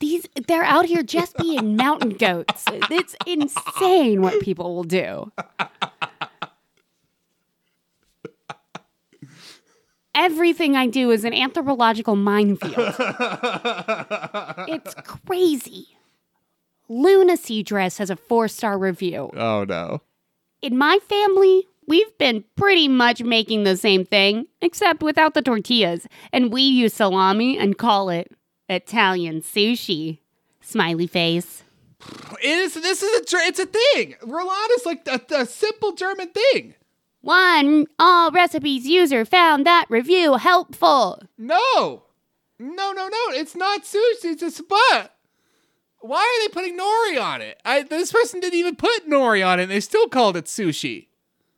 these 0.00 0.26
they're 0.46 0.62
out 0.64 0.86
here 0.86 1.02
just 1.02 1.36
being 1.36 1.76
mountain 1.76 2.10
goats. 2.10 2.64
It's 2.90 3.14
insane 3.26 4.22
what 4.22 4.40
people 4.40 4.74
will 4.74 4.84
do. 4.84 5.32
Everything 10.14 10.74
I 10.76 10.86
do 10.88 11.10
is 11.12 11.24
an 11.24 11.32
anthropological 11.32 12.16
minefield. 12.16 12.74
it's 14.68 14.94
crazy. 15.04 15.86
Lunacy 16.88 17.62
Dress 17.62 17.98
has 17.98 18.10
a 18.10 18.16
four 18.16 18.48
star 18.48 18.76
review. 18.78 19.30
oh 19.36 19.64
no. 19.64 20.00
In 20.60 20.76
my 20.76 20.98
family, 21.08 21.68
we've 21.86 22.16
been 22.18 22.44
pretty 22.56 22.88
much 22.88 23.22
making 23.22 23.64
the 23.64 23.76
same 23.76 24.04
thing, 24.04 24.46
except 24.60 25.02
without 25.02 25.34
the 25.34 25.42
tortillas, 25.42 26.06
and 26.32 26.52
we 26.52 26.62
use 26.62 26.94
salami 26.94 27.56
and 27.56 27.78
call 27.78 28.10
it 28.10 28.32
Italian 28.68 29.40
sushi. 29.40 30.18
Smiley 30.60 31.06
face. 31.06 31.62
It 32.42 32.46
is. 32.46 32.74
This 32.74 33.02
is 33.02 33.32
a. 33.32 33.36
It's 33.38 33.58
a 33.58 33.66
thing. 33.66 34.14
Roulade 34.22 34.76
is 34.76 34.84
like 34.86 35.06
a, 35.08 35.20
a 35.34 35.46
simple 35.46 35.92
German 35.92 36.28
thing. 36.28 36.74
One 37.22 37.86
all 37.98 38.30
recipes 38.30 38.86
user 38.86 39.24
found 39.24 39.66
that 39.66 39.86
review 39.88 40.34
helpful. 40.34 41.22
No, 41.36 42.02
no, 42.58 42.92
no, 42.92 43.08
no. 43.08 43.18
It's 43.30 43.56
not 43.56 43.84
sushi. 43.84 44.24
It's 44.24 44.42
a 44.42 44.50
spot. 44.50 45.12
Why 46.00 46.18
are 46.20 46.48
they 46.48 46.52
putting 46.52 46.78
nori 46.78 47.20
on 47.22 47.42
it? 47.42 47.60
I, 47.64 47.82
this 47.82 48.12
person 48.12 48.40
didn't 48.40 48.58
even 48.58 48.76
put 48.76 49.08
nori 49.08 49.46
on 49.46 49.58
it. 49.58 49.64
and 49.64 49.72
They 49.72 49.80
still 49.80 50.08
called 50.08 50.36
it 50.36 50.44
sushi. 50.46 51.08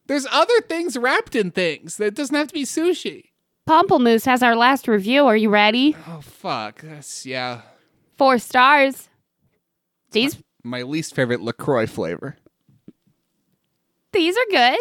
There's 0.07 0.26
other 0.30 0.61
things 0.62 0.97
wrapped 0.97 1.36
in 1.36 1.51
things. 1.51 1.97
That 1.99 2.14
doesn't 2.14 2.34
have 2.34 2.49
to 2.49 2.55
be 2.55 2.64
sushi. 2.64 3.26
Pomplemoose 3.68 4.24
has 4.24 4.43
our 4.43 4.57
last 4.57 4.88
review. 4.88 5.26
Are 5.26 5.36
you 5.36 5.51
ready? 5.51 5.95
Oh 6.09 6.20
fuck. 6.22 6.80
That's 6.80 7.24
yeah. 7.26 7.61
Four 8.16 8.38
stars. 8.38 9.09
These 10.11 10.38
My 10.64 10.82
least 10.82 11.14
favorite 11.14 11.41
Lacroix 11.41 11.86
flavor. 11.86 12.36
these 14.12 14.36
are 14.36 14.47
good. 14.51 14.80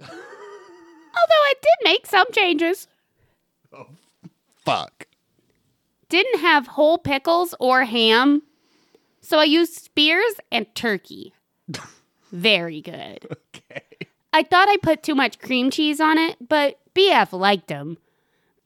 Although 0.00 0.10
I 1.44 1.54
did 1.62 1.84
make 1.84 2.06
some 2.06 2.26
changes. 2.32 2.88
Oh 3.72 3.86
fuck. 4.64 5.06
Didn't 6.08 6.40
have 6.40 6.66
whole 6.66 6.98
pickles 6.98 7.54
or 7.60 7.84
ham. 7.84 8.42
So 9.26 9.38
I 9.40 9.44
used 9.44 9.74
spears 9.74 10.34
and 10.52 10.72
turkey. 10.76 11.34
Very 12.32 12.80
good. 12.80 13.26
Okay. 13.56 13.82
I 14.32 14.44
thought 14.44 14.68
I 14.68 14.76
put 14.76 15.02
too 15.02 15.16
much 15.16 15.40
cream 15.40 15.70
cheese 15.70 16.00
on 16.00 16.16
it, 16.16 16.36
but 16.46 16.78
BF 16.94 17.32
liked 17.32 17.66
them. 17.66 17.98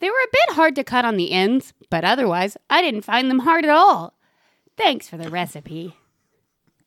They 0.01 0.11
were 0.11 0.17
a 0.23 0.31
bit 0.33 0.57
hard 0.57 0.75
to 0.77 0.85
cut 0.85 1.07
on 1.07 1.17
the 1.17 1.33
ends, 1.33 1.73
but 1.89 2.05
otherwise, 2.05 2.59
I 2.69 2.83
didn't 2.83 3.03
find 3.07 3.31
them 3.31 3.39
hard 3.41 3.65
at 3.65 3.71
all. 3.71 4.13
Thanks 4.77 5.09
for 5.09 5.17
the 5.17 5.31
recipe. 5.31 5.95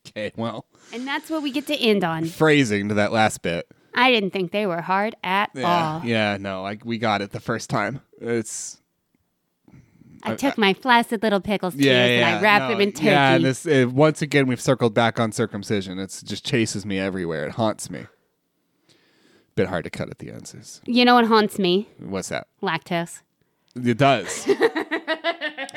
Okay. 0.06 0.30
Well, 0.36 0.66
And 0.92 1.04
that's 1.06 1.28
what 1.28 1.42
we 1.42 1.50
get 1.50 1.66
to 1.66 1.74
end 1.76 2.04
on. 2.04 2.26
phrasing 2.26 2.88
to 2.90 2.94
that 2.94 3.10
last 3.12 3.42
bit. 3.42 3.66
I 3.92 4.10
didn't 4.12 4.30
think 4.30 4.52
they 4.52 4.66
were 4.66 4.82
hard 4.82 5.16
at 5.24 5.50
Yeah. 5.54 5.62
all. 5.94 6.04
Yeah. 6.04 6.36
No. 6.38 6.62
Like 6.62 6.84
we 6.84 6.98
got 6.98 7.22
it 7.22 7.32
the 7.32 7.40
first 7.40 7.70
time. 7.70 8.02
It's 8.20 8.80
I 10.24 10.34
took 10.36 10.56
my 10.58 10.74
flaccid 10.74 11.22
little 11.22 11.40
pickle 11.40 11.70
spears 11.70 11.86
yeah. 11.86 12.04
and 12.04 12.24
I 12.24 12.40
wrapped 12.40 12.64
no, 12.64 12.68
them 12.70 12.80
in 12.80 12.92
turkey. 12.92 13.06
Yeah. 13.06 13.34
And 13.34 13.44
this 13.44 13.66
uh, 13.66 13.86
once 13.90 14.22
again 14.22 14.46
we've 14.46 14.60
circled 14.60 14.94
back 14.94 15.20
on 15.20 15.32
circumcision. 15.32 15.98
It 15.98 16.22
just 16.24 16.44
chases 16.44 16.86
me 16.86 16.98
everywhere. 16.98 17.46
It 17.46 17.52
haunts 17.52 17.90
me. 17.90 18.06
Bit 19.54 19.68
hard 19.68 19.84
to 19.84 19.90
cut 19.90 20.10
at 20.10 20.18
the 20.18 20.30
ends. 20.30 20.54
Is- 20.54 20.80
you 20.86 21.04
know 21.04 21.14
what 21.14 21.26
haunts 21.26 21.58
me? 21.58 21.88
What's 21.98 22.28
that? 22.30 22.48
Lactose. 22.62 23.20
It 23.76 23.98
does. 23.98 24.30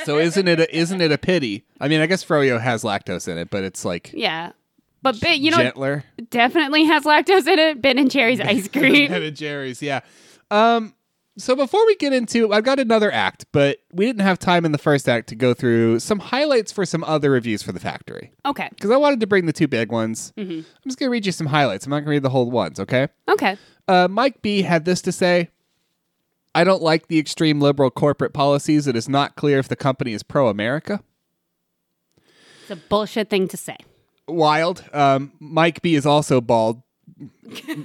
so 0.05 0.17
isn't 0.17 0.47
it? 0.47 0.59
A, 0.59 0.77
isn't 0.77 1.01
it 1.01 1.11
a 1.11 1.17
pity? 1.17 1.65
I 1.79 1.87
mean, 1.87 1.99
I 2.01 2.05
guess 2.05 2.23
froyo 2.23 2.59
has 2.59 2.83
lactose 2.83 3.27
in 3.27 3.37
it, 3.37 3.49
but 3.49 3.63
it's 3.63 3.83
like 3.85 4.11
Yeah. 4.13 4.53
But 5.03 5.19
Ben, 5.21 5.41
you 5.41 5.51
know, 5.51 5.57
gentler. 5.57 6.03
definitely 6.29 6.85
has 6.85 7.03
lactose 7.03 7.47
in 7.47 7.59
it. 7.59 7.81
Ben 7.81 7.97
and 7.99 8.09
Jerry's 8.09 8.41
ice 8.41 8.67
cream. 8.73 9.09
Ben 9.09 9.23
and 9.23 9.35
Jerry's, 9.35 9.81
yeah. 9.81 10.01
Um, 10.49 10.93
so 11.37 11.55
before 11.55 11.85
we 11.85 11.95
get 11.95 12.13
into, 12.13 12.51
I've 12.51 12.63
got 12.63 12.79
another 12.79 13.11
act, 13.11 13.45
but 13.51 13.77
we 13.93 14.05
didn't 14.05 14.21
have 14.21 14.39
time 14.39 14.65
in 14.65 14.71
the 14.71 14.77
first 14.77 15.07
act 15.07 15.29
to 15.29 15.35
go 15.35 15.53
through 15.53 15.99
some 15.99 16.19
highlights 16.19 16.71
for 16.71 16.85
some 16.85 17.03
other 17.03 17.31
reviews 17.31 17.61
for 17.61 17.71
the 17.71 17.79
factory 17.79 18.31
okay. 18.45 18.69
because 18.71 18.89
I 18.89 18.97
wanted 18.97 19.19
to 19.19 19.27
bring 19.27 19.45
the 19.45 19.53
two 19.53 19.67
big 19.67 19.91
ones. 19.91 20.33
Mm-hmm. 20.35 20.59
I'm 20.59 20.65
just 20.85 20.97
gonna 20.97 21.11
read 21.11 21.25
you 21.25 21.31
some 21.31 21.47
highlights. 21.47 21.85
I'm 21.85 21.91
not 21.91 21.99
gonna 21.99 22.11
read 22.11 22.23
the 22.23 22.29
whole 22.29 22.49
ones, 22.49 22.79
okay? 22.79 23.07
Okay. 23.29 23.55
Uh, 23.87 24.07
Mike 24.09 24.41
B 24.41 24.63
had 24.63 24.85
this 24.85 25.01
to 25.03 25.11
say. 25.11 25.49
I 26.55 26.63
don't 26.63 26.81
like 26.81 27.07
the 27.07 27.19
extreme 27.19 27.61
liberal 27.61 27.91
corporate 27.91 28.33
policies. 28.33 28.87
It 28.87 28.95
is 28.95 29.07
not 29.07 29.35
clear 29.35 29.59
if 29.59 29.67
the 29.67 29.75
company 29.75 30.13
is 30.13 30.23
pro 30.23 30.47
America. 30.47 31.03
It's 32.61 32.71
a 32.71 32.75
bullshit 32.75 33.29
thing 33.29 33.47
to 33.49 33.57
say. 33.57 33.77
Wild. 34.27 34.83
Um, 34.91 35.33
Mike 35.39 35.83
B 35.83 35.93
is 35.93 36.07
also 36.07 36.41
bald. 36.41 36.81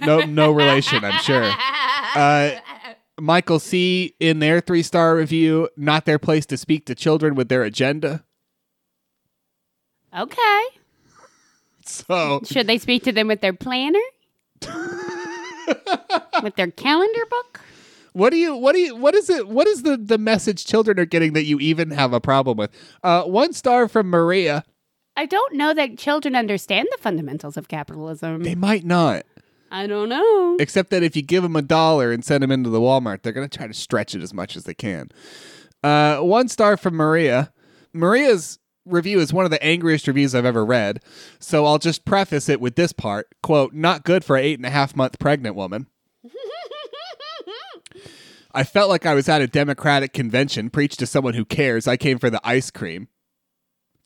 No, 0.01 0.21
no 0.21 0.51
relation, 0.53 1.05
I'm 1.05 1.21
sure. 1.21 1.51
Uh, 2.15 2.51
Michael 3.23 3.61
C 3.61 4.17
in 4.19 4.41
their 4.41 4.61
three 4.61 4.83
star 4.83 5.15
review, 5.15 5.69
not 5.77 6.07
their 6.07 6.19
place 6.19 6.45
to 6.47 6.57
speak 6.57 6.87
to 6.87 6.95
children 6.97 7.37
with 7.37 7.49
their 7.49 7.63
agenda. 7.63 8.25
Okay. 10.17 10.63
So 11.85 12.41
Should 12.45 12.69
they 12.69 12.79
speak 12.79 13.03
to 13.05 13.13
them 13.13 13.27
with 13.27 13.41
their 13.41 13.53
planner? 13.53 13.99
with 16.41 16.55
their 16.55 16.71
calendar 16.71 17.27
book? 17.29 17.61
what 18.13 18.31
do 18.31 18.37
you 18.37 18.55
what 18.55 18.75
do 18.75 18.79
you 18.79 18.95
what 18.95 19.17
is 19.17 19.29
it 19.29 19.49
what 19.49 19.67
is 19.67 19.83
the 19.83 19.97
the 19.97 20.19
message 20.19 20.65
children 20.65 21.01
are 21.01 21.05
getting 21.05 21.33
that 21.33 21.45
you 21.45 21.59
even 21.59 21.91
have 21.91 22.13
a 22.13 22.21
problem 22.21 22.57
with? 22.57 22.71
Uh, 23.03 23.25
one 23.25 23.53
star 23.53 23.89
from 23.89 24.09
Maria. 24.11 24.65
I 25.17 25.27
don't 25.27 25.55
know 25.55 25.75
that 25.75 25.99
children 25.99 26.37
understand 26.37 26.87
the 26.93 26.99
fundamentals 26.99 27.57
of 27.57 27.67
capitalism. 27.67 28.45
They 28.45 28.55
might 28.55 28.85
not, 28.85 29.25
I 29.73 29.87
don't 29.87 30.11
know. 30.11 30.57
except 30.61 30.91
that 30.91 31.03
if 31.03 31.17
you 31.17 31.23
give 31.23 31.43
them 31.43 31.57
a 31.57 31.63
dollar 31.63 32.13
and 32.13 32.23
send 32.25 32.43
them 32.43 32.53
into 32.53 32.69
the 32.71 32.79
Walmart, 32.79 33.23
they're 33.23 33.33
gonna 33.33 33.49
try 33.49 33.67
to 33.67 33.75
stretch 33.75 34.15
it 34.15 34.23
as 34.23 34.35
much 34.35 34.55
as 34.55 34.65
they 34.65 34.75
can. 34.75 35.11
Uh, 35.83 36.19
one 36.19 36.49
star 36.49 36.77
from 36.77 36.95
Maria. 36.95 37.53
Maria's 37.93 38.59
review 38.85 39.19
is 39.19 39.33
one 39.33 39.45
of 39.45 39.51
the 39.51 39.63
angriest 39.65 40.07
reviews 40.07 40.35
I've 40.35 40.45
ever 40.45 40.65
read, 40.65 41.01
so 41.39 41.65
I'll 41.67 41.79
just 41.79 42.05
preface 42.05 42.49
it 42.49 42.61
with 42.61 42.77
this 42.77 42.93
part: 42.93 43.29
"quote 43.43 43.73
Not 43.73 44.05
good 44.05 44.25
for 44.25 44.37
an 44.37 44.45
eight 44.45 44.59
and 44.59 44.67
a 44.67 44.71
half 44.71 44.95
month 44.95 45.19
pregnant 45.19 45.57
woman." 45.57 45.87
I 48.55 48.65
felt 48.65 48.91
like 48.91 49.07
I 49.07 49.15
was 49.15 49.31
at 49.31 49.41
a 49.41 49.47
Democratic 49.47 50.13
convention, 50.13 50.69
preached 50.69 50.99
to 50.99 51.07
someone 51.07 51.33
who 51.35 51.47
cares. 51.47 51.89
I 51.89 51.97
came 51.97 52.19
for 52.19 52.29
the 52.29 52.41
ice 52.45 52.71
cream. 52.71 53.09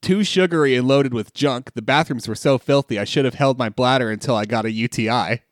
Too 0.00 0.22
sugary 0.22 0.76
and 0.76 0.86
loaded 0.86 1.12
with 1.12 1.34
junk. 1.34 1.72
The 1.74 1.82
bathrooms 1.82 2.28
were 2.28 2.36
so 2.36 2.56
filthy, 2.56 2.96
I 2.98 3.04
should 3.04 3.24
have 3.24 3.34
held 3.34 3.58
my 3.58 3.68
bladder 3.68 4.10
until 4.10 4.36
I 4.36 4.44
got 4.44 4.64
a 4.64 4.70
UTI. 4.70 5.42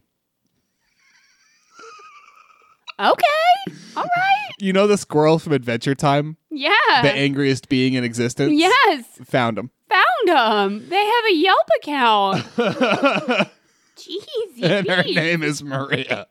Okay. 2.99 3.77
All 3.97 4.03
right. 4.05 4.51
You 4.61 4.73
know 4.73 4.87
the 4.87 4.97
squirrel 4.99 5.39
from 5.39 5.53
Adventure 5.53 5.95
Time? 5.95 6.37
Yeah. 6.51 6.71
The 7.03 7.13
angriest 7.13 7.69
being 7.69 7.95
in 7.95 8.05
existence? 8.05 8.53
yes. 8.55 9.05
Found 9.25 9.59
him. 9.59 9.71
Found 9.89 10.29
them. 10.29 10.89
They 10.89 11.05
have 11.05 11.25
a 11.31 11.35
Yelp 11.35 11.69
account. 11.83 12.45
Jeez. 13.97 14.63
and 14.63 14.89
her 14.89 15.03
name 15.05 15.43
is 15.43 15.63
Maria. 15.63 16.27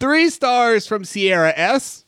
Three 0.00 0.30
stars 0.30 0.86
from 0.86 1.04
Sierra 1.04 1.52
S. 1.56 2.04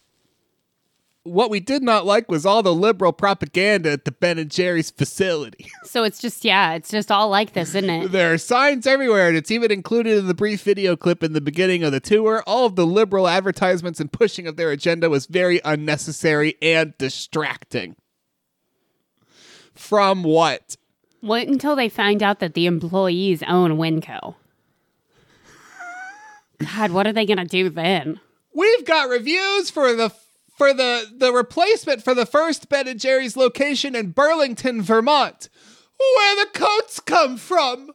What 1.25 1.51
we 1.51 1.61
did 1.61 1.85
not 1.85 2.05
like 2.05 2.29
was 2.29 2.45
all 2.45 2.65
the 2.65 2.75
liberal 2.75 3.13
propaganda 3.13 3.93
at 3.93 4.05
the 4.05 4.11
Ben 4.11 4.39
and 4.39 4.51
Jerry's 4.51 4.91
facility. 4.91 5.67
So 5.85 6.05
it's 6.05 6.21
just, 6.21 6.43
yeah, 6.43 6.73
it's 6.73 6.89
just 6.89 7.13
all 7.13 7.29
like 7.29 7.53
this, 7.53 7.75
isn't 7.75 7.91
it? 7.91 8.13
there 8.13 8.33
are 8.33 8.39
signs 8.39 8.87
everywhere, 8.87 9.29
and 9.29 9.37
it's 9.37 9.51
even 9.51 9.71
included 9.71 10.17
in 10.17 10.27
the 10.27 10.33
brief 10.33 10.63
video 10.63 10.97
clip 10.97 11.23
in 11.23 11.35
the 11.35 11.41
beginning 11.43 11.83
of 11.85 11.93
the 11.93 12.01
tour. 12.01 12.43
All 12.47 12.65
of 12.65 12.77
the 12.77 12.87
liberal 12.87 13.29
advertisements 13.29 14.01
and 14.01 14.11
pushing 14.11 14.47
of 14.47 14.57
their 14.57 14.71
agenda 14.71 15.11
was 15.11 15.27
very 15.27 15.61
unnecessary 15.67 16.55
and 16.63 16.97
distracting. 16.97 17.95
From 19.75 20.23
what? 20.23 20.79
Wait 21.21 21.47
until 21.47 21.77
they 21.77 21.91
find 21.91 22.23
out 22.23 22.39
that 22.39 22.55
the 22.55 22.65
employees 22.65 23.43
own 23.43 23.73
Winco. 23.73 24.37
God, 26.75 26.91
what 26.93 27.07
are 27.07 27.13
they 27.13 27.27
going 27.27 27.37
to 27.37 27.45
do 27.45 27.69
then? 27.69 28.19
We've 28.55 28.87
got 28.87 29.11
reviews 29.11 29.69
for 29.71 29.93
the 29.93 30.09
for 30.57 30.73
the 30.75 31.07
the 31.17 31.33
replacement 31.33 32.03
for 32.03 32.15
the 32.15 32.27
first 32.27 32.69
Ben 32.69 32.87
and 32.89 33.01
Jerry's 33.01 33.37
location 33.37 33.95
in 33.97 34.11
Burlington, 34.11 34.83
Vermont, 34.83 35.49
where 36.17 36.37
the 36.45 36.51
coats 36.53 37.01
come 37.01 37.37
from. 37.37 37.91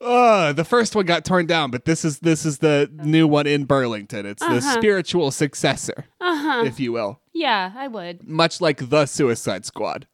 Uh, 0.00 0.52
the 0.52 0.64
first 0.64 0.94
one 0.94 1.06
got 1.06 1.24
torn 1.24 1.46
down, 1.46 1.70
but 1.70 1.84
this 1.84 2.04
is 2.04 2.20
this 2.20 2.44
is 2.46 2.58
the 2.58 2.90
new 2.92 3.26
one 3.26 3.46
in 3.46 3.64
Burlington. 3.64 4.26
It's 4.26 4.42
the 4.44 4.60
spiritual 4.60 5.30
successor, 5.30 6.04
Uh-huh. 6.20 6.64
if 6.66 6.78
you 6.78 6.92
will, 6.92 7.20
Yeah, 7.32 7.72
I 7.74 7.88
would. 7.88 8.26
much 8.28 8.60
like 8.60 8.90
the 8.90 9.06
Suicide 9.06 9.64
Squad. 9.66 10.06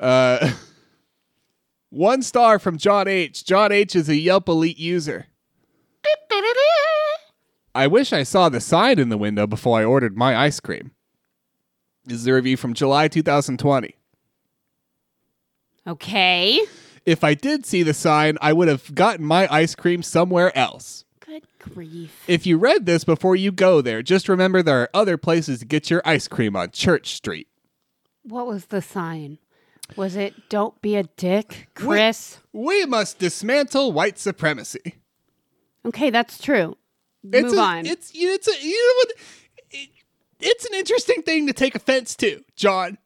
Uh, 0.00 0.52
one 1.90 2.22
star 2.22 2.58
from 2.58 2.78
John 2.78 3.06
H. 3.06 3.44
John 3.44 3.70
H. 3.70 3.94
is 3.94 4.08
a 4.08 4.16
Yelp 4.16 4.48
Elite 4.48 4.78
user. 4.78 5.26
I 7.72 7.86
wish 7.86 8.12
I 8.12 8.24
saw 8.24 8.48
the 8.48 8.60
sign 8.60 8.98
in 8.98 9.10
the 9.10 9.18
window 9.18 9.46
before 9.46 9.78
I 9.78 9.84
ordered 9.84 10.16
my 10.16 10.36
ice 10.36 10.58
cream. 10.58 10.90
This 12.04 12.18
is 12.18 12.26
a 12.26 12.34
review 12.34 12.56
from 12.56 12.74
July 12.74 13.06
2020. 13.06 13.94
Okay. 15.86 16.60
If 17.06 17.22
I 17.22 17.34
did 17.34 17.64
see 17.64 17.82
the 17.82 17.94
sign, 17.94 18.38
I 18.40 18.52
would 18.52 18.68
have 18.68 18.94
gotten 18.94 19.24
my 19.24 19.46
ice 19.52 19.74
cream 19.74 20.02
somewhere 20.02 20.56
else. 20.56 21.04
Good 21.20 21.44
grief. 21.58 22.24
If 22.26 22.46
you 22.46 22.58
read 22.58 22.86
this 22.86 23.04
before 23.04 23.36
you 23.36 23.52
go 23.52 23.80
there, 23.80 24.02
just 24.02 24.28
remember 24.28 24.62
there 24.62 24.82
are 24.82 24.90
other 24.92 25.16
places 25.16 25.60
to 25.60 25.64
get 25.64 25.90
your 25.90 26.02
ice 26.04 26.26
cream 26.26 26.56
on 26.56 26.70
Church 26.72 27.14
Street. 27.14 27.46
What 28.22 28.46
was 28.46 28.66
the 28.66 28.82
sign? 28.82 29.38
Was 29.96 30.16
it 30.16 30.48
"Don't 30.48 30.80
be 30.80 30.96
a 30.96 31.04
dick, 31.04 31.68
Chris"? 31.74 32.38
We 32.52 32.86
must 32.86 33.18
dismantle 33.18 33.92
white 33.92 34.18
supremacy. 34.18 34.96
Okay, 35.84 36.10
that's 36.10 36.40
true. 36.40 36.76
It's 37.24 37.44
Move 37.44 37.58
a, 37.58 37.60
on. 37.60 37.86
It's 37.86 38.12
it's 38.14 38.48
a, 38.48 38.66
you 38.66 38.88
know 38.88 38.94
what? 38.96 39.12
It, 39.70 39.88
it's 40.40 40.64
an 40.64 40.74
interesting 40.74 41.22
thing 41.22 41.46
to 41.46 41.52
take 41.52 41.74
offense 41.74 42.14
to, 42.16 42.42
John. 42.56 42.98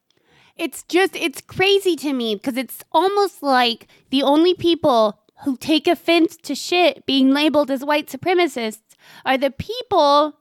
It's 0.56 0.84
just, 0.84 1.16
it's 1.16 1.40
crazy 1.40 1.96
to 1.96 2.12
me 2.12 2.36
because 2.36 2.56
it's 2.56 2.84
almost 2.92 3.42
like 3.42 3.88
the 4.10 4.22
only 4.22 4.54
people 4.54 5.18
who 5.44 5.56
take 5.56 5.88
offense 5.88 6.36
to 6.36 6.54
shit 6.54 7.04
being 7.06 7.32
labeled 7.32 7.72
as 7.72 7.84
white 7.84 8.06
supremacists 8.06 8.94
are 9.24 9.36
the 9.36 9.50
people. 9.50 10.36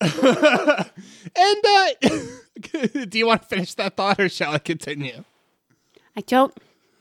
And 1.34 1.64
uh, 1.64 1.88
do 3.08 3.18
you 3.18 3.26
want 3.26 3.42
to 3.42 3.48
finish 3.48 3.74
that 3.74 3.96
thought, 3.96 4.20
or 4.20 4.28
shall 4.28 4.52
I 4.52 4.58
continue? 4.58 5.24
I 6.16 6.20
don't, 6.22 6.52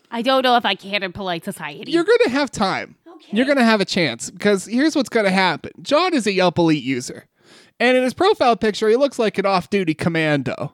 I 0.09 0.21
don't 0.21 0.43
know 0.43 0.55
if 0.55 0.65
I 0.65 0.75
can 0.75 1.03
in 1.03 1.11
polite 1.11 1.43
society. 1.43 1.91
You're 1.91 2.05
gonna 2.05 2.29
have 2.29 2.49
time. 2.51 2.95
Okay. 3.07 3.35
You're 3.37 3.45
gonna 3.45 3.63
have 3.63 3.81
a 3.81 3.85
chance 3.85 4.29
because 4.31 4.65
here's 4.65 4.95
what's 4.95 5.09
gonna 5.09 5.29
happen. 5.31 5.71
John 5.81 6.13
is 6.13 6.25
a 6.27 6.31
Yelp 6.33 6.57
Elite 6.57 6.83
user, 6.83 7.25
and 7.79 7.97
in 7.97 8.03
his 8.03 8.13
profile 8.13 8.55
picture, 8.55 8.87
he 8.89 8.95
looks 8.95 9.19
like 9.19 9.37
an 9.37 9.45
off-duty 9.45 9.93
commando. 9.93 10.73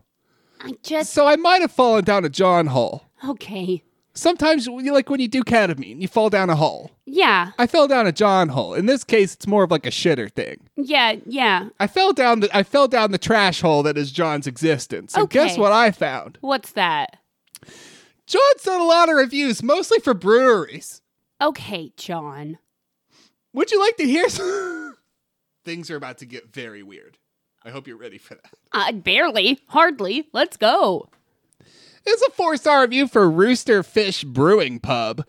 I 0.61 0.73
just, 0.83 1.13
So 1.13 1.27
I 1.27 1.35
might 1.35 1.61
have 1.61 1.71
fallen 1.71 2.03
down 2.03 2.25
a 2.25 2.29
John 2.29 2.67
hole. 2.67 3.03
okay. 3.27 3.83
Sometimes, 4.17 4.65
you 4.65 4.91
like 4.91 5.09
when 5.09 5.19
you 5.19 5.27
do 5.27 5.43
ketamine, 5.43 6.01
you 6.01 6.07
fall 6.07 6.29
down 6.29 6.49
a 6.49 6.55
hole. 6.55 6.91
Yeah, 7.05 7.51
I 7.59 7.67
fell 7.67 7.87
down 7.87 8.07
a 8.07 8.11
John 8.11 8.49
hole. 8.49 8.73
In 8.73 8.87
this 8.87 9.03
case, 9.03 9.33
it's 9.35 9.45
more 9.47 9.63
of 9.63 9.69
like 9.71 9.85
a 9.85 9.91
shitter 9.91 10.31
thing. 10.31 10.57
yeah, 10.75 11.15
yeah. 11.25 11.69
I 11.79 11.87
fell 11.87 12.13
down 12.13 12.39
the 12.39 12.49
I 12.55 12.63
fell 12.63 12.87
down 12.87 13.11
the 13.11 13.17
trash 13.17 13.61
hole 13.61 13.83
that 13.83 13.97
is 13.97 14.11
John's 14.11 14.47
existence. 14.47 15.15
And 15.15 15.29
guess 15.29 15.57
what 15.57 15.71
I 15.71 15.91
found? 15.91 16.37
What's 16.41 16.71
that? 16.71 17.17
John's 18.25 18.63
done 18.63 18.81
a 18.81 18.85
lot 18.85 19.07
of 19.09 19.15
reviews, 19.15 19.61
mostly 19.63 19.99
for 19.99 20.13
breweries. 20.13 21.01
Okay, 21.41 21.93
John. 21.95 22.57
Would 23.53 23.71
you 23.71 23.79
like 23.79 23.97
to 23.97 24.03
hear 24.03 24.27
some? 24.29 24.97
Things 25.63 25.89
are 25.91 25.95
about 25.95 26.17
to 26.19 26.25
get 26.25 26.51
very 26.53 26.81
weird. 26.83 27.17
I 27.63 27.69
hope 27.69 27.87
you're 27.87 27.97
ready 27.97 28.17
for 28.17 28.35
that. 28.35 28.51
Uh, 28.71 28.91
barely, 28.93 29.59
hardly. 29.67 30.27
Let's 30.33 30.57
go. 30.57 31.09
It's 32.09 32.21
a 32.23 32.31
four 32.31 32.55
star 32.55 32.81
review 32.83 33.05
for 33.07 33.29
Rooster 33.29 33.83
Fish 33.83 34.23
Brewing 34.23 34.79
Pub. 34.79 35.25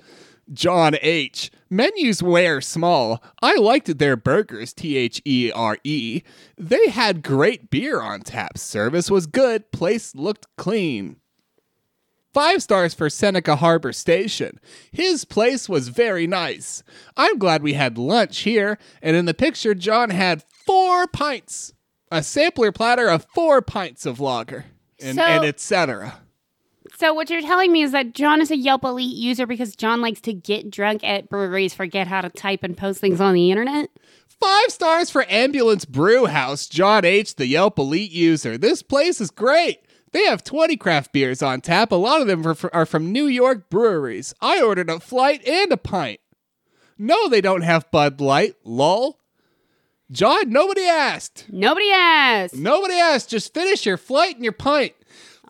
John 0.52 0.94
H. 1.02 1.50
Menus 1.68 2.22
were 2.22 2.60
small. 2.60 3.22
I 3.42 3.56
liked 3.56 3.98
their 3.98 4.16
burgers, 4.16 4.72
T 4.72 4.96
H 4.96 5.20
E 5.24 5.50
R 5.54 5.76
E. 5.82 6.22
They 6.56 6.88
had 6.88 7.22
great 7.24 7.68
beer 7.68 8.00
on 8.00 8.20
tap. 8.20 8.56
Service 8.56 9.10
was 9.10 9.26
good. 9.26 9.70
Place 9.72 10.14
looked 10.14 10.46
clean. 10.56 11.16
Five 12.32 12.62
stars 12.62 12.94
for 12.94 13.10
Seneca 13.10 13.56
Harbor 13.56 13.92
Station. 13.92 14.60
His 14.92 15.24
place 15.24 15.68
was 15.68 15.88
very 15.88 16.26
nice. 16.26 16.82
I'm 17.16 17.38
glad 17.38 17.62
we 17.62 17.72
had 17.72 17.98
lunch 17.98 18.38
here, 18.40 18.78
and 19.02 19.16
in 19.16 19.24
the 19.24 19.34
picture, 19.34 19.74
John 19.74 20.10
had 20.10 20.44
four 20.64 21.08
pints. 21.08 21.72
A 22.12 22.22
sampler 22.22 22.70
platter 22.70 23.08
of 23.08 23.26
four 23.34 23.60
pints 23.60 24.06
of 24.06 24.20
lager, 24.20 24.66
and, 25.00 25.16
So- 25.16 25.22
and 25.22 25.44
etc. 25.44 26.20
So 26.98 27.14
what 27.14 27.30
you're 27.30 27.42
telling 27.42 27.70
me 27.70 27.82
is 27.82 27.92
that 27.92 28.12
John 28.12 28.40
is 28.40 28.50
a 28.50 28.56
Yelp 28.56 28.82
Elite 28.82 29.14
user 29.14 29.46
because 29.46 29.76
John 29.76 30.00
likes 30.00 30.20
to 30.22 30.32
get 30.32 30.68
drunk 30.68 31.04
at 31.04 31.28
breweries, 31.28 31.72
forget 31.72 32.08
how 32.08 32.22
to 32.22 32.28
type 32.28 32.64
and 32.64 32.76
post 32.76 33.00
things 33.00 33.20
on 33.20 33.34
the 33.34 33.52
internet? 33.52 33.88
Five 34.26 34.72
stars 34.72 35.08
for 35.08 35.24
Ambulance 35.28 35.84
Brew 35.84 36.26
House, 36.26 36.66
John 36.66 37.04
H., 37.04 37.36
the 37.36 37.46
Yelp 37.46 37.78
Elite 37.78 38.10
user. 38.10 38.58
This 38.58 38.82
place 38.82 39.20
is 39.20 39.30
great. 39.30 39.78
They 40.10 40.24
have 40.24 40.42
20 40.42 40.76
craft 40.76 41.12
beers 41.12 41.40
on 41.40 41.60
tap. 41.60 41.92
A 41.92 41.94
lot 41.94 42.20
of 42.20 42.26
them 42.26 42.44
are 42.72 42.86
from 42.86 43.12
New 43.12 43.28
York 43.28 43.70
breweries. 43.70 44.34
I 44.40 44.60
ordered 44.60 44.90
a 44.90 44.98
flight 44.98 45.46
and 45.46 45.70
a 45.70 45.76
pint. 45.76 46.18
No, 46.98 47.28
they 47.28 47.40
don't 47.40 47.62
have 47.62 47.92
Bud 47.92 48.20
Light. 48.20 48.56
Lol. 48.64 49.20
John, 50.10 50.50
nobody 50.50 50.84
asked. 50.84 51.46
Nobody 51.48 51.92
asked. 51.92 52.56
Nobody 52.56 52.94
asked. 52.94 53.30
Just 53.30 53.54
finish 53.54 53.86
your 53.86 53.98
flight 53.98 54.34
and 54.34 54.42
your 54.42 54.52
pint. 54.52 54.94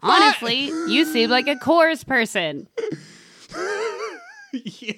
Honestly, 0.03 0.67
you 0.89 1.05
seem 1.05 1.31
like 1.31 1.49
a 1.49 1.57
Coors 1.57 2.07
person. 2.07 2.69
yeah. 4.53 4.95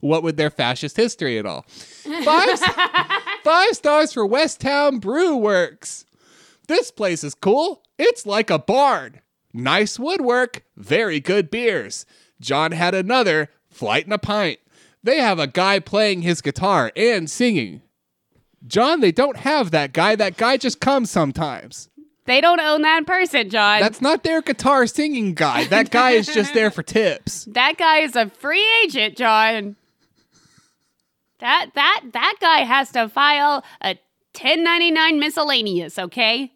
What 0.00 0.22
with 0.22 0.36
their 0.36 0.50
fascist 0.50 0.96
history 0.96 1.38
at 1.38 1.46
all? 1.46 1.64
Five, 2.24 2.58
five 3.44 3.70
stars 3.74 4.12
for 4.12 4.26
Westtown 4.26 5.00
Brew 5.00 5.36
Works. 5.36 6.04
This 6.66 6.90
place 6.90 7.22
is 7.22 7.34
cool. 7.34 7.82
It's 7.98 8.26
like 8.26 8.50
a 8.50 8.58
barn. 8.58 9.20
Nice 9.52 9.98
woodwork, 9.98 10.64
very 10.76 11.20
good 11.20 11.50
beers. 11.50 12.06
John 12.40 12.72
had 12.72 12.94
another 12.94 13.50
flight 13.70 14.04
and 14.04 14.14
a 14.14 14.18
pint. 14.18 14.58
They 15.02 15.18
have 15.18 15.38
a 15.38 15.46
guy 15.46 15.78
playing 15.78 16.22
his 16.22 16.40
guitar 16.40 16.90
and 16.96 17.28
singing. 17.28 17.82
John, 18.66 19.00
they 19.00 19.12
don't 19.12 19.38
have 19.38 19.70
that 19.72 19.92
guy. 19.92 20.14
That 20.16 20.36
guy 20.36 20.56
just 20.56 20.80
comes 20.80 21.10
sometimes. 21.10 21.88
They 22.32 22.40
don't 22.40 22.60
own 22.60 22.80
that 22.80 23.06
person, 23.06 23.50
John. 23.50 23.80
That's 23.80 24.00
not 24.00 24.22
their 24.22 24.40
guitar 24.40 24.86
singing 24.86 25.34
guy. 25.34 25.64
That 25.64 25.90
guy 25.90 26.12
is 26.12 26.26
just 26.26 26.54
there 26.54 26.70
for 26.70 26.82
tips. 26.82 27.44
that 27.50 27.76
guy 27.76 27.98
is 27.98 28.16
a 28.16 28.30
free 28.30 28.66
agent, 28.82 29.18
John. 29.18 29.76
That 31.40 31.72
that 31.74 32.00
that 32.14 32.36
guy 32.40 32.60
has 32.60 32.90
to 32.92 33.10
file 33.10 33.62
a 33.82 33.98
1099 34.32 35.20
miscellaneous, 35.20 35.98
okay? 35.98 36.50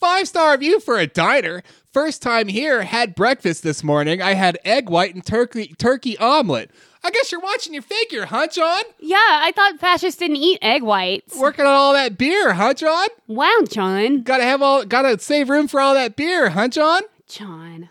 Five 0.00 0.26
star 0.26 0.50
review 0.50 0.80
for 0.80 0.98
a 0.98 1.06
diner. 1.06 1.62
First 1.92 2.20
time 2.20 2.48
here, 2.48 2.82
had 2.82 3.14
breakfast 3.14 3.62
this 3.62 3.84
morning. 3.84 4.20
I 4.20 4.34
had 4.34 4.58
egg 4.64 4.90
white 4.90 5.14
and 5.14 5.24
turkey 5.24 5.76
turkey 5.78 6.18
omelet. 6.18 6.72
I 7.04 7.10
guess 7.10 7.30
you're 7.30 7.40
watching 7.40 7.74
your 7.74 7.82
figure, 7.82 8.24
huh, 8.24 8.46
John? 8.46 8.82
Yeah, 8.98 9.18
I 9.18 9.52
thought 9.54 9.78
fascists 9.78 10.18
didn't 10.18 10.38
eat 10.38 10.58
egg 10.62 10.82
whites. 10.82 11.36
Working 11.36 11.66
on 11.66 11.72
all 11.72 11.92
that 11.92 12.16
beer, 12.16 12.54
huh, 12.54 12.72
John? 12.72 13.08
Wow, 13.26 13.58
John. 13.68 14.22
Gotta 14.22 14.44
have 14.44 14.62
all 14.62 14.86
gotta 14.86 15.18
save 15.18 15.50
room 15.50 15.68
for 15.68 15.80
all 15.80 15.92
that 15.92 16.16
beer, 16.16 16.48
huh, 16.48 16.68
John? 16.68 17.02
John. 17.28 17.90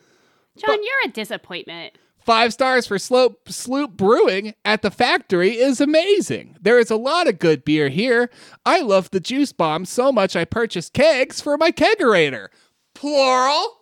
John, 0.58 0.78
you're 0.84 1.10
a 1.10 1.14
disappointment. 1.14 1.94
Five 2.26 2.54
stars 2.54 2.88
for 2.88 2.98
Slope 2.98 3.50
Sloop 3.50 3.98
Brewing 3.98 4.56
at 4.66 4.82
the 4.82 4.90
factory 4.90 5.58
is 5.58 5.80
amazing. 5.80 6.56
There 6.62 6.80
is 6.80 6.90
a 6.90 6.96
lot 6.96 7.28
of 7.28 7.38
good 7.38 7.64
beer 7.66 7.90
here. 7.90 8.30
I 8.66 8.82
love 8.82 9.12
the 9.12 9.20
juice 9.20 9.52
bomb 9.52 9.86
so 9.86 10.12
much 10.12 10.36
I 10.36 10.46
purchased 10.46 10.94
kegs 10.94 11.40
for 11.42 11.58
my 11.58 11.70
kegerator. 11.70 12.48
Plural. 12.94 13.82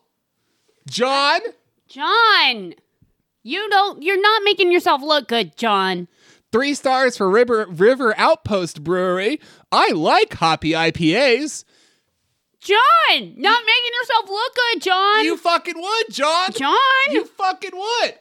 John. 0.90 1.40
John! 1.88 2.74
You 3.44 3.70
don't 3.70 4.04
you're 4.04 4.22
not 4.22 4.44
making 4.44 4.72
yourself 4.72 5.02
look 5.02 5.28
good, 5.28 5.56
John. 5.58 6.08
Three 6.52 6.74
stars 6.74 7.18
for 7.18 7.30
River 7.30 7.66
River 7.70 8.14
Outpost 8.18 8.84
Brewery. 8.84 9.40
I 9.72 9.92
like 9.92 10.34
hoppy 10.34 10.72
IPAs. 10.72 11.64
John! 12.60 13.34
Not 13.38 13.64
making 13.66 13.92
yourself 14.00 14.30
look 14.30 14.56
good, 14.56 14.82
John. 14.84 15.26
You 15.26 15.36
fucking 15.36 15.82
would, 15.82 16.04
John. 16.12 16.52
John! 16.52 16.78
You 17.10 17.26
fucking 17.26 17.72
would. 17.74 18.14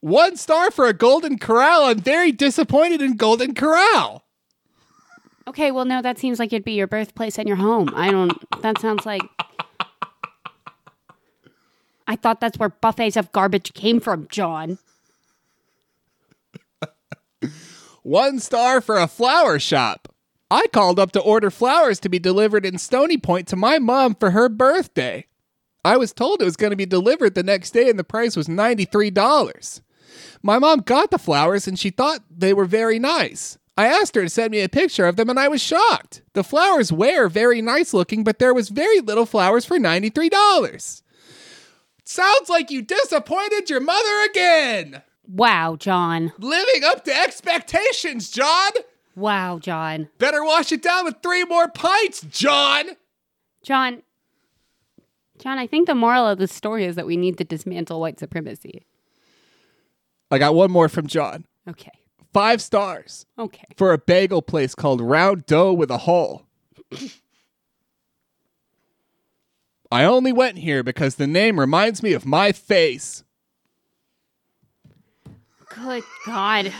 One 0.00 0.36
star 0.36 0.70
for 0.70 0.86
a 0.86 0.94
Golden 0.94 1.38
Corral. 1.38 1.84
I'm 1.84 1.98
very 1.98 2.32
disappointed 2.32 3.02
in 3.02 3.16
Golden 3.16 3.54
Corral. 3.54 4.24
Okay, 5.46 5.70
well 5.70 5.84
no, 5.84 6.00
that 6.00 6.18
seems 6.18 6.38
like 6.38 6.52
it'd 6.52 6.64
be 6.64 6.72
your 6.72 6.86
birthplace 6.86 7.38
and 7.38 7.46
your 7.48 7.56
home. 7.56 7.90
I 7.94 8.10
don't 8.10 8.32
that 8.62 8.80
sounds 8.80 9.04
like 9.04 9.22
I 12.10 12.16
thought 12.16 12.40
that's 12.40 12.58
where 12.58 12.70
buffets 12.70 13.16
of 13.16 13.30
garbage 13.30 13.72
came 13.72 14.00
from, 14.00 14.26
John. 14.28 14.78
One 18.02 18.40
star 18.40 18.80
for 18.80 18.98
a 18.98 19.06
flower 19.06 19.60
shop. 19.60 20.12
I 20.50 20.66
called 20.72 20.98
up 20.98 21.12
to 21.12 21.20
order 21.20 21.52
flowers 21.52 22.00
to 22.00 22.08
be 22.08 22.18
delivered 22.18 22.66
in 22.66 22.78
Stony 22.78 23.16
Point 23.16 23.46
to 23.46 23.56
my 23.56 23.78
mom 23.78 24.16
for 24.16 24.32
her 24.32 24.48
birthday. 24.48 25.26
I 25.84 25.96
was 25.98 26.12
told 26.12 26.42
it 26.42 26.46
was 26.46 26.56
going 26.56 26.70
to 26.70 26.76
be 26.76 26.84
delivered 26.84 27.36
the 27.36 27.44
next 27.44 27.70
day 27.70 27.88
and 27.88 27.96
the 27.96 28.02
price 28.02 28.34
was 28.36 28.48
$93. 28.48 29.80
My 30.42 30.58
mom 30.58 30.80
got 30.80 31.12
the 31.12 31.18
flowers 31.18 31.68
and 31.68 31.78
she 31.78 31.90
thought 31.90 32.24
they 32.28 32.52
were 32.52 32.64
very 32.64 32.98
nice. 32.98 33.56
I 33.78 33.86
asked 33.86 34.16
her 34.16 34.22
to 34.22 34.28
send 34.28 34.50
me 34.50 34.62
a 34.62 34.68
picture 34.68 35.06
of 35.06 35.14
them 35.14 35.30
and 35.30 35.38
I 35.38 35.46
was 35.46 35.62
shocked. 35.62 36.22
The 36.32 36.42
flowers 36.42 36.92
were 36.92 37.28
very 37.28 37.62
nice 37.62 37.94
looking, 37.94 38.24
but 38.24 38.40
there 38.40 38.52
was 38.52 38.68
very 38.68 38.98
little 38.98 39.26
flowers 39.26 39.64
for 39.64 39.78
$93. 39.78 41.02
Sounds 42.10 42.48
like 42.48 42.72
you 42.72 42.82
disappointed 42.82 43.70
your 43.70 43.78
mother 43.78 44.22
again. 44.28 45.02
Wow, 45.28 45.76
John. 45.76 46.32
Living 46.40 46.82
up 46.82 47.04
to 47.04 47.16
expectations, 47.16 48.30
John. 48.30 48.72
Wow, 49.14 49.60
John. 49.60 50.08
Better 50.18 50.42
wash 50.44 50.72
it 50.72 50.82
down 50.82 51.04
with 51.04 51.14
three 51.22 51.44
more 51.44 51.68
pints, 51.68 52.22
John. 52.22 52.96
John. 53.62 54.02
John, 55.38 55.56
I 55.60 55.68
think 55.68 55.86
the 55.86 55.94
moral 55.94 56.26
of 56.26 56.38
the 56.38 56.48
story 56.48 56.84
is 56.84 56.96
that 56.96 57.06
we 57.06 57.16
need 57.16 57.38
to 57.38 57.44
dismantle 57.44 58.00
white 58.00 58.18
supremacy. 58.18 58.84
I 60.32 60.38
got 60.38 60.56
one 60.56 60.72
more 60.72 60.88
from 60.88 61.06
John. 61.06 61.44
Okay. 61.68 61.92
Five 62.32 62.60
stars 62.60 63.24
Okay. 63.38 63.66
for 63.76 63.92
a 63.92 63.98
bagel 63.98 64.42
place 64.42 64.74
called 64.74 65.00
Round 65.00 65.46
Dough 65.46 65.72
with 65.72 65.92
a 65.92 65.98
Hole. 65.98 66.44
I 69.92 70.04
only 70.04 70.32
went 70.32 70.58
here 70.58 70.82
because 70.82 71.16
the 71.16 71.26
name 71.26 71.58
reminds 71.58 72.02
me 72.02 72.12
of 72.12 72.24
my 72.24 72.52
face. 72.52 73.24
Good 75.68 76.04
God. 76.26 76.72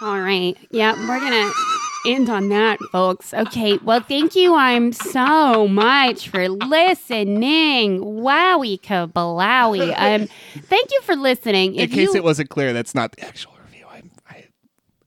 All 0.00 0.20
right. 0.20 0.56
Yeah, 0.70 0.92
we're 1.08 1.18
going 1.18 1.32
to 1.32 1.52
end 2.06 2.28
on 2.28 2.48
that, 2.50 2.78
folks. 2.92 3.34
Okay. 3.34 3.78
Well, 3.78 4.00
thank 4.00 4.36
you, 4.36 4.54
I'm 4.54 4.92
so 4.92 5.66
much 5.66 6.28
for 6.28 6.48
listening. 6.48 8.00
Wowie 8.00 8.80
kabalowie. 8.80 9.94
Um, 9.96 10.28
thank 10.62 10.92
you 10.92 11.00
for 11.02 11.16
listening. 11.16 11.74
In 11.74 11.88
case 11.88 12.08
you, 12.08 12.14
it 12.14 12.24
wasn't 12.24 12.50
clear, 12.50 12.72
that's 12.72 12.94
not 12.94 13.12
the 13.12 13.24
actual 13.26 13.52
review. 13.64 13.86
I, 13.90 14.02
I, 14.28 14.44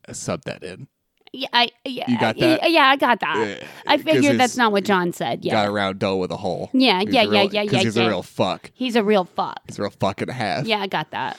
I 0.07 0.11
subbed 0.11 0.43
that 0.43 0.63
in. 0.63 0.87
Yeah, 1.33 1.47
I, 1.53 1.69
yeah, 1.85 2.05
You 2.09 2.19
got 2.19 2.37
yeah, 2.37 2.57
that? 2.57 2.71
Yeah, 2.71 2.83
I 2.87 2.95
got 2.95 3.19
that. 3.21 3.57
Yeah, 3.61 3.67
I 3.87 3.97
figured 3.97 4.39
that's 4.39 4.57
not 4.57 4.71
what 4.71 4.83
John 4.83 5.13
said. 5.13 5.43
Yeah. 5.45 5.53
Got 5.53 5.67
a 5.67 5.71
round 5.71 5.99
dough 5.99 6.17
with 6.17 6.31
a 6.31 6.37
hole. 6.37 6.69
Yeah, 6.73 7.01
He's 7.01 7.13
yeah, 7.13 7.23
yeah, 7.23 7.29
real- 7.41 7.53
yeah, 7.53 7.63
'cause 7.65 7.73
yeah, 7.73 7.79
He's 7.79 7.95
yeah. 7.97 8.03
a 8.05 8.07
real 8.09 8.23
fuck. 8.23 8.71
He's 8.73 8.95
a 8.95 9.03
real 9.03 9.25
fuck. 9.25 9.59
He's 9.67 9.79
a 9.79 9.81
real 9.83 9.91
fucking 9.91 10.27
half. 10.29 10.65
Yeah, 10.65 10.79
I 10.79 10.87
got 10.87 11.11
that. 11.11 11.37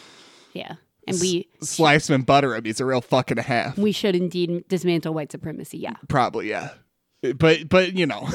Yeah. 0.53 0.75
And 1.09 1.19
we 1.21 1.49
Slice 1.63 2.09
him 2.09 2.15
and 2.17 2.27
butter 2.27 2.55
him. 2.55 2.65
He's 2.65 2.81
a 2.81 2.85
real 2.85 3.01
fuck 3.01 3.31
and 3.31 3.41
a 3.41 3.43
half. 3.43 3.77
we 3.79 3.91
should 3.93 4.15
indeed 4.15 4.65
dismantle 4.69 5.13
white 5.15 5.33
supremacy. 5.33 5.79
Yeah. 5.79 5.95
Probably, 6.09 6.49
yeah. 6.51 6.71
But 7.37 7.69
but 7.69 7.95
you 7.95 8.07
know, 8.07 8.29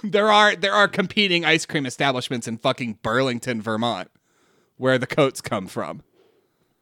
there 0.04 0.30
are 0.30 0.54
there 0.56 0.72
are 0.72 0.88
competing 0.88 1.44
ice 1.44 1.66
cream 1.66 1.86
establishments 1.86 2.46
in 2.48 2.56
fucking 2.58 2.98
Burlington, 3.02 3.60
Vermont, 3.60 4.08
where 4.76 4.96
the 4.98 5.06
coats 5.06 5.40
come 5.40 5.66
from. 5.66 6.02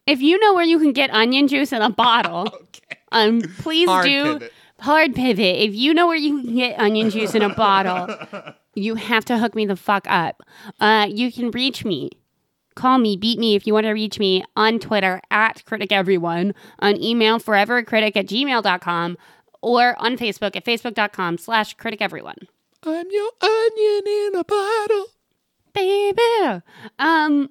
If 0.09 0.23
you 0.23 0.39
know 0.41 0.55
where 0.55 0.65
you 0.65 0.79
can 0.79 0.93
get 0.93 1.11
onion 1.11 1.49
juice 1.49 1.71
in 1.73 1.83
a 1.83 1.91
bottle, 1.91 2.49
um, 3.13 3.43
please 3.59 3.89
Hard 3.89 4.07
do 4.07 4.23
pivot. 4.39 4.53
hard 4.81 5.15
pivot. 5.15 5.57
If 5.61 5.75
you 5.75 5.93
know 5.93 6.07
where 6.07 6.17
you 6.17 6.41
can 6.43 6.55
get 6.57 6.81
onion 6.81 7.11
juice 7.11 7.35
in 7.35 7.43
a 7.43 7.55
bottle, 7.55 8.17
you 8.75 8.95
have 8.95 9.25
to 9.27 9.39
hook 9.39 9.55
me 9.55 9.67
the 9.67 9.77
fuck 9.77 10.07
up. 10.09 10.43
Uh, 10.81 11.07
you 11.11 11.31
can 11.31 11.51
reach 11.51 11.85
me. 11.85 12.11
Call 12.75 12.97
me, 12.99 13.17
beat 13.17 13.39
me 13.39 13.55
if 13.55 13.67
you 13.67 13.75
want 13.75 13.85
to 13.85 13.91
reach 13.93 14.19
me 14.19 14.45
on 14.57 14.79
Twitter 14.79 15.21
at 15.31 15.65
critic 15.67 15.93
everyone, 15.93 16.55
on 16.79 16.97
email 17.03 17.39
forevercritic 17.39 18.17
at 18.17 18.27
gmail.com, 18.27 19.19
or 19.61 20.01
on 20.01 20.17
Facebook 20.17 20.57
at 20.57 20.65
facebook.com 20.65 21.37
slash 21.39 21.75
critic 21.75 22.01
everyone. 22.01 22.39
I'm 22.85 23.07
your 23.11 23.31
onion 23.43 24.03
in 24.07 24.31
a 24.37 24.45
bottle. 24.45 25.07
baby. 25.75 26.63
Um, 26.99 27.51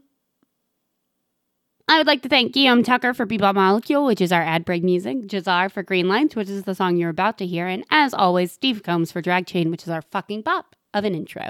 I 1.89 1.97
would 1.97 2.07
like 2.07 2.21
to 2.23 2.29
thank 2.29 2.53
Guillaume 2.53 2.83
Tucker 2.83 3.13
for 3.13 3.25
Bebop 3.25 3.55
Molecule, 3.55 4.05
which 4.05 4.19
is 4.19 4.31
our 4.31 4.41
ad 4.41 4.65
break 4.65 4.83
music, 4.83 5.27
Jazar 5.27 5.71
for 5.71 5.83
Green 5.83 6.09
Lights, 6.09 6.35
which 6.35 6.49
is 6.49 6.63
the 6.63 6.75
song 6.75 6.97
you're 6.97 7.09
about 7.09 7.37
to 7.37 7.45
hear, 7.45 7.65
and 7.67 7.85
as 7.89 8.13
always, 8.13 8.51
Steve 8.51 8.83
Combs 8.83 9.11
for 9.11 9.21
Drag 9.21 9.45
Chain, 9.45 9.71
which 9.71 9.83
is 9.83 9.89
our 9.89 10.01
fucking 10.01 10.41
bop 10.41 10.75
of 10.93 11.05
an 11.05 11.15
intro. 11.15 11.49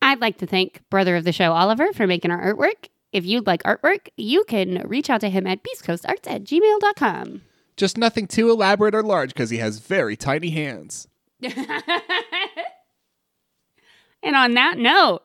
I'd 0.00 0.20
like 0.20 0.38
to 0.38 0.46
thank 0.46 0.80
brother 0.88 1.16
of 1.16 1.24
the 1.24 1.32
show, 1.32 1.52
Oliver, 1.52 1.92
for 1.92 2.06
making 2.06 2.30
our 2.30 2.54
artwork. 2.54 2.88
If 3.12 3.26
you'd 3.26 3.46
like 3.46 3.62
artwork, 3.64 4.08
you 4.16 4.44
can 4.44 4.82
reach 4.86 5.10
out 5.10 5.20
to 5.20 5.28
him 5.28 5.46
at 5.46 5.60
beastcoastarts 5.62 6.26
at 6.26 6.44
gmail.com. 6.44 7.42
Just 7.76 7.98
nothing 7.98 8.26
too 8.26 8.50
elaborate 8.50 8.94
or 8.94 9.02
large 9.02 9.30
because 9.30 9.50
he 9.50 9.58
has 9.58 9.78
very 9.78 10.16
tiny 10.16 10.50
hands. 10.50 11.06
And 14.22 14.34
on 14.34 14.54
that 14.54 14.78
note, 14.78 15.22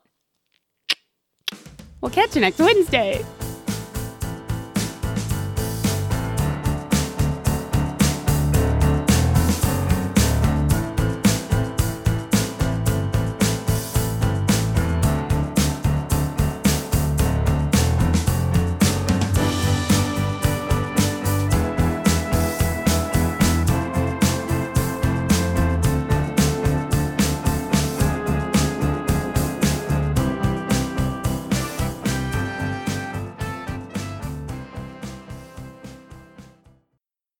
we'll 2.01 2.11
catch 2.11 2.35
you 2.35 2.41
next 2.41 2.59
Wednesday. 2.59 3.25